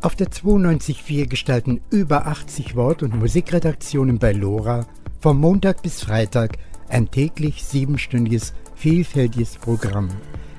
Auf 0.00 0.14
der 0.14 0.28
92.4 0.28 1.26
gestalten 1.26 1.80
über 1.90 2.28
80 2.28 2.76
Wort- 2.76 3.02
und 3.02 3.18
Musikredaktionen 3.18 4.20
bei 4.20 4.32
LoRa 4.32 4.86
vom 5.20 5.40
Montag 5.40 5.82
bis 5.82 6.02
Freitag 6.02 6.56
ein 6.88 7.10
täglich 7.10 7.64
siebenstündiges, 7.64 8.54
vielfältiges 8.76 9.56
Programm. 9.56 10.08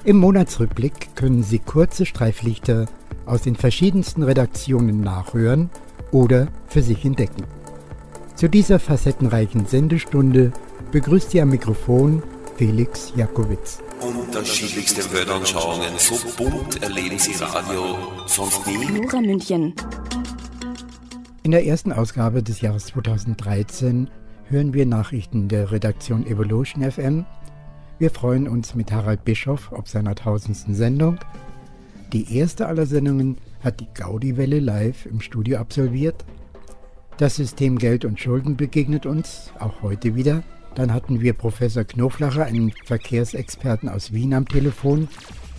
Im 0.03 0.17
Monatsrückblick 0.17 1.15
können 1.15 1.41
Sie 1.43 1.59
kurze 1.59 2.05
Streiflichter 2.05 2.87
aus 3.25 3.43
den 3.43 3.55
verschiedensten 3.55 4.23
Redaktionen 4.23 4.99
nachhören 4.99 5.69
oder 6.11 6.49
für 6.67 6.81
sich 6.81 7.05
entdecken. 7.05 7.45
Zu 8.35 8.49
dieser 8.49 8.77
facettenreichen 8.77 9.65
Sendestunde 9.67 10.51
begrüßt 10.91 11.31
Sie 11.31 11.41
am 11.41 11.49
Mikrofon 11.49 12.23
Felix 12.57 13.13
Jakowitz. 13.15 13.79
Unterschiedlichste 14.01 15.11
Weltanschauungen, 15.13 15.97
so 15.97 16.15
bunt 16.37 16.81
erleben 16.81 17.19
Sie 17.19 17.33
Radio 17.43 17.97
sonst 18.27 18.65
nie. 18.65 18.85
Nora 18.85 19.19
München. 19.19 19.73
In 21.43 21.51
der 21.51 21.65
ersten 21.65 21.91
Ausgabe 21.91 22.41
des 22.41 22.61
Jahres 22.61 22.85
2013 22.87 24.09
hören 24.45 24.73
wir 24.73 24.85
Nachrichten 24.85 25.49
der 25.49 25.71
Redaktion 25.71 26.25
Evolution 26.25 26.89
FM. 26.89 27.25
Wir 27.97 28.09
freuen 28.09 28.47
uns 28.47 28.73
mit 28.73 28.91
Harald 28.91 29.25
Bischoff 29.25 29.73
auf 29.73 29.89
seiner 29.89 30.15
tausendsten 30.15 30.75
Sendung. 30.75 31.19
Die 32.13 32.37
erste 32.37 32.67
aller 32.67 32.85
Sendungen 32.85 33.37
hat 33.61 33.81
die 33.81 33.87
Gaudi-Welle 33.93 34.59
live 34.59 35.07
im 35.07 35.19
Studio 35.19 35.57
absolviert. 35.57 36.23
Das 37.17 37.35
System 37.35 37.77
Geld 37.77 38.05
und 38.05 38.17
Schulden 38.17 38.55
begegnet 38.55 39.05
uns, 39.05 39.51
auch 39.59 39.81
heute 39.81 40.15
wieder. 40.15 40.41
Dann 40.75 40.93
hatten 40.93 41.21
wir 41.21 41.33
Professor 41.33 41.83
Knoflacher, 41.83 42.45
einen 42.45 42.71
Verkehrsexperten 42.85 43.89
aus 43.89 44.13
Wien 44.13 44.33
am 44.33 44.47
Telefon, 44.47 45.07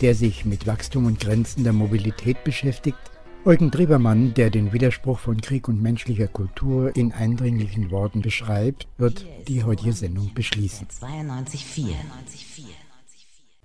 der 0.01 0.15
sich 0.15 0.45
mit 0.45 0.67
Wachstum 0.67 1.07
und 1.07 1.21
Grenzen 1.21 1.65
der 1.65 1.73
Mobilität 1.73 2.43
beschäftigt. 2.45 2.99
Eugen 3.45 3.71
Drebermann, 3.71 4.35
der 4.35 4.51
den 4.51 4.73
Widerspruch 4.73 5.19
von 5.19 5.41
Krieg 5.41 5.67
und 5.67 5.81
menschlicher 5.81 6.29
Kultur 6.29 6.95
in 6.95 7.13
eindringlichen 7.13 7.91
Worten 7.91 8.21
beschreibt, 8.21 8.87
wird 8.99 9.25
die 9.49 9.65
heutige 9.65 9.95
Sendung 9.95 10.35
beschließen. 10.35 10.87
92,4. 10.89 11.95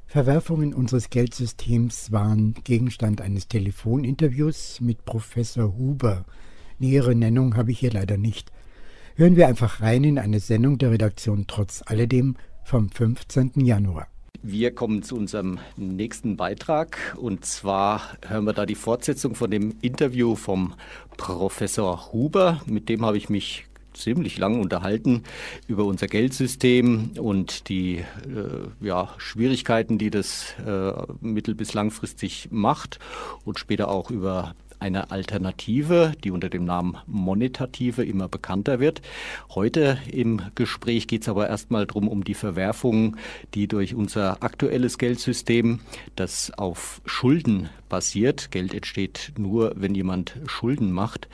Verwerfungen 0.08 0.74
unseres 0.74 1.10
Geldsystems 1.10 2.14
waren 2.14 2.54
Gegenstand 2.64 3.20
eines 3.20 3.50
Telefoninterviews 3.50 4.80
mit 4.80 5.04
Professor 5.04 5.76
Huber. 5.78 6.24
Nähere 6.80 7.16
Nennung 7.16 7.58
habe 7.58 7.72
ich 7.72 7.80
hier 7.80 7.92
leider 7.92 8.16
nicht. 8.16 8.50
Hören 9.18 9.38
wir 9.38 9.48
einfach 9.48 9.80
rein 9.80 10.04
in 10.04 10.20
eine 10.20 10.42
Sendung 10.42 10.78
der 10.78 10.92
Redaktion 10.92 11.46
Trotz 11.48 11.82
alledem 11.86 12.36
vom 12.66 12.90
15. 12.90 13.52
Januar. 13.62 14.08
Wir 14.44 14.76
kommen 14.76 15.04
zu 15.04 15.16
unserem 15.16 15.58
nächsten 15.78 16.36
Beitrag 16.36 17.16
und 17.16 17.46
zwar 17.46 18.18
hören 18.28 18.44
wir 18.44 18.52
da 18.52 18.66
die 18.66 18.76
Fortsetzung 18.76 19.34
von 19.34 19.50
dem 19.50 19.76
Interview 19.80 20.36
vom 20.36 20.74
Professor 21.16 22.12
Huber. 22.12 22.60
Mit 22.66 22.90
dem 22.90 23.06
habe 23.06 23.16
ich 23.16 23.30
mich 23.30 23.68
ziemlich 23.94 24.38
lang 24.38 24.60
unterhalten 24.60 25.24
über 25.70 25.86
unser 25.86 26.08
Geldsystem 26.08 27.12
und 27.18 27.70
die 27.70 28.00
äh, 28.00 28.86
ja, 28.86 29.14
Schwierigkeiten, 29.18 29.98
die 29.98 30.10
das 30.10 30.56
äh, 30.66 30.92
mittel- 31.22 31.56
bis 31.56 31.74
langfristig 31.74 32.50
macht 32.52 33.00
und 33.46 33.60
später 33.60 33.88
auch 33.88 34.12
über 34.12 34.56
eine 34.80 35.12
Alternative, 35.12 36.14
die 36.24 36.32
unter 36.32 36.50
dem 36.50 36.66
Namen 36.66 36.98
Monetative 37.08 38.04
immer 38.04 38.28
bekannter 38.28 38.80
wird. 38.80 39.02
Heute 39.54 39.98
im 40.12 40.42
Gespräch 40.56 41.08
geht 41.08 41.24
es 41.24 41.30
aber 41.30 41.48
erstmal 41.48 41.86
darum, 41.86 42.08
um 42.08 42.24
die 42.24 42.34
Verwerfungen, 42.34 43.18
die 43.54 43.68
durch 43.68 43.96
unser 43.96 44.44
aktuelles 44.44 44.98
Geldsystem, 44.98 45.80
das 46.16 46.52
auf 46.58 47.02
Schulden 47.06 47.70
basiert, 47.90 48.52
Geld 48.52 48.74
entsteht 48.74 49.34
nur, 49.38 49.74
wenn 49.76 49.96
jemand 49.96 50.38
Schulden 50.48 50.92
macht, 50.92 51.28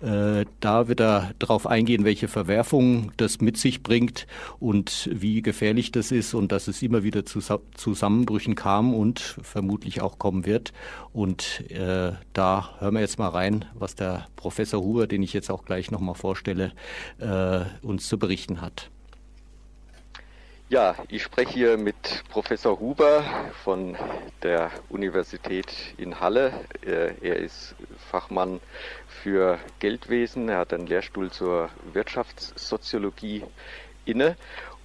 äh, 0.00 0.44
da 0.60 0.88
wird 0.88 1.00
er 1.00 1.32
darauf 1.38 1.66
eingehen, 1.66 2.04
welche 2.04 2.28
Verwerfungen 2.28 3.12
das 3.16 3.40
mit 3.40 3.56
sich 3.56 3.82
bringt 3.82 4.26
und 4.58 5.10
wie 5.12 5.42
gefährlich 5.42 5.92
das 5.92 6.12
ist 6.12 6.34
und 6.34 6.52
dass 6.52 6.68
es 6.68 6.82
immer 6.82 7.02
wieder 7.02 7.24
zu 7.24 7.40
Zusammenbrüchen 7.74 8.54
kam 8.54 8.94
und 8.94 9.20
vermutlich 9.42 10.00
auch 10.00 10.18
kommen 10.18 10.46
wird. 10.46 10.72
Und 11.12 11.70
äh, 11.70 12.12
da 12.32 12.70
hören 12.86 12.94
wir 12.94 13.00
jetzt 13.00 13.18
mal 13.18 13.30
rein, 13.30 13.64
was 13.74 13.96
der 13.96 14.28
Professor 14.36 14.80
Huber, 14.80 15.08
den 15.08 15.20
ich 15.20 15.32
jetzt 15.32 15.50
auch 15.50 15.64
gleich 15.64 15.90
nochmal 15.90 16.14
vorstelle, 16.14 16.70
äh, 17.18 17.64
uns 17.84 18.06
zu 18.06 18.16
berichten 18.16 18.60
hat. 18.60 18.90
Ja, 20.68 20.94
ich 21.08 21.24
spreche 21.24 21.52
hier 21.52 21.78
mit 21.78 22.22
Professor 22.28 22.78
Huber 22.78 23.24
von 23.64 23.96
der 24.44 24.70
Universität 24.88 25.66
in 25.96 26.20
Halle. 26.20 26.52
Er 26.80 27.36
ist 27.36 27.74
Fachmann 28.08 28.60
für 29.08 29.58
Geldwesen. 29.80 30.48
Er 30.48 30.58
hat 30.58 30.72
einen 30.72 30.86
Lehrstuhl 30.86 31.32
zur 31.32 31.70
Wirtschaftssoziologie 31.92 33.42
inne. 34.04 34.36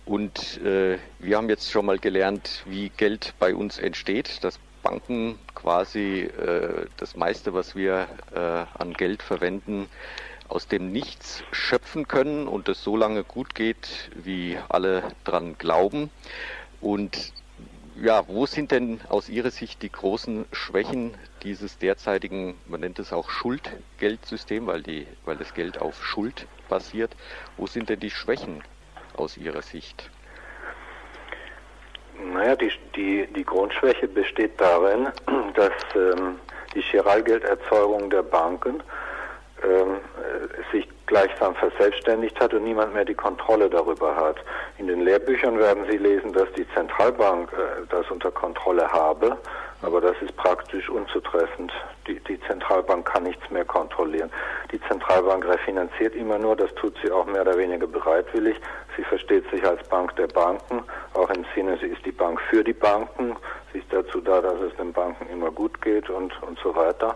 Und 0.05 0.59
äh, 0.63 0.97
wir 1.19 1.37
haben 1.37 1.49
jetzt 1.49 1.69
schon 1.69 1.85
mal 1.85 1.99
gelernt, 1.99 2.63
wie 2.65 2.89
Geld 2.89 3.35
bei 3.37 3.53
uns 3.53 3.77
entsteht. 3.77 4.43
Das 4.43 4.59
Banken 4.81 5.39
quasi 5.55 6.21
äh, 6.21 6.85
das 6.97 7.15
meiste, 7.15 7.53
was 7.53 7.75
wir 7.75 8.07
äh, 8.33 8.65
an 8.81 8.93
Geld 8.93 9.23
verwenden, 9.23 9.89
aus 10.47 10.67
dem 10.67 10.91
Nichts 10.91 11.43
schöpfen 11.51 12.07
können 12.07 12.47
und 12.47 12.67
es 12.67 12.83
so 12.83 12.97
lange 12.97 13.23
gut 13.23 13.55
geht, 13.55 14.11
wie 14.15 14.57
alle 14.69 15.03
dran 15.23 15.55
glauben. 15.57 16.09
Und 16.81 17.31
ja, 18.01 18.27
wo 18.27 18.45
sind 18.45 18.71
denn 18.71 18.99
aus 19.09 19.29
Ihrer 19.29 19.51
Sicht 19.51 19.81
die 19.81 19.91
großen 19.91 20.45
Schwächen 20.51 21.13
dieses 21.43 21.77
derzeitigen, 21.77 22.55
man 22.67 22.81
nennt 22.81 22.99
es 22.99 23.13
auch 23.13 23.29
Schuldgeldsystems, 23.29 24.67
weil, 24.67 24.81
die, 24.81 25.07
weil 25.25 25.37
das 25.37 25.53
Geld 25.53 25.79
auf 25.79 26.03
Schuld 26.03 26.47
basiert. 26.67 27.15
Wo 27.57 27.67
sind 27.67 27.89
denn 27.89 27.99
die 27.99 28.11
Schwächen 28.11 28.63
aus 29.15 29.37
Ihrer 29.37 29.61
Sicht? 29.61 30.09
Naja, 32.33 32.55
die, 32.55 32.71
die, 32.95 33.27
die 33.27 33.43
Grundschwäche 33.43 34.07
besteht 34.07 34.59
darin, 34.59 35.07
dass 35.55 35.73
ähm, 35.95 36.39
die 36.73 36.81
Chiralgelderzeugung 36.81 38.09
der 38.09 38.23
Banken 38.23 38.81
ähm, 39.63 39.97
sich 40.71 40.87
gleichsam 41.07 41.55
verselbstständigt 41.55 42.39
hat 42.39 42.53
und 42.53 42.63
niemand 42.63 42.93
mehr 42.93 43.05
die 43.05 43.13
Kontrolle 43.13 43.69
darüber 43.69 44.15
hat. 44.15 44.37
In 44.77 44.87
den 44.87 45.01
Lehrbüchern 45.01 45.59
werden 45.59 45.85
Sie 45.89 45.97
lesen, 45.97 46.31
dass 46.31 46.51
die 46.53 46.65
Zentralbank 46.73 47.51
äh, 47.51 47.85
das 47.89 48.09
unter 48.09 48.31
Kontrolle 48.31 48.89
habe, 48.91 49.37
aber 49.81 49.99
das 49.99 50.15
ist 50.21 50.35
praktisch 50.37 50.89
unzutreffend. 50.89 51.71
Die, 52.07 52.19
die 52.21 52.39
Zentralbank 52.47 53.05
kann 53.05 53.23
nichts 53.23 53.49
mehr 53.49 53.65
kontrollieren. 53.65 54.31
Die 54.71 54.79
Zentralbank 54.87 55.45
refinanziert 55.45 56.15
immer 56.15 56.37
nur, 56.37 56.55
das 56.55 56.73
tut 56.75 56.95
sie 57.03 57.11
auch 57.11 57.25
mehr 57.25 57.41
oder 57.41 57.57
weniger 57.57 57.87
bereitwillig. 57.87 58.55
Sie 58.95 59.03
versteht 59.03 59.49
sich 59.51 59.65
als 59.65 59.85
Bank 59.89 60.15
der 60.15 60.27
Banken, 60.27 60.83
auch 61.13 61.29
im 61.29 61.45
Sinne, 61.55 61.77
sie 61.79 61.87
ist 61.87 62.05
die 62.05 62.11
Bank 62.11 62.39
für 62.49 62.63
die 62.63 62.73
Banken. 62.73 63.35
Ist 63.73 63.85
dazu 63.89 64.21
da, 64.21 64.41
dass 64.41 64.59
es 64.61 64.75
den 64.75 64.91
Banken 64.91 65.27
immer 65.29 65.51
gut 65.51 65.81
geht 65.81 66.09
und, 66.09 66.33
und 66.43 66.59
so 66.59 66.75
weiter. 66.75 67.15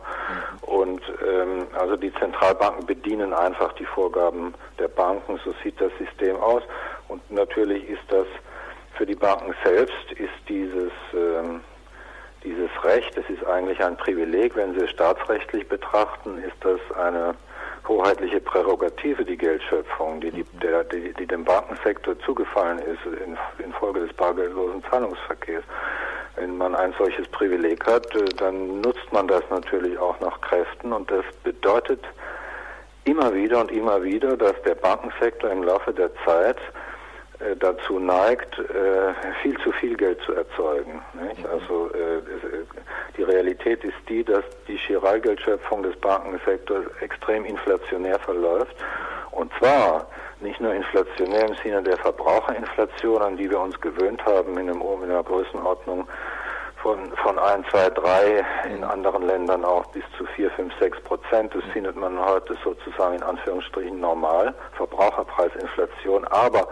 Und 0.61 1.01
ähm, 1.27 1.67
also 1.77 1.95
die 1.95 2.13
Zentralbanken 2.13 2.85
bedienen 2.85 3.33
einfach 3.33 3.73
die 3.73 3.85
Vorgaben 3.85 4.53
der 4.79 4.88
Banken, 4.88 5.39
so 5.43 5.53
sieht 5.63 5.79
das 5.81 5.91
System 5.97 6.38
aus. 6.38 6.63
Und 7.07 7.29
natürlich 7.29 7.88
ist 7.89 8.03
das 8.09 8.27
für 8.97 9.05
die 9.05 9.16
Banken 9.16 9.53
selbst 9.63 10.11
ist 10.13 10.33
dieses 10.47 10.91
ähm, 11.13 11.61
dieses 12.45 12.69
Recht, 12.83 13.17
es 13.17 13.27
ist 13.29 13.45
eigentlich 13.45 13.83
ein 13.83 13.97
Privileg, 13.97 14.55
wenn 14.55 14.73
Sie 14.75 14.85
es 14.85 14.91
staatsrechtlich 14.91 15.67
betrachten, 15.67 16.37
ist 16.37 16.55
das 16.61 16.79
eine 16.97 17.33
hoheitliche 17.87 18.39
Prärogative, 18.39 19.25
die 19.25 19.37
Geldschöpfung, 19.37 20.22
die, 20.22 20.31
die, 20.31 20.43
der, 20.61 20.83
die, 20.85 21.13
die 21.13 21.25
dem 21.25 21.43
Bankensektor 21.43 22.17
zugefallen 22.19 22.79
ist 22.79 22.99
in, 23.05 23.37
infolge 23.63 24.01
des 24.01 24.13
bargeldlosen 24.13 24.83
Zahlungsverkehrs. 24.89 25.63
Wenn 26.35 26.57
man 26.57 26.75
ein 26.75 26.93
solches 26.97 27.28
Privileg 27.29 27.85
hat, 27.85 28.14
äh, 28.16 28.26
dann 28.37 28.82
nutzt 28.82 29.11
man 29.11 29.28
das 29.28 29.43
natürlich 29.49 29.97
auch 29.97 30.20
nach 30.20 30.40
Kräften. 30.41 30.93
Und 30.93 31.09
das 31.09 31.26
bedeutet 31.43 32.02
immer 33.05 33.34
wieder 33.34 33.61
und 33.61 33.72
immer 33.72 34.03
wieder, 34.03 34.35
dass 34.35 34.53
der 34.64 34.76
Bankensektor 34.76 35.49
im 35.52 35.64
Laufe 35.64 35.93
der 35.93 36.09
Zeit 36.26 36.58
dazu 37.59 37.99
neigt, 37.99 38.58
äh, 38.59 39.14
viel 39.41 39.58
zu 39.59 39.72
viel 39.73 39.96
Geld 39.96 40.22
zu 40.22 40.34
erzeugen. 40.34 41.02
Nicht? 41.22 41.46
Also 41.47 41.90
äh, 41.93 42.22
die 43.17 43.23
Realität 43.23 43.84
ist 43.84 43.97
die, 44.08 44.23
dass 44.23 44.43
die 44.67 44.78
Chiralgeldschöpfung 44.78 45.84
des 45.84 45.96
Bankensektors 45.97 46.85
extrem 47.02 47.46
inflationär 47.46 48.20
verläuft. 48.20 48.76
Und 49.32 49.52
zwar 49.59 50.08
nicht 50.40 50.59
nur 50.61 50.73
inflationär 50.73 51.47
im 51.47 51.55
Sinne 51.64 51.84
der 51.84 51.97
Verbraucherinflation, 51.97 53.22
an 53.22 53.37
die 53.37 53.49
wir 53.49 53.59
uns 53.59 53.79
gewöhnt 53.82 54.23
haben 54.26 54.58
in, 54.58 54.70
einem, 54.70 54.82
in 54.82 55.11
einer 55.11 55.23
Größenordnung 55.23 56.08
von, 56.82 57.11
von 57.23 57.40
1, 57.40 57.66
2, 57.72 57.90
3, 57.90 58.46
in 58.76 58.84
anderen 58.84 59.26
Ländern 59.26 59.66
auch 59.66 59.85
bis 59.87 60.03
zu 60.17 60.26
4, 60.35 60.52
5, 60.52 60.73
6 60.79 61.02
Prozent. 61.02 61.55
Das 61.55 61.64
findet 61.73 61.96
man 61.96 62.20
heute 62.23 62.55
sozusagen 62.64 63.16
in 63.16 63.23
Anführungsstrichen 63.23 63.99
normal, 63.99 64.53
Verbraucherpreisinflation. 64.78 66.26
Aber 66.26 66.67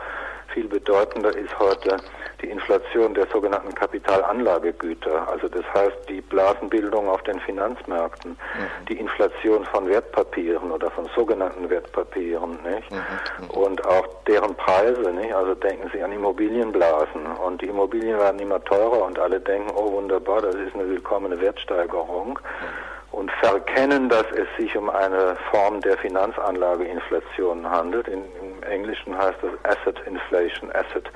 Viel 0.54 0.68
bedeutender 0.68 1.36
ist 1.36 1.58
heute 1.58 1.98
die 2.42 2.50
Inflation 2.50 3.14
der 3.14 3.26
sogenannten 3.28 3.74
Kapitalanlagegüter, 3.74 5.28
also 5.28 5.48
das 5.48 5.64
heißt 5.74 6.10
die 6.10 6.22
Blasenbildung 6.22 7.10
auf 7.10 7.24
den 7.24 7.40
Finanzmärkten, 7.40 8.32
mhm. 8.32 8.86
die 8.88 9.00
Inflation 9.00 9.66
von 9.66 9.88
Wertpapieren 9.88 10.72
oder 10.72 10.92
von 10.92 11.10
sogenannten 11.16 11.70
Wertpapieren, 11.70 12.60
nicht? 12.64 12.92
Mhm. 12.92 12.98
mhm. 12.98 13.50
Und 13.50 13.86
auch 13.88 14.08
deren 14.28 14.54
Preise, 14.56 15.12
nicht? 15.12 15.34
Also 15.34 15.56
denken 15.56 15.90
Sie 15.94 16.04
an 16.04 16.12
Immobilienblasen 16.12 17.26
und 17.46 17.62
die 17.62 17.68
Immobilien 17.68 18.20
werden 18.20 18.40
immer 18.40 18.64
teurer 18.64 19.06
und 19.06 19.18
alle 19.18 19.40
denken, 19.40 19.72
oh 19.76 19.94
wunderbar, 19.94 20.42
das 20.42 20.56
ist 20.56 20.76
eine 20.76 20.88
willkommene 20.88 21.40
Wertsteigerung. 21.42 22.38
Mhm 22.38 22.93
und 23.14 23.32
verkennen, 23.44 24.10
dass 24.10 24.26
es 24.32 24.48
sich 24.58 24.76
um 24.76 24.90
eine 24.90 25.38
Form 25.52 25.80
der 25.82 25.98
Finanzanlageinflation 26.00 27.70
handelt. 27.70 28.08
In, 28.08 28.24
Im 28.42 28.64
Englischen 28.64 29.16
heißt 29.16 29.38
das 29.42 29.52
Asset 29.64 30.02
Inflation. 30.08 30.72
Asset 30.72 31.10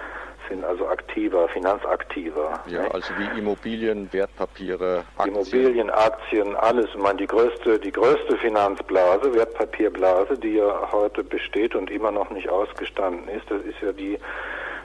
sind 0.47 0.63
also 0.63 0.87
aktiver, 0.87 1.49
Finanzaktiver. 1.49 2.59
Ja, 2.67 2.83
nicht? 2.83 2.93
also 2.93 3.13
wie 3.17 3.39
Immobilien, 3.39 4.07
Wertpapiere, 4.13 5.03
Aktien. 5.17 5.35
Immobilien, 5.35 5.89
Aktien, 5.89 6.55
alles. 6.55 6.85
Ich 6.93 7.01
meine, 7.01 7.17
die 7.17 7.27
größte, 7.27 7.79
die 7.79 7.91
größte 7.91 8.37
Finanzblase, 8.37 9.33
Wertpapierblase, 9.33 10.37
die 10.37 10.53
ja 10.53 10.89
heute 10.91 11.23
besteht 11.23 11.73
und 11.73 11.89
immer 11.89 12.11
noch 12.11 12.29
nicht 12.29 12.47
ausgestanden 12.47 13.27
ist, 13.27 13.49
das 13.49 13.61
ist 13.63 13.81
ja 13.81 13.91
die 13.91 14.19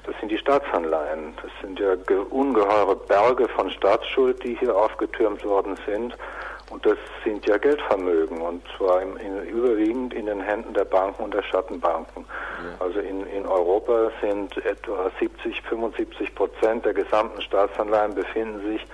das 0.05 0.17
sind 0.19 0.33
die 0.33 0.39
Staatsanleihen. 0.39 1.33
Das 1.41 1.53
sind 1.61 1.79
ja 1.79 1.95
ungeheure 2.31 2.97
Berge 2.97 3.47
von 3.49 3.71
Staatsschuld, 3.71 4.43
die 4.43 4.57
hier 4.57 4.75
aufgetürmt 4.75 5.45
worden 5.45 5.79
sind. 5.87 6.17
Und 6.71 6.87
das 6.87 6.97
sind 7.25 7.47
ja 7.47 7.59
Geldvermögen 7.59 8.41
und 8.41 8.63
zwar 8.77 9.03
im, 9.03 9.17
in, 9.17 9.43
überwiegend 9.47 10.15
in 10.15 10.27
den 10.27 10.41
Händen 10.41 10.73
der 10.75 10.85
Banken 10.85 11.25
und 11.25 11.35
der 11.35 11.43
Schattenbanken. 11.43 12.25
Ja. 12.65 12.85
Also 12.85 13.01
in, 13.01 13.27
in 13.27 13.47
Europa 13.47 14.11
sind 14.21 14.57
etwa 14.65 15.11
70, 15.19 15.61
75 15.63 16.35
Prozent 16.35 16.85
der 16.85 16.95
gesamten 16.95 17.43
Staatsanleihen 17.43 18.15
befinden 18.15 18.73
sich 18.73 18.87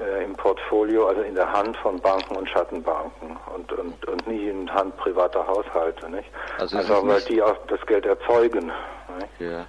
äh, 0.00 0.24
im 0.24 0.34
Portfolio, 0.34 1.08
also 1.08 1.22
in 1.22 1.34
der 1.34 1.50
Hand 1.52 1.76
von 1.78 2.00
Banken 2.00 2.36
und 2.36 2.48
Schattenbanken 2.48 3.36
und, 3.54 3.72
und, 3.72 4.04
und 4.06 4.26
nicht 4.28 4.44
in 4.44 4.66
der 4.66 4.74
Hand 4.76 4.96
privater 4.96 5.46
Haushalte. 5.46 6.08
Nicht? 6.10 6.30
Also, 6.58 6.76
also 6.78 7.08
weil 7.08 7.20
die 7.22 7.42
auch 7.42 7.56
das 7.66 7.84
Geld 7.86 8.06
erzeugen. 8.06 8.70
Nicht? 9.18 9.40
Ja. 9.40 9.66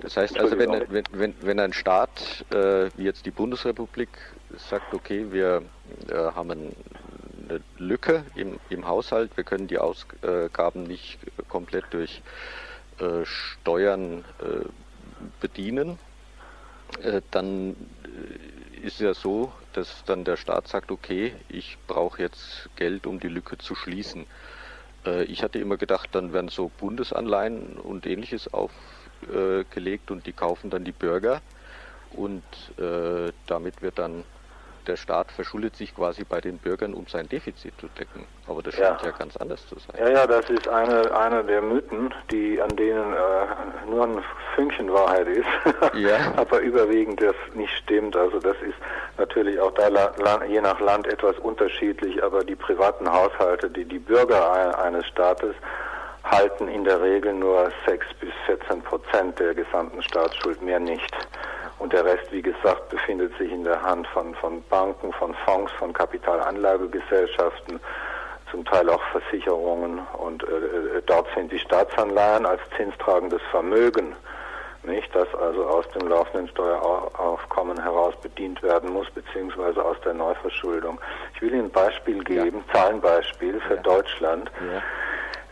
Das 0.00 0.16
heißt 0.16 0.38
also, 0.38 0.58
wenn, 0.58 0.70
wenn, 0.88 1.04
wenn, 1.12 1.34
wenn 1.42 1.60
ein 1.60 1.72
Staat 1.72 2.44
äh, 2.50 2.90
wie 2.96 3.04
jetzt 3.04 3.26
die 3.26 3.30
Bundesrepublik 3.30 4.08
sagt, 4.56 4.94
okay, 4.94 5.26
wir 5.30 5.62
äh, 6.08 6.14
haben 6.14 6.50
eine 6.50 7.60
Lücke 7.78 8.24
im, 8.34 8.58
im 8.70 8.86
Haushalt, 8.86 9.36
wir 9.36 9.44
können 9.44 9.66
die 9.66 9.78
Ausgaben 9.78 10.84
nicht 10.84 11.18
komplett 11.48 11.84
durch 11.90 12.22
äh, 12.98 13.24
Steuern 13.24 14.24
äh, 14.40 14.64
bedienen, 15.40 15.98
äh, 17.02 17.20
dann 17.30 17.76
äh, 18.04 18.86
ist 18.86 19.00
ja 19.00 19.14
so, 19.14 19.52
dass 19.72 20.04
dann 20.04 20.24
der 20.24 20.36
Staat 20.36 20.68
sagt, 20.68 20.90
okay, 20.90 21.34
ich 21.48 21.78
brauche 21.86 22.20
jetzt 22.22 22.68
Geld, 22.76 23.06
um 23.06 23.20
die 23.20 23.28
Lücke 23.28 23.56
zu 23.58 23.74
schließen. 23.74 24.26
Ich 25.26 25.42
hatte 25.42 25.58
immer 25.58 25.78
gedacht, 25.78 26.10
dann 26.12 26.32
werden 26.32 26.48
so 26.48 26.70
Bundesanleihen 26.78 27.76
und 27.76 28.06
ähnliches 28.06 28.52
auf 28.52 28.70
äh, 29.32 29.64
gelegt 29.72 30.10
und 30.10 30.26
die 30.26 30.32
kaufen 30.32 30.70
dann 30.70 30.84
die 30.84 30.92
Bürger 30.92 31.40
und 32.12 32.42
äh, 32.78 33.32
damit 33.46 33.82
wird 33.82 33.98
dann 33.98 34.24
der 34.86 34.96
Staat 34.96 35.30
verschuldet 35.30 35.76
sich 35.76 35.94
quasi 35.94 36.24
bei 36.24 36.40
den 36.40 36.58
Bürgern, 36.58 36.94
um 36.94 37.06
sein 37.06 37.28
Defizit 37.28 37.72
zu 37.78 37.86
decken. 37.98 38.26
Aber 38.48 38.62
das 38.62 38.74
scheint 38.74 39.00
ja, 39.02 39.08
ja 39.08 39.16
ganz 39.16 39.36
anders 39.36 39.66
zu 39.68 39.76
sein. 39.78 39.96
Ja, 39.98 40.10
ja, 40.10 40.26
das 40.26 40.48
ist 40.50 40.68
eine, 40.68 41.14
eine 41.16 41.44
der 41.44 41.62
Mythen, 41.62 42.12
die 42.30 42.60
an 42.60 42.74
denen 42.76 43.12
äh, 43.12 43.88
nur 43.88 44.04
ein 44.04 44.24
Fünkchen 44.54 44.92
Wahrheit 44.92 45.28
ist, 45.28 45.46
ja. 45.94 46.34
aber 46.36 46.60
überwiegend 46.60 47.22
das 47.22 47.36
nicht 47.54 47.72
stimmt. 47.78 48.16
Also 48.16 48.40
das 48.40 48.56
ist 48.62 48.76
natürlich 49.18 49.60
auch 49.60 49.72
da 49.74 49.88
je 50.46 50.60
nach 50.60 50.80
Land 50.80 51.06
etwas 51.06 51.38
unterschiedlich, 51.38 52.22
aber 52.22 52.44
die 52.44 52.56
privaten 52.56 53.10
Haushalte, 53.10 53.70
die 53.70 53.84
die 53.84 53.98
Bürger 53.98 54.78
eines 54.82 55.06
Staates 55.06 55.54
halten 56.24 56.68
in 56.68 56.84
der 56.84 57.00
Regel 57.00 57.32
nur 57.34 57.70
6 57.86 58.06
bis 58.20 58.30
14 58.46 58.82
Prozent 58.82 59.38
der 59.38 59.54
gesamten 59.54 60.02
Staatsschuld, 60.02 60.62
mehr 60.62 60.80
nicht. 60.80 61.12
Und 61.78 61.92
der 61.92 62.04
Rest, 62.04 62.30
wie 62.30 62.42
gesagt, 62.42 62.90
befindet 62.90 63.36
sich 63.38 63.50
in 63.50 63.64
der 63.64 63.82
Hand 63.82 64.06
von, 64.08 64.34
von 64.36 64.62
Banken, 64.70 65.12
von 65.14 65.34
Fonds, 65.44 65.72
von 65.72 65.92
Kapitalanlagegesellschaften, 65.92 67.80
zum 68.50 68.64
Teil 68.64 68.88
auch 68.88 69.02
Versicherungen. 69.10 70.00
Und 70.18 70.44
äh, 70.44 70.98
äh 70.98 71.02
dort 71.06 71.26
sind 71.34 71.50
die 71.50 71.58
Staatsanleihen 71.58 72.46
als 72.46 72.60
zinstragendes 72.76 73.42
Vermögen, 73.50 74.14
nicht, 74.84 75.14
das 75.14 75.32
also 75.34 75.64
aus 75.64 75.88
dem 75.90 76.08
laufenden 76.08 76.48
Steueraufkommen 76.48 77.80
heraus 77.80 78.14
bedient 78.20 78.60
werden 78.62 78.92
muss, 78.92 79.08
beziehungsweise 79.10 79.84
aus 79.84 79.96
der 80.04 80.14
Neuverschuldung. 80.14 81.00
Ich 81.34 81.42
will 81.42 81.52
Ihnen 81.52 81.66
ein 81.66 81.70
Beispiel 81.70 82.22
geben, 82.24 82.64
ja. 82.66 82.74
Zahlenbeispiel 82.74 83.60
für 83.60 83.76
ja. 83.76 83.82
Deutschland. 83.82 84.50
Ja. 84.72 84.82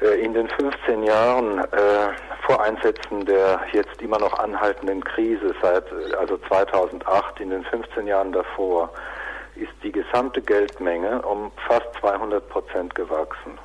Äh, 0.01 0.25
in 0.25 0.35
den 0.35 0.49
15 0.49 1.03
Jahren 1.03 1.59
äh, 1.59 2.09
vor 2.47 2.63
Einsätzen 2.63 3.25
der 3.25 3.61
jetzt 3.73 4.01
immer 4.01 4.19
noch 4.19 4.39
anhaltenden 4.39 5.05
Krise 5.05 5.55
seit 5.63 5.85
äh, 5.93 6.15
also 6.15 6.39
2008, 6.49 7.41
in 7.41 7.51
den 7.51 7.65
15 7.65 8.07
Jahren 8.07 8.33
davor, 8.33 8.91
ist 9.57 9.73
die 9.83 9.93
gesamte 9.93 10.41
Geldmenge 10.41 11.21
um 11.23 11.53
fast 11.67 11.87
200 12.01 12.49
Prozent 12.49 12.95
gewachsen. 12.95 13.59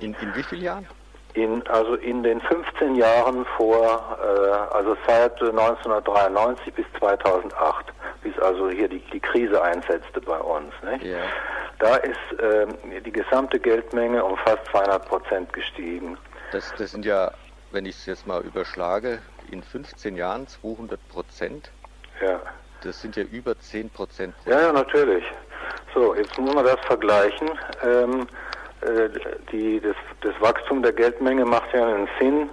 In, 0.00 0.14
in 0.14 0.34
wie 0.34 0.42
vielen 0.42 0.62
Jahren? 0.62 0.86
In, 1.34 1.66
also 1.66 1.94
in 1.96 2.22
den 2.22 2.40
15 2.40 2.94
Jahren 2.94 3.44
vor, 3.56 4.18
äh, 4.22 4.74
also 4.74 4.96
seit 5.06 5.40
1993 5.40 6.72
bis 6.74 6.86
2008, 6.98 7.86
bis 8.22 8.38
also 8.38 8.70
hier 8.70 8.88
die, 8.88 9.00
die 9.12 9.20
Krise 9.20 9.60
einsetzte 9.60 10.20
bei 10.20 10.38
uns. 10.38 10.72
Nicht? 10.82 11.04
Yeah. 11.04 11.24
Da 11.80 11.96
ist 11.96 12.40
äh, 12.40 12.66
die 13.00 13.12
gesamte 13.12 13.58
Geldmenge 13.58 14.24
um 14.24 14.36
fast 14.38 14.64
200 14.70 15.08
Prozent 15.08 15.52
gestiegen. 15.52 16.16
Das, 16.52 16.72
das 16.78 16.92
sind 16.92 17.04
ja, 17.04 17.32
wenn 17.72 17.84
ich 17.84 17.96
es 17.96 18.06
jetzt 18.06 18.26
mal 18.26 18.42
überschlage, 18.42 19.18
in 19.50 19.62
15 19.62 20.16
Jahren 20.16 20.46
200 20.46 21.00
Prozent. 21.08 21.70
Ja. 22.20 22.40
Das 22.82 23.00
sind 23.00 23.16
ja 23.16 23.24
über 23.24 23.58
10 23.58 23.90
Prozent. 23.90 24.34
Ja, 24.46 24.60
ja, 24.60 24.72
natürlich. 24.72 25.24
So, 25.94 26.14
jetzt 26.14 26.38
muss 26.38 26.54
man 26.54 26.64
das 26.64 26.80
vergleichen. 26.86 27.50
Ähm, 27.82 28.20
äh, 28.20 28.26
die, 29.52 29.80
das, 29.80 29.96
das 30.20 30.40
Wachstum 30.40 30.82
der 30.82 30.92
Geldmenge 30.92 31.44
macht 31.44 31.72
ja 31.72 31.86
einen 31.86 32.08
Sinn, 32.18 32.48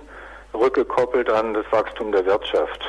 rückgekoppelt 0.54 1.30
an 1.30 1.54
das 1.54 1.66
Wachstum 1.72 2.12
der 2.12 2.26
Wirtschaft. 2.26 2.88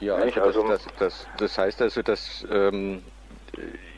Ja, 0.00 0.16
also, 0.16 0.40
also 0.42 0.68
das, 0.68 0.84
das, 0.84 0.94
das, 0.98 1.26
das, 1.38 1.58
heißt 1.58 1.82
also, 1.82 2.02
dass 2.02 2.46
ähm, 2.50 3.02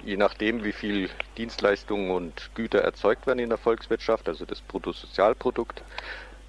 je 0.05 0.17
nachdem, 0.17 0.65
wie 0.65 0.72
viel 0.72 1.10
Dienstleistungen 1.36 2.10
und 2.10 2.50
Güter 2.55 2.81
erzeugt 2.81 3.27
werden 3.27 3.41
in 3.41 3.48
der 3.48 3.58
Volkswirtschaft, 3.58 4.29
also 4.29 4.44
das 4.44 4.60
Bruttosozialprodukt, 4.60 5.82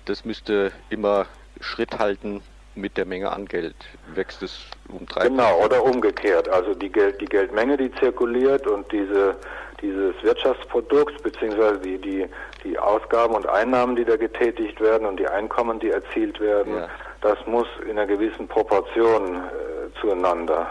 das 0.05 0.25
müsste 0.25 0.71
immer 0.89 1.25
Schritt 1.61 1.99
halten 1.99 2.41
mit 2.75 2.97
der 2.97 3.05
Menge 3.05 3.31
an 3.31 3.45
Geld. 3.45 3.75
Wächst 4.13 4.43
es 4.43 4.61
um 4.87 5.05
drei 5.05 5.27
Genau, 5.27 5.59
oder 5.63 5.83
umgekehrt. 5.83 6.47
Also 6.47 6.73
die, 6.73 6.89
Geld, 6.89 7.19
die 7.19 7.25
Geldmenge, 7.25 7.77
die 7.77 7.91
zirkuliert 7.93 8.67
und 8.67 8.89
diese, 8.91 9.35
dieses 9.81 10.15
Wirtschaftsprodukt, 10.23 11.21
beziehungsweise 11.23 11.79
die, 11.79 11.97
die, 11.97 12.29
die 12.63 12.77
Ausgaben 12.77 13.35
und 13.35 13.47
Einnahmen, 13.47 13.95
die 13.95 14.05
da 14.05 14.15
getätigt 14.15 14.79
werden 14.81 15.07
und 15.07 15.19
die 15.19 15.27
Einkommen, 15.27 15.79
die 15.79 15.91
erzielt 15.91 16.39
werden, 16.39 16.75
ja. 16.75 16.87
das 17.21 17.37
muss 17.45 17.67
in 17.85 17.91
einer 17.91 18.07
gewissen 18.07 18.47
Proportion 18.47 19.35
äh, 19.35 20.01
zueinander. 20.01 20.67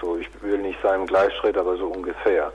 So, 0.00 0.16
ich 0.16 0.28
will 0.42 0.58
nicht 0.58 0.80
sagen 0.82 1.02
im 1.02 1.06
Gleichschritt, 1.06 1.56
aber 1.56 1.76
so 1.76 1.86
ungefähr. 1.86 2.44
Ja. 2.44 2.52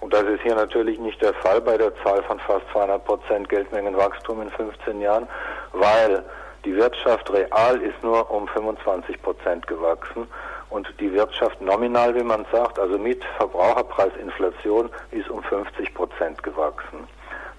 Und 0.00 0.12
das 0.12 0.24
ist 0.24 0.42
hier 0.42 0.54
natürlich 0.54 0.98
nicht 0.98 1.20
der 1.22 1.34
Fall 1.34 1.60
bei 1.60 1.76
der 1.76 1.94
Zahl 2.02 2.22
von 2.24 2.38
fast 2.40 2.66
200 2.72 3.04
Prozent 3.04 3.48
Geldmengenwachstum 3.48 4.42
in 4.42 4.50
15 4.50 5.00
Jahren, 5.00 5.26
weil 5.72 6.22
die 6.64 6.74
Wirtschaft 6.76 7.30
real 7.32 7.80
ist 7.82 8.02
nur 8.02 8.30
um 8.30 8.48
25 8.48 9.20
Prozent 9.20 9.66
gewachsen 9.66 10.26
und 10.74 10.92
die 10.98 11.12
Wirtschaft 11.12 11.60
nominal, 11.60 12.14
wie 12.16 12.24
man 12.24 12.44
sagt, 12.50 12.80
also 12.80 12.98
mit 12.98 13.22
Verbraucherpreisinflation, 13.36 14.90
ist 15.12 15.30
um 15.30 15.40
50 15.44 15.94
Prozent 15.94 16.42
gewachsen. 16.42 17.06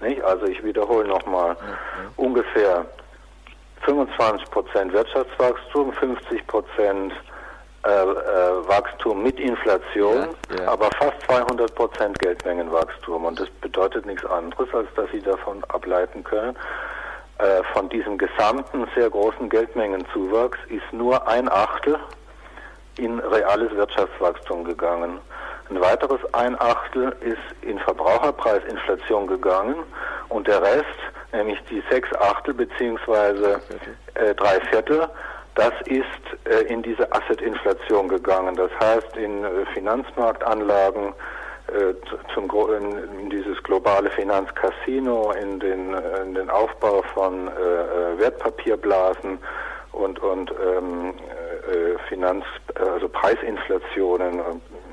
Nicht? 0.02 0.22
Also 0.22 0.44
ich 0.44 0.62
wiederhole 0.62 1.08
nochmal, 1.08 1.52
mhm. 1.54 2.08
ungefähr 2.16 2.84
25 3.86 4.50
Prozent 4.50 4.92
Wirtschaftswachstum, 4.92 5.94
50 5.94 6.46
Prozent 6.46 7.14
äh, 7.86 7.88
äh, 7.88 8.68
Wachstum 8.68 9.22
mit 9.22 9.40
Inflation, 9.40 10.28
ja, 10.50 10.64
ja. 10.64 10.68
aber 10.72 10.90
fast 10.98 11.18
200 11.26 11.74
Prozent 11.74 12.18
Geldmengenwachstum. 12.18 13.24
Und 13.24 13.40
das 13.40 13.48
bedeutet 13.62 14.04
nichts 14.04 14.26
anderes, 14.26 14.68
als 14.74 14.88
dass 14.94 15.10
Sie 15.10 15.22
davon 15.22 15.64
ableiten 15.68 16.22
können, 16.22 16.54
äh, 17.38 17.62
von 17.72 17.88
diesem 17.88 18.18
gesamten 18.18 18.86
sehr 18.94 19.08
großen 19.08 19.48
Geldmengenzuwachs 19.48 20.58
ist 20.68 20.92
nur 20.92 21.26
ein 21.26 21.50
Achtel 21.50 21.98
in 22.98 23.18
reales 23.20 23.74
Wirtschaftswachstum 23.74 24.64
gegangen. 24.64 25.20
Ein 25.68 25.80
weiteres 25.80 26.20
ein 26.32 26.58
Achtel 26.60 27.14
ist 27.20 27.62
in 27.62 27.78
Verbraucherpreisinflation 27.80 29.26
gegangen 29.26 29.76
und 30.28 30.46
der 30.46 30.62
Rest, 30.62 30.84
nämlich 31.32 31.58
die 31.68 31.82
sechs 31.90 32.12
Achtel 32.14 32.54
beziehungsweise 32.54 33.60
äh, 34.14 34.34
drei 34.34 34.60
Viertel, 34.70 35.08
das 35.56 35.72
ist 35.86 36.04
äh, 36.44 36.72
in 36.72 36.82
diese 36.82 37.10
Asset-Inflation 37.12 38.08
gegangen. 38.08 38.54
Das 38.56 38.70
heißt, 38.78 39.16
in 39.16 39.42
äh, 39.42 39.66
Finanzmarktanlagen 39.72 41.14
äh, 41.68 41.94
zum, 42.34 42.50
in, 42.70 43.30
dieses 43.30 43.60
globale 43.62 44.10
Finanzcasino, 44.10 45.32
in 45.32 45.58
den, 45.58 45.94
in 46.24 46.34
den 46.34 46.50
Aufbau 46.50 47.02
von 47.14 47.48
äh, 47.48 48.18
Wertpapierblasen 48.18 49.38
und, 49.92 50.18
und 50.18 50.50
ähm, 50.50 51.14
äh, 51.30 51.35
Finanz, 52.08 52.44
also 52.74 53.08
Preisinflationen, 53.08 54.40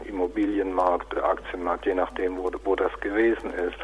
Immobilienmarkt, 0.06 1.15
Aktienmarkt, 1.22 1.86
je 1.86 1.96
nachdem, 1.96 2.38
wo, 2.38 2.51
wo 2.63 2.75
das 2.75 2.92
gewesen 3.00 3.53
ist. 3.53 3.75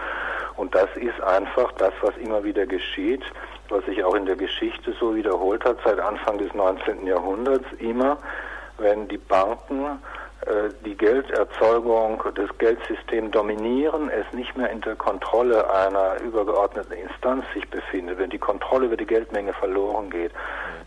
Und 0.58 0.76
das 0.76 0.90
ist 0.96 1.22
einfach 1.22 1.72
das, 1.74 1.94
was 2.02 2.16
immer 2.18 2.44
wieder 2.44 2.66
geschieht, 2.66 3.24
was 3.70 3.86
sich 3.86 4.04
auch 4.04 4.16
in 4.16 4.26
der 4.26 4.36
Geschichte 4.36 4.94
so 5.00 5.16
wiederholt 5.16 5.64
hat 5.64 5.78
seit 5.86 6.00
Anfang 6.00 6.38
des 6.38 6.54
19. 6.54 7.06
Jahrhunderts. 7.08 7.66
Immer, 7.80 8.18
wenn 8.78 9.08
die 9.08 9.18
Banken 9.18 10.00
äh, 10.46 10.70
die 10.86 10.96
Gelderzeugung, 10.96 12.24
das 12.36 12.50
Geldsystem 12.58 13.32
dominieren, 13.32 14.10
es 14.10 14.26
nicht 14.34 14.56
mehr 14.58 14.70
in 14.70 14.82
der 14.82 14.96
Kontrolle 14.96 15.70
einer 15.74 16.20
übergeordneten 16.22 16.94
Instanz 16.94 17.46
sich 17.54 17.70
befindet, 17.70 18.18
wenn 18.18 18.30
die 18.30 18.38
Kontrolle 18.38 18.88
über 18.88 18.98
die 18.98 19.06
Geldmenge 19.06 19.54
verloren 19.54 20.10
geht, 20.10 20.32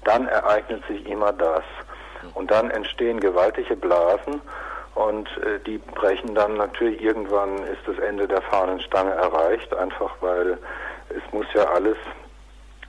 dann 0.04 0.26
ereignet 0.26 0.82
sich 0.88 1.06
immer 1.06 1.32
das. 1.32 1.62
Und 2.35 2.50
dann 2.50 2.71
entstehen 2.71 3.21
gewaltige 3.21 3.76
Blasen 3.76 4.41
und 4.95 5.29
äh, 5.38 5.59
die 5.67 5.79
brechen 5.79 6.35
dann 6.35 6.55
natürlich 6.55 7.00
irgendwann 7.02 7.59
ist 7.64 7.81
das 7.87 7.99
Ende 7.99 8.29
der 8.29 8.43
Fahnenstange 8.43 9.12
erreicht, 9.12 9.75
einfach 9.75 10.11
weil 10.21 10.59
es 11.09 11.33
muss 11.33 11.47
ja 11.55 11.64
alles 11.64 11.97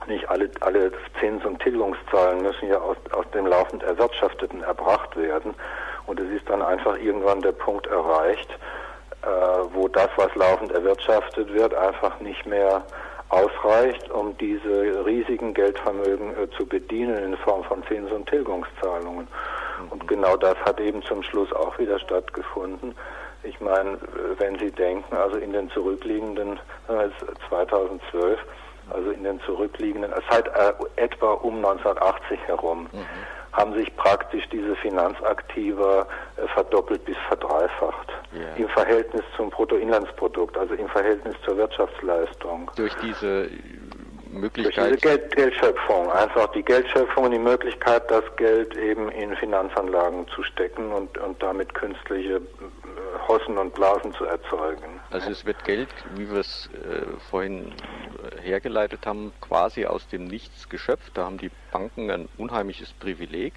nicht 0.07 0.29
alle, 0.29 0.49
alle 0.59 0.91
Zins- 1.19 1.45
und 1.45 1.61
Tilgungszahlen 1.61 2.41
müssen 2.41 2.67
ja 2.67 2.77
aus, 2.77 2.97
aus 3.11 3.25
dem 3.33 3.45
laufend 3.47 3.83
Erwirtschafteten 3.83 4.61
erbracht 4.63 5.15
werden. 5.15 5.53
Und 6.05 6.19
es 6.19 6.29
ist 6.29 6.49
dann 6.49 6.61
einfach 6.61 6.97
irgendwann 6.97 7.41
der 7.41 7.53
Punkt 7.53 7.87
erreicht, 7.87 8.49
äh, 9.21 9.27
wo 9.73 9.87
das, 9.87 10.09
was 10.17 10.33
laufend 10.35 10.73
erwirtschaftet 10.73 11.53
wird, 11.53 11.73
einfach 11.73 12.19
nicht 12.19 12.45
mehr 12.45 12.83
ausreicht, 13.33 14.11
um 14.11 14.37
diese 14.37 15.05
riesigen 15.05 15.53
Geldvermögen 15.53 16.31
äh, 16.37 16.49
zu 16.57 16.65
bedienen 16.65 17.17
in 17.17 17.37
Form 17.37 17.63
von 17.63 17.83
Zins- 17.87 18.11
und 18.11 18.27
Tilgungszahlungen. 18.29 19.27
Und 19.89 20.07
genau 20.07 20.37
das 20.37 20.55
hat 20.65 20.79
eben 20.79 21.01
zum 21.03 21.23
Schluss 21.23 21.51
auch 21.53 21.77
wieder 21.79 21.99
stattgefunden. 21.99 22.95
Ich 23.43 23.59
meine, 23.59 23.97
wenn 24.37 24.57
Sie 24.59 24.71
denken, 24.71 25.15
also 25.15 25.37
in 25.37 25.51
den 25.51 25.69
zurückliegenden, 25.71 26.59
2012, 27.49 28.39
also 28.89 29.11
in 29.11 29.23
den 29.23 29.41
zurückliegenden, 29.41 30.13
seit 30.29 30.47
äh, 30.47 30.73
etwa 30.95 31.33
um 31.33 31.55
1980 31.57 32.39
herum, 32.47 32.87
mhm. 32.91 33.05
Haben 33.53 33.73
sich 33.73 33.95
praktisch 33.95 34.43
diese 34.51 34.75
Finanzaktiva 34.75 36.07
äh, 36.37 36.47
verdoppelt 36.49 37.05
bis 37.05 37.17
verdreifacht. 37.27 38.11
Yeah. 38.33 38.55
Im 38.57 38.67
Verhältnis 38.69 39.23
zum 39.37 39.51
Bruttoinlandsprodukt, 39.51 40.57
also 40.57 40.73
im 40.73 40.87
Verhältnis 40.89 41.35
zur 41.45 41.57
Wirtschaftsleistung. 41.57 42.71
Durch 42.75 42.95
diese 42.95 43.49
Möglichkeit. 44.33 44.91
Durch 44.91 45.01
diese 45.01 45.17
Geld, 45.17 45.35
Geldschöpfung, 45.35 46.11
einfach 46.11 46.51
die 46.51 46.63
Geldschöpfung 46.63 47.25
und 47.25 47.31
die 47.31 47.39
Möglichkeit, 47.39 48.09
das 48.09 48.23
Geld 48.37 48.75
eben 48.75 49.09
in 49.09 49.35
Finanzanlagen 49.37 50.27
zu 50.29 50.43
stecken 50.43 50.91
und, 50.91 51.17
und 51.17 51.41
damit 51.41 51.73
künstliche 51.73 52.41
Hossen 53.27 53.57
und 53.57 53.73
Blasen 53.73 54.13
zu 54.13 54.25
erzeugen. 54.25 54.99
Also 55.11 55.29
es 55.29 55.45
wird 55.45 55.63
Geld, 55.63 55.89
wie 56.15 56.29
wir 56.29 56.39
es 56.39 56.69
äh, 56.73 57.05
vorhin 57.29 57.71
äh, 57.71 58.41
hergeleitet 58.41 59.05
haben, 59.05 59.31
quasi 59.41 59.85
aus 59.85 60.07
dem 60.07 60.25
Nichts 60.25 60.69
geschöpft. 60.69 61.11
Da 61.13 61.25
haben 61.25 61.37
die 61.37 61.51
Banken 61.71 62.11
ein 62.11 62.27
unheimliches 62.37 62.93
Privileg. 62.93 63.53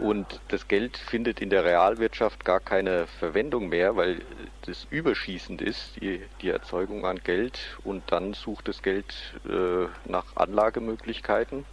Und 0.00 0.40
das 0.48 0.66
Geld 0.66 0.96
findet 0.96 1.42
in 1.42 1.50
der 1.50 1.64
Realwirtschaft 1.64 2.44
gar 2.44 2.58
keine 2.58 3.06
Verwendung 3.06 3.68
mehr, 3.68 3.96
weil 3.96 4.22
das 4.62 4.86
überschießend 4.88 5.60
ist, 5.60 6.00
die, 6.00 6.22
die 6.40 6.48
Erzeugung 6.48 7.04
an 7.04 7.20
Geld. 7.22 7.78
Und 7.84 8.02
dann 8.06 8.32
sucht 8.32 8.68
das 8.68 8.82
Geld 8.82 9.14
äh, 9.46 9.86
nach 10.10 10.36
Anlagemöglichkeiten 10.36 11.66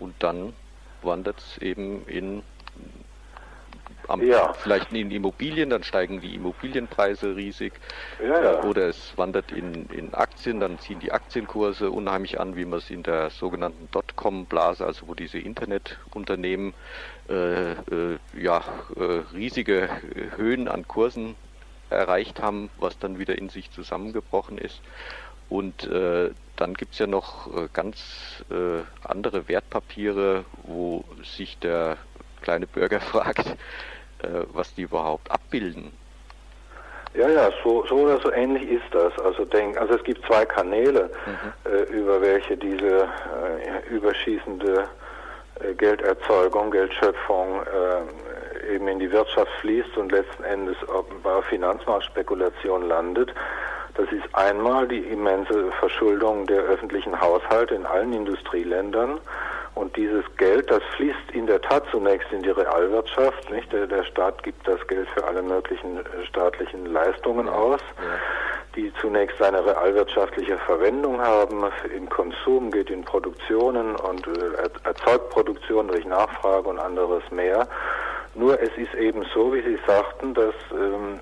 und 0.00 0.14
dann 0.18 0.54
wandert 1.02 1.38
es 1.38 1.58
eben 1.58 2.04
in 2.08 2.42
am, 4.12 4.22
ja. 4.22 4.52
vielleicht 4.52 4.92
in 4.92 5.10
Immobilien, 5.10 5.70
dann 5.70 5.82
steigen 5.82 6.20
die 6.20 6.34
Immobilienpreise 6.34 7.34
riesig. 7.34 7.72
Ja, 8.22 8.42
ja. 8.42 8.64
Oder 8.64 8.88
es 8.88 9.16
wandert 9.16 9.50
in, 9.52 9.86
in 9.86 10.14
Aktien, 10.14 10.60
dann 10.60 10.78
ziehen 10.78 11.00
die 11.00 11.12
Aktienkurse 11.12 11.90
unheimlich 11.90 12.38
an, 12.38 12.56
wie 12.56 12.64
man 12.64 12.78
es 12.78 12.90
in 12.90 13.02
der 13.02 13.30
sogenannten 13.30 13.88
Dotcom-Blase, 13.90 14.84
also 14.84 15.08
wo 15.08 15.14
diese 15.14 15.38
Internetunternehmen 15.38 16.74
äh, 17.28 17.72
äh, 17.72 18.18
ja, 18.36 18.62
äh, 18.96 19.22
riesige 19.34 19.88
Höhen 20.36 20.68
an 20.68 20.86
Kursen 20.86 21.34
erreicht 21.90 22.40
haben, 22.40 22.70
was 22.78 22.98
dann 22.98 23.18
wieder 23.18 23.38
in 23.38 23.48
sich 23.48 23.70
zusammengebrochen 23.70 24.58
ist. 24.58 24.80
Und 25.48 25.84
äh, 25.84 26.30
dann 26.56 26.74
gibt 26.74 26.94
es 26.94 26.98
ja 26.98 27.06
noch 27.06 27.46
äh, 27.54 27.68
ganz 27.72 28.42
äh, 28.50 28.82
andere 29.06 29.48
Wertpapiere, 29.48 30.44
wo 30.64 31.04
sich 31.22 31.58
der 31.58 31.98
kleine 32.42 32.66
Bürger 32.66 33.00
fragt, 33.12 33.56
äh, 34.22 34.44
was 34.52 34.74
die 34.74 34.82
überhaupt 34.82 35.30
abbilden. 35.30 35.92
Ja, 37.14 37.28
ja, 37.28 37.50
so, 37.62 37.84
so 37.86 37.96
oder 37.96 38.18
so 38.20 38.32
ähnlich 38.32 38.70
ist 38.70 38.86
das. 38.92 39.12
Also 39.18 39.44
denk, 39.44 39.78
also 39.78 39.94
es 39.94 40.04
gibt 40.04 40.24
zwei 40.26 40.46
Kanäle, 40.46 41.10
mhm. 41.26 41.70
äh, 41.70 41.82
über 41.92 42.20
welche 42.22 42.56
diese 42.56 43.02
äh, 43.02 43.94
überschießende 43.94 44.88
äh, 45.60 45.74
Gelderzeugung, 45.74 46.70
Geldschöpfung 46.70 47.60
äh, 47.60 48.74
eben 48.74 48.88
in 48.88 48.98
die 48.98 49.12
Wirtschaft 49.12 49.50
fließt 49.60 49.96
und 49.98 50.10
letzten 50.10 50.44
Endes 50.44 50.76
bei 51.22 51.42
Finanzmarktspekulation 51.42 52.88
landet. 52.88 53.34
Das 53.94 54.10
ist 54.10 54.34
einmal 54.34 54.88
die 54.88 55.00
immense 55.00 55.70
Verschuldung 55.72 56.46
der 56.46 56.62
öffentlichen 56.62 57.20
Haushalte 57.20 57.74
in 57.74 57.84
allen 57.84 58.14
Industrieländern 58.14 59.20
und 59.74 59.96
dieses 59.96 60.24
Geld, 60.36 60.70
das 60.70 60.82
fließt 60.96 61.30
in 61.32 61.46
der 61.46 61.60
Tat 61.60 61.84
zunächst 61.90 62.30
in 62.30 62.42
die 62.42 62.50
Realwirtschaft. 62.50 63.50
Nicht? 63.50 63.72
Der, 63.72 63.86
der 63.86 64.04
Staat 64.04 64.42
gibt 64.42 64.66
das 64.68 64.86
Geld 64.86 65.08
für 65.14 65.24
alle 65.24 65.42
möglichen 65.42 65.98
äh, 65.98 66.26
staatlichen 66.28 66.86
Leistungen 66.92 67.48
aus, 67.48 67.80
die 68.76 68.92
zunächst 69.00 69.40
eine 69.40 69.64
realwirtschaftliche 69.64 70.58
Verwendung 70.58 71.20
haben. 71.20 71.64
Im 71.94 72.08
Konsum 72.08 72.70
geht 72.70 72.90
in 72.90 73.02
Produktionen 73.04 73.96
und 73.96 74.26
äh, 74.26 74.68
erzeugt 74.84 75.30
Produktion 75.30 75.88
durch 75.88 76.04
Nachfrage 76.04 76.68
und 76.68 76.78
anderes 76.78 77.22
mehr. 77.30 77.66
Nur 78.34 78.60
es 78.60 78.70
ist 78.76 78.94
eben 78.94 79.24
so, 79.34 79.52
wie 79.54 79.60
Sie 79.62 79.78
sagten, 79.86 80.32
das 80.34 80.54
ähm, 80.72 81.20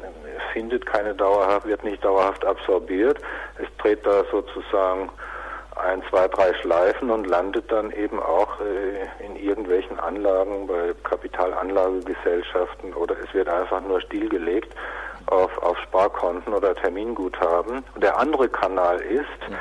findet 0.53 0.87
keine 0.87 1.15
dauerhaft, 1.15 1.67
wird 1.67 1.83
nicht 1.83 2.05
dauerhaft 2.05 2.45
absorbiert. 2.45 3.19
Es 3.59 3.67
dreht 3.79 4.05
da 4.07 4.25
sozusagen 4.31 5.11
ein, 5.77 6.03
zwei, 6.11 6.29
drei 6.29 6.53
Schleifen 6.55 7.11
und 7.11 7.27
landet 7.27 7.71
dann 7.71 7.91
eben 7.93 8.21
auch 8.21 8.61
äh, 8.61 9.25
in 9.25 9.37
irgendwelchen 9.37 9.99
Anlagen 9.99 10.67
bei 10.67 10.95
Kapitalanlagegesellschaften 11.05 12.93
oder 12.95 13.17
es 13.19 13.33
wird 13.33 13.49
einfach 13.49 13.81
nur 13.83 14.01
stillgelegt 14.01 14.75
auf, 15.27 15.57
auf 15.63 15.79
Sparkonten 15.79 16.53
oder 16.53 16.75
Terminguthaben. 16.75 17.85
Der 17.97 18.19
andere 18.19 18.49
Kanal 18.49 19.01
ist, 19.01 19.49
mhm. 19.49 19.57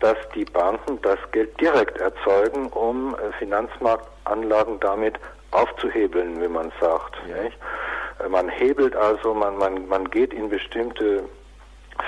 dass 0.00 0.16
die 0.34 0.44
Banken 0.44 1.00
das 1.02 1.18
Geld 1.32 1.58
direkt 1.60 1.98
erzeugen, 1.98 2.66
um 2.68 3.14
äh, 3.14 3.32
Finanzmarktanlagen 3.38 4.80
damit 4.80 5.18
aufzuhebeln, 5.50 6.40
wie 6.42 6.48
man 6.48 6.72
sagt. 6.80 7.16
Ja. 7.28 8.24
Äh, 8.24 8.28
man 8.28 8.48
hebelt 8.48 8.94
also, 8.96 9.34
man, 9.34 9.56
man, 9.56 9.88
man 9.88 10.10
geht 10.10 10.32
in 10.32 10.48
bestimmte 10.48 11.24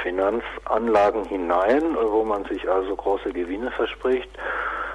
Finanzanlagen 0.03 1.25
hinein, 1.25 1.97
wo 2.01 2.25
man 2.25 2.45
sich 2.45 2.69
also 2.69 2.97
große 2.97 3.33
Gewinne 3.33 3.71
verspricht. 3.73 4.31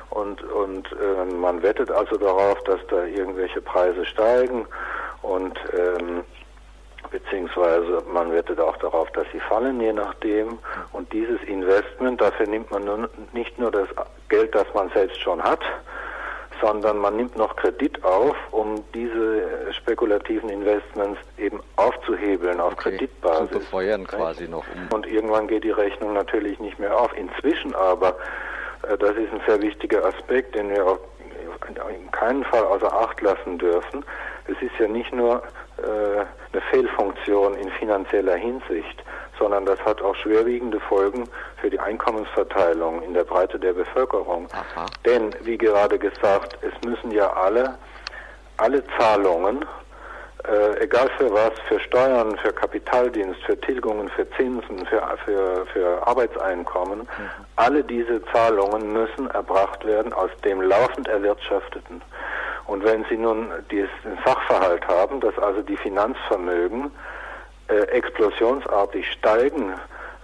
Und, 0.10 0.44
und 0.44 0.92
äh, 0.92 1.34
man 1.34 1.62
wettet 1.64 1.90
also 1.90 2.18
darauf, 2.18 2.62
dass 2.66 2.80
da 2.88 3.06
irgendwelche 3.06 3.62
Preise 3.62 4.06
steigen 4.06 4.68
und 5.22 5.58
ähm, 5.74 6.24
beziehungsweise 7.12 8.04
man 8.12 8.32
wettet 8.32 8.60
auch 8.60 8.78
darauf, 8.78 9.10
dass 9.12 9.26
sie 9.32 9.40
fallen, 9.40 9.80
je 9.80 9.94
nachdem. 9.94 10.58
Und 10.92 11.12
dieses 11.14 11.42
Investment, 11.44 12.20
dafür 12.20 12.48
nimmt 12.48 12.72
man 12.72 12.86
nun 12.86 13.08
nicht 13.34 13.58
nur 13.60 13.72
das 13.72 13.88
Geld, 14.30 14.56
das 14.56 14.66
man 14.74 14.90
selbst 14.90 15.20
schon 15.22 15.42
hat, 15.42 15.62
sondern 16.62 17.00
man 17.00 17.18
nimmt 17.18 17.36
noch 17.36 17.56
Kredit 17.56 18.04
auf, 18.04 18.36
um 18.52 18.84
diese 18.94 19.74
spekulativen 19.74 20.50
Investments 20.50 21.20
eben 21.38 21.60
aufzuhebeln 21.76 22.60
auf 22.60 22.74
okay. 22.74 22.92
Kreditbasis. 22.92 23.52
Zu 23.52 23.60
befeuern 23.60 24.08
quasi 24.08 24.48
noch. 24.48 24.64
Und 24.94 25.08
irgendwann 25.08 25.48
geht 25.48 25.64
die 25.64 25.72
Rechnung 25.72 26.14
natürlich 26.14 26.60
nicht 26.60 26.80
mehr 26.80 26.98
auf. 26.98 27.12
Inzwischen 27.18 27.76
aber, 27.76 28.16
äh, 28.84 28.98
das 28.98 29.12
ist 29.12 29.34
ein 29.34 29.42
sehr 29.48 29.62
wichtiger 29.62 30.06
Aspekt, 30.06 30.56
den 30.56 30.70
wir 30.70 30.86
auch 30.86 31.00
in 31.90 32.12
keinen 32.12 32.44
Fall 32.46 32.64
außer 32.64 32.92
Acht 32.92 33.22
lassen 33.22 33.58
dürfen. 33.58 34.04
Es 34.48 34.62
ist 34.62 34.78
ja 34.80 34.88
nicht 34.88 35.14
nur 35.14 35.38
äh, 35.38 35.42
eine 35.78 36.62
Fehlfunktion 36.72 37.56
in 37.56 37.70
finanzieller 37.72 38.36
Hinsicht, 38.36 39.04
sondern 39.40 39.66
das 39.66 39.80
hat 39.84 40.02
auch 40.02 40.16
schwerwiegende 40.16 40.80
Folgen 40.80 41.28
für 41.58 41.70
die 41.70 41.80
Einkommensverteilung 41.80 43.02
in 43.02 43.14
der 43.14 43.24
Breite 43.24 43.58
der 43.60 43.74
Bevölkerung. 43.74 44.48
Aha. 44.52 44.86
Denn, 45.06 45.34
wie 45.42 45.58
gerade 45.58 45.98
gesagt, 45.98 46.58
es 46.62 46.74
müssen 46.88 47.12
ja 47.12 47.32
alle 47.34 47.78
alle 48.62 48.84
Zahlungen, 48.98 49.66
äh, 50.48 50.84
egal 50.84 51.10
für 51.18 51.32
was, 51.32 51.52
für 51.68 51.80
Steuern, 51.80 52.38
für 52.38 52.54
Kapitaldienst, 52.54 53.42
für 53.44 53.60
Tilgungen, 53.60 54.10
für 54.10 54.30
Zinsen, 54.32 54.86
für, 54.88 55.02
für, 55.26 55.66
für 55.68 56.08
Arbeitseinkommen, 56.08 57.00
mhm. 57.00 57.08
alle 57.56 57.84
diese 57.84 58.24
Zahlungen 58.32 58.94
müssen 58.94 59.30
erbracht 59.32 59.86
werden 59.86 60.14
aus 60.14 60.32
dem 60.44 60.62
laufend 60.62 61.08
erwirtschafteten. 61.08 62.02
Und 62.68 62.84
wenn 62.84 63.06
Sie 63.10 63.18
nun 63.18 63.52
den 63.72 63.88
Sachverhalt 64.26 64.88
haben, 64.88 65.20
dass 65.20 65.38
also 65.40 65.62
die 65.62 65.78
Finanzvermögen 65.78 66.92
äh, 67.68 67.76
explosionsartig 67.88 69.12
steigen 69.12 69.74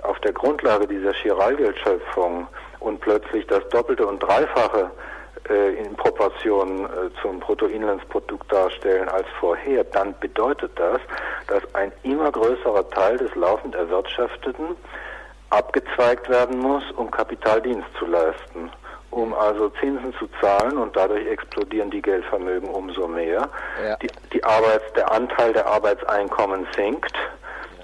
auf 0.04 0.20
der 0.20 0.34
Grundlage 0.34 0.88
dieser 0.88 1.14
Chiralgeldschöpfung 1.14 2.48
und 2.80 3.02
plötzlich 3.02 3.46
das 3.48 3.68
Doppelte 3.70 4.06
und 4.06 4.20
Dreifache 4.20 4.92
in 5.54 5.96
Proportion 5.96 6.86
äh, 6.86 7.22
zum 7.22 7.40
Bruttoinlandsprodukt 7.40 8.52
darstellen 8.52 9.10
als 9.10 9.28
vorher, 9.40 9.84
dann 9.84 10.14
bedeutet 10.20 10.72
das, 10.76 11.00
dass 11.48 11.64
ein 11.76 11.92
immer 12.04 12.32
größerer 12.32 12.90
Teil 12.90 13.18
des 13.18 13.34
laufend 13.36 13.76
Erwirtschafteten 13.76 14.76
abgezweigt 15.50 16.30
werden 16.30 16.60
muss, 16.60 16.84
um 16.96 17.10
Kapitaldienst 17.10 17.88
zu 17.98 18.06
leisten 18.06 18.70
um 19.18 19.34
also 19.34 19.70
Zinsen 19.80 20.14
zu 20.20 20.28
zahlen 20.42 20.78
und 20.78 20.96
dadurch 20.96 21.26
explodieren 21.28 21.90
die 21.90 22.02
Geldvermögen 22.02 22.70
umso 22.70 23.08
mehr. 23.08 23.50
Ja. 23.84 23.96
Die, 23.98 24.10
die 24.34 24.44
Arbeits-, 24.44 24.94
der 24.96 25.12
Anteil 25.12 25.54
der 25.54 25.66
Arbeitseinkommen 25.66 26.68
sinkt 26.76 27.16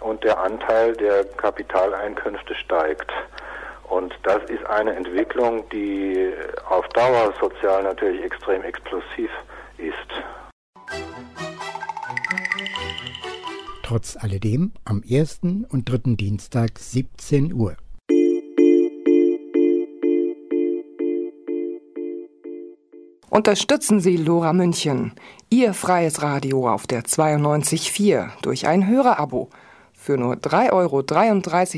und 0.02 0.24
der 0.24 0.40
Anteil 0.40 0.94
der 0.94 1.24
Kapitaleinkünfte 1.24 2.56
steigt. 2.56 3.12
Und 3.94 4.12
das 4.24 4.42
ist 4.50 4.66
eine 4.66 4.96
Entwicklung, 4.96 5.70
die 5.70 6.34
auf 6.68 6.88
Dauer 6.90 7.32
sozial 7.40 7.84
natürlich 7.84 8.24
extrem 8.24 8.64
explosiv 8.64 9.30
ist. 9.78 10.10
Trotz 13.84 14.18
alledem 14.18 14.72
am 14.84 15.04
ersten 15.04 15.66
und 15.66 15.88
dritten 15.88 16.18
Dienstag 16.18 16.80
17 16.80 17.54
Uhr. 17.54 17.78
Unterstützen 23.30 24.00
Sie 24.00 24.18
Lora 24.18 24.54
München, 24.54 25.14
Ihr 25.52 25.76
freies 25.76 26.24
Radio 26.24 26.68
auf 26.68 26.88
der 26.88 27.04
92.4 27.04 28.42
durch 28.42 28.66
ein 28.66 28.88
Hörerabo. 28.88 29.50
Für 30.06 30.18
nur 30.18 30.36
3,33 30.36 30.74
Euro 30.74 31.02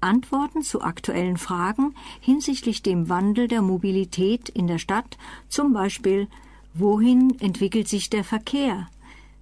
Antworten 0.00 0.62
zu 0.62 0.82
aktuellen 0.82 1.36
Fragen 1.36 1.96
hinsichtlich 2.20 2.80
dem 2.80 3.08
Wandel 3.08 3.48
der 3.48 3.60
Mobilität 3.60 4.50
in 4.50 4.68
der 4.68 4.78
Stadt, 4.78 5.18
zum 5.48 5.72
Beispiel 5.72 6.28
Wohin 6.74 7.36
entwickelt 7.40 7.88
sich 7.88 8.08
der 8.08 8.22
Verkehr? 8.22 8.86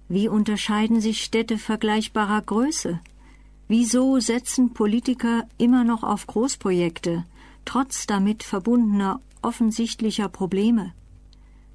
Wie 0.09 0.27
unterscheiden 0.27 1.01
sich 1.01 1.23
Städte 1.23 1.57
vergleichbarer 1.57 2.41
Größe? 2.41 2.99
Wieso 3.67 4.19
setzen 4.19 4.73
Politiker 4.73 5.43
immer 5.57 5.83
noch 5.83 6.03
auf 6.03 6.27
Großprojekte, 6.27 7.23
trotz 7.65 8.05
damit 8.05 8.43
verbundener 8.43 9.21
offensichtlicher 9.41 10.29
Probleme? 10.29 10.93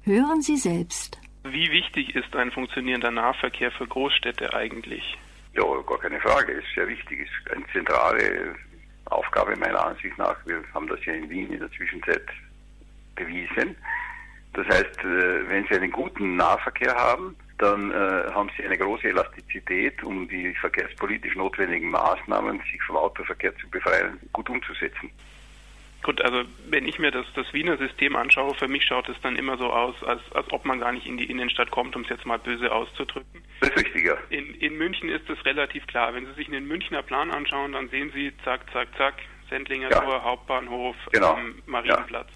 Hören 0.03 0.41
Sie 0.41 0.57
selbst. 0.57 1.19
Wie 1.43 1.69
wichtig 1.71 2.15
ist 2.15 2.35
ein 2.35 2.51
funktionierender 2.51 3.11
Nahverkehr 3.11 3.71
für 3.71 3.87
Großstädte 3.87 4.53
eigentlich? 4.53 5.17
Ja, 5.53 5.63
gar 5.85 5.97
keine 5.99 6.19
Frage. 6.19 6.53
Ist 6.53 6.67
sehr 6.75 6.87
wichtig. 6.87 7.21
Ist 7.21 7.51
eine 7.51 7.65
zentrale 7.73 8.55
Aufgabe 9.05 9.55
meiner 9.55 9.85
Ansicht 9.85 10.17
nach. 10.17 10.35
Wir 10.45 10.63
haben 10.73 10.87
das 10.87 11.03
ja 11.05 11.13
in 11.13 11.29
Wien 11.29 11.51
in 11.51 11.59
der 11.59 11.71
Zwischenzeit 11.71 12.25
bewiesen. 13.15 13.75
Das 14.53 14.67
heißt, 14.67 14.99
äh, 14.99 15.49
wenn 15.49 15.65
Sie 15.67 15.75
einen 15.75 15.91
guten 15.91 16.35
Nahverkehr 16.35 16.95
haben, 16.95 17.35
dann 17.59 17.91
äh, 17.91 18.31
haben 18.33 18.49
Sie 18.57 18.63
eine 18.63 18.77
große 18.77 19.09
Elastizität, 19.09 20.01
um 20.03 20.27
die 20.27 20.53
verkehrspolitisch 20.55 21.35
notwendigen 21.35 21.91
Maßnahmen, 21.91 22.59
sich 22.71 22.81
vom 22.83 22.97
Autoverkehr 22.97 23.55
zu 23.57 23.69
befreien, 23.69 24.19
gut 24.33 24.49
umzusetzen. 24.49 25.11
Gut, 26.01 26.21
also 26.21 26.43
wenn 26.69 26.87
ich 26.87 26.97
mir 26.97 27.11
das, 27.11 27.25
das 27.35 27.51
Wiener 27.53 27.77
System 27.77 28.15
anschaue, 28.15 28.55
für 28.55 28.69
mich 28.69 28.85
schaut 28.85 29.09
es 29.09 29.19
dann 29.21 29.35
immer 29.35 29.57
so 29.57 29.69
aus, 29.71 30.01
als, 30.05 30.21
als 30.31 30.49
ob 30.51 30.63
man 30.63 30.79
gar 30.79 30.93
nicht 30.93 31.05
in 31.05 31.17
die 31.17 31.29
Innenstadt 31.29 31.71
kommt, 31.71 31.93
um 31.97 32.03
es 32.03 32.09
jetzt 32.09 32.25
mal 32.25 32.39
böse 32.39 32.71
auszudrücken. 32.71 33.43
Das 33.59 33.69
ist 33.69 33.77
richtig, 33.77 34.05
ja. 34.05 34.15
In, 34.29 34.55
in 34.55 34.77
München 34.77 35.09
ist 35.09 35.29
es 35.29 35.43
relativ 35.45 35.85
klar. 35.87 36.13
Wenn 36.13 36.25
Sie 36.25 36.33
sich 36.33 36.47
einen 36.47 36.65
Münchner 36.65 37.03
Plan 37.03 37.29
anschauen, 37.31 37.73
dann 37.73 37.89
sehen 37.89 38.11
Sie 38.15 38.31
zack, 38.45 38.61
zack, 38.71 38.87
zack, 38.97 39.15
Sendlinger 39.49 39.91
ja. 39.91 39.99
Tor, 39.99 40.23
Hauptbahnhof, 40.23 40.95
genau. 41.11 41.37
ähm, 41.37 41.61
Marienplatz. 41.65 42.29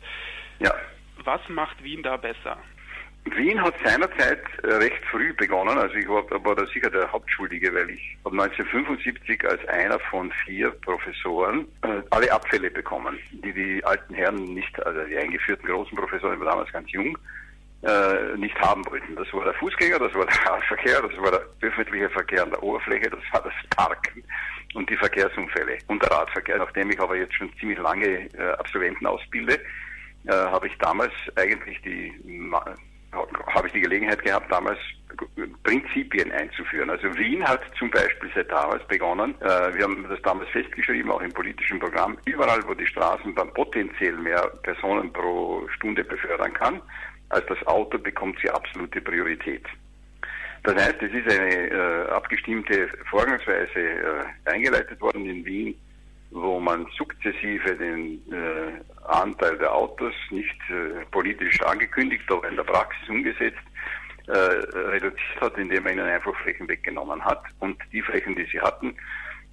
Ja. 0.59 0.67
ja. 0.67 0.75
Was 1.23 1.41
macht 1.47 1.81
Wien 1.81 2.03
da 2.03 2.17
besser? 2.17 2.57
Wien 3.25 3.61
hat 3.61 3.73
seinerzeit 3.83 4.43
äh, 4.63 4.67
recht 4.67 5.03
früh 5.09 5.33
begonnen, 5.33 5.77
also 5.77 5.95
ich 5.95 6.07
war, 6.07 6.23
war 6.43 6.55
da 6.55 6.65
sicher 6.67 6.89
der 6.89 7.11
Hauptschuldige, 7.11 7.73
weil 7.73 7.89
ich 7.91 8.17
habe 8.25 8.41
1975 8.41 9.47
als 9.47 9.65
einer 9.67 9.99
von 9.99 10.31
vier 10.45 10.71
Professoren 10.71 11.65
äh, 11.83 12.01
alle 12.09 12.31
Abfälle 12.31 12.69
bekommen, 12.69 13.17
die 13.31 13.53
die 13.53 13.83
alten 13.85 14.13
Herren 14.13 14.53
nicht, 14.53 14.85
also 14.85 15.03
die 15.05 15.17
eingeführten 15.17 15.67
großen 15.67 15.97
Professoren, 15.97 16.33
ich 16.33 16.39
war 16.41 16.51
damals 16.51 16.71
ganz 16.73 16.91
jung, 16.91 17.17
äh, 17.83 18.37
nicht 18.37 18.59
haben 18.59 18.85
wollten. 18.87 19.15
Das 19.15 19.31
war 19.33 19.45
der 19.45 19.53
Fußgänger, 19.55 19.99
das 19.99 20.13
war 20.13 20.25
der 20.25 20.45
Radverkehr, 20.45 21.01
das 21.01 21.17
war 21.17 21.31
der 21.31 21.45
öffentliche 21.61 22.09
Verkehr 22.09 22.43
an 22.43 22.51
der 22.51 22.61
Oberfläche, 22.61 23.09
das 23.09 23.23
war 23.31 23.41
das 23.41 23.53
Parken 23.75 24.23
und 24.73 24.89
die 24.89 24.97
Verkehrsunfälle 24.97 25.77
und 25.87 26.03
der 26.03 26.11
Radverkehr. 26.11 26.57
Nachdem 26.57 26.91
ich 26.91 26.99
aber 26.99 27.15
jetzt 27.15 27.35
schon 27.35 27.51
ziemlich 27.59 27.79
lange 27.79 28.29
äh, 28.33 28.51
Absolventen 28.57 29.05
ausbilde, 29.05 29.59
äh, 30.25 30.31
habe 30.31 30.67
ich 30.67 30.77
damals 30.77 31.13
eigentlich 31.35 31.81
die 31.81 32.13
habe 33.13 33.67
ich 33.67 33.73
die 33.73 33.81
Gelegenheit 33.81 34.23
gehabt, 34.23 34.51
damals 34.51 34.79
Prinzipien 35.63 36.31
einzuführen. 36.31 36.89
Also 36.89 37.15
Wien 37.17 37.43
hat 37.43 37.61
zum 37.77 37.89
Beispiel 37.91 38.29
seit 38.33 38.51
damals 38.51 38.85
begonnen, 38.87 39.35
äh, 39.41 39.73
wir 39.75 39.83
haben 39.83 40.05
das 40.09 40.21
damals 40.23 40.49
festgeschrieben, 40.49 41.11
auch 41.11 41.21
im 41.21 41.31
politischen 41.31 41.79
Programm, 41.79 42.17
überall, 42.25 42.59
wo 42.67 42.73
die 42.73 42.87
Straßenbahn 42.87 43.53
potenziell 43.53 44.17
mehr 44.17 44.41
Personen 44.63 45.11
pro 45.13 45.67
Stunde 45.69 46.03
befördern 46.03 46.53
kann, 46.53 46.81
als 47.29 47.45
das 47.47 47.65
Auto 47.67 47.97
bekommt 47.97 48.37
sie 48.41 48.49
absolute 48.49 49.01
Priorität. 49.01 49.65
Das 50.63 50.75
heißt, 50.75 51.01
es 51.01 51.11
ist 51.11 51.39
eine 51.39 51.69
äh, 51.69 52.09
abgestimmte 52.09 52.87
Vorgangsweise 53.09 53.79
äh, 53.79 54.23
eingeleitet 54.45 54.99
worden 55.01 55.25
in 55.25 55.45
Wien, 55.45 55.75
wo 56.33 56.59
man 56.59 56.87
sukzessive 56.97 57.75
den 57.75 58.21
äh, 58.31 58.81
Anteil 59.05 59.57
der 59.57 59.73
Autos 59.73 60.13
nicht 60.31 60.59
äh, 60.69 61.05
politisch 61.11 61.61
angekündigt, 61.61 62.23
aber 62.29 62.49
in 62.49 62.55
der 62.55 62.63
Praxis 62.63 63.07
umgesetzt, 63.07 63.61
äh, 64.27 64.31
reduziert 64.31 65.41
hat, 65.41 65.57
indem 65.57 65.83
man 65.83 65.93
ihnen 65.93 66.07
einfach 66.07 66.35
Flächen 66.41 66.67
weggenommen 66.67 67.23
hat. 67.23 67.43
Und 67.59 67.77
die 67.91 68.01
Flächen, 68.01 68.35
die 68.35 68.47
sie 68.51 68.59
hatten, 68.59 68.95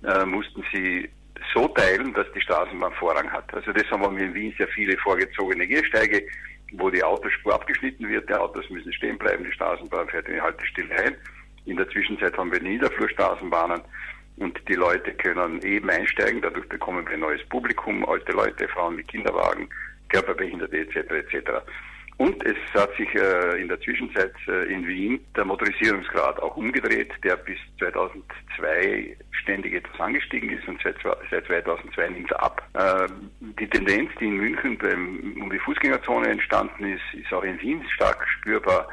äh, 0.05 0.25
mussten 0.25 0.65
sie 0.73 1.09
so 1.55 1.69
teilen, 1.69 2.15
dass 2.15 2.31
die 2.33 2.41
Straßenbahn 2.41 2.93
Vorrang 2.95 3.31
hat. 3.31 3.53
Also 3.53 3.73
das 3.73 3.91
haben 3.91 4.17
wir 4.17 4.25
in 4.25 4.35
Wien 4.35 4.55
sehr 4.57 4.69
viele 4.69 4.97
vorgezogene 4.99 5.67
Gehsteige, 5.67 6.27
wo 6.73 6.89
die 6.89 7.03
Autospur 7.03 7.55
abgeschnitten 7.55 8.09
wird, 8.09 8.29
die 8.29 8.35
Autos 8.35 8.69
müssen 8.71 8.93
stehen 8.93 9.19
bleiben, 9.19 9.45
die 9.45 9.53
Straßenbahn 9.53 10.09
fährt 10.09 10.29
in 10.29 10.35
die 10.35 10.41
Haltestelle 10.41 10.95
ein. 11.05 11.17
In 11.67 11.77
der 11.77 11.89
Zwischenzeit 11.91 12.37
haben 12.39 12.53
wir 12.53 12.63
Niederflurstraßenbahnen 12.63 13.83
und 14.41 14.59
die 14.69 14.75
Leute 14.75 15.13
können 15.13 15.63
eben 15.63 15.89
einsteigen. 15.91 16.41
Dadurch 16.41 16.69
bekommen 16.69 17.07
wir 17.07 17.15
ein 17.15 17.21
neues 17.21 17.47
Publikum, 17.49 18.05
alte 18.07 18.33
Leute, 18.33 18.67
Frauen 18.69 18.97
mit 18.97 19.09
Kinderwagen, 19.09 19.69
Körperbehinderte 20.09 20.79
etc. 20.79 20.97
etc. 20.97 21.51
Und 22.17 22.45
es 22.45 22.57
hat 22.75 22.95
sich 22.97 23.09
äh, 23.15 23.61
in 23.61 23.69
der 23.69 23.81
Zwischenzeit 23.81 24.35
äh, 24.47 24.73
in 24.73 24.87
Wien 24.87 25.25
der 25.37 25.45
Motorisierungsgrad 25.45 26.39
auch 26.41 26.57
umgedreht, 26.57 27.13
der 27.23 27.37
bis 27.37 27.59
2002 27.79 29.17
ständig 29.31 29.75
etwas 29.75 30.01
angestiegen 30.01 30.51
ist 30.51 30.67
und 30.69 30.81
seit, 30.83 30.97
seit 31.31 31.47
2002 31.47 32.09
nimmt 32.09 32.31
er 32.31 32.43
ab. 32.43 32.63
Äh, 32.75 33.09
die 33.59 33.69
Tendenz, 33.69 34.11
die 34.21 34.27
in 34.27 34.37
München 34.37 34.77
beim, 34.79 35.39
um 35.41 35.51
die 35.51 35.59
Fußgängerzone 35.59 36.29
entstanden 36.29 36.93
ist, 36.93 37.03
ist 37.15 37.33
auch 37.33 37.45
in 37.45 37.61
Wien 37.61 37.83
stark 37.95 38.27
spürbar. 38.29 38.89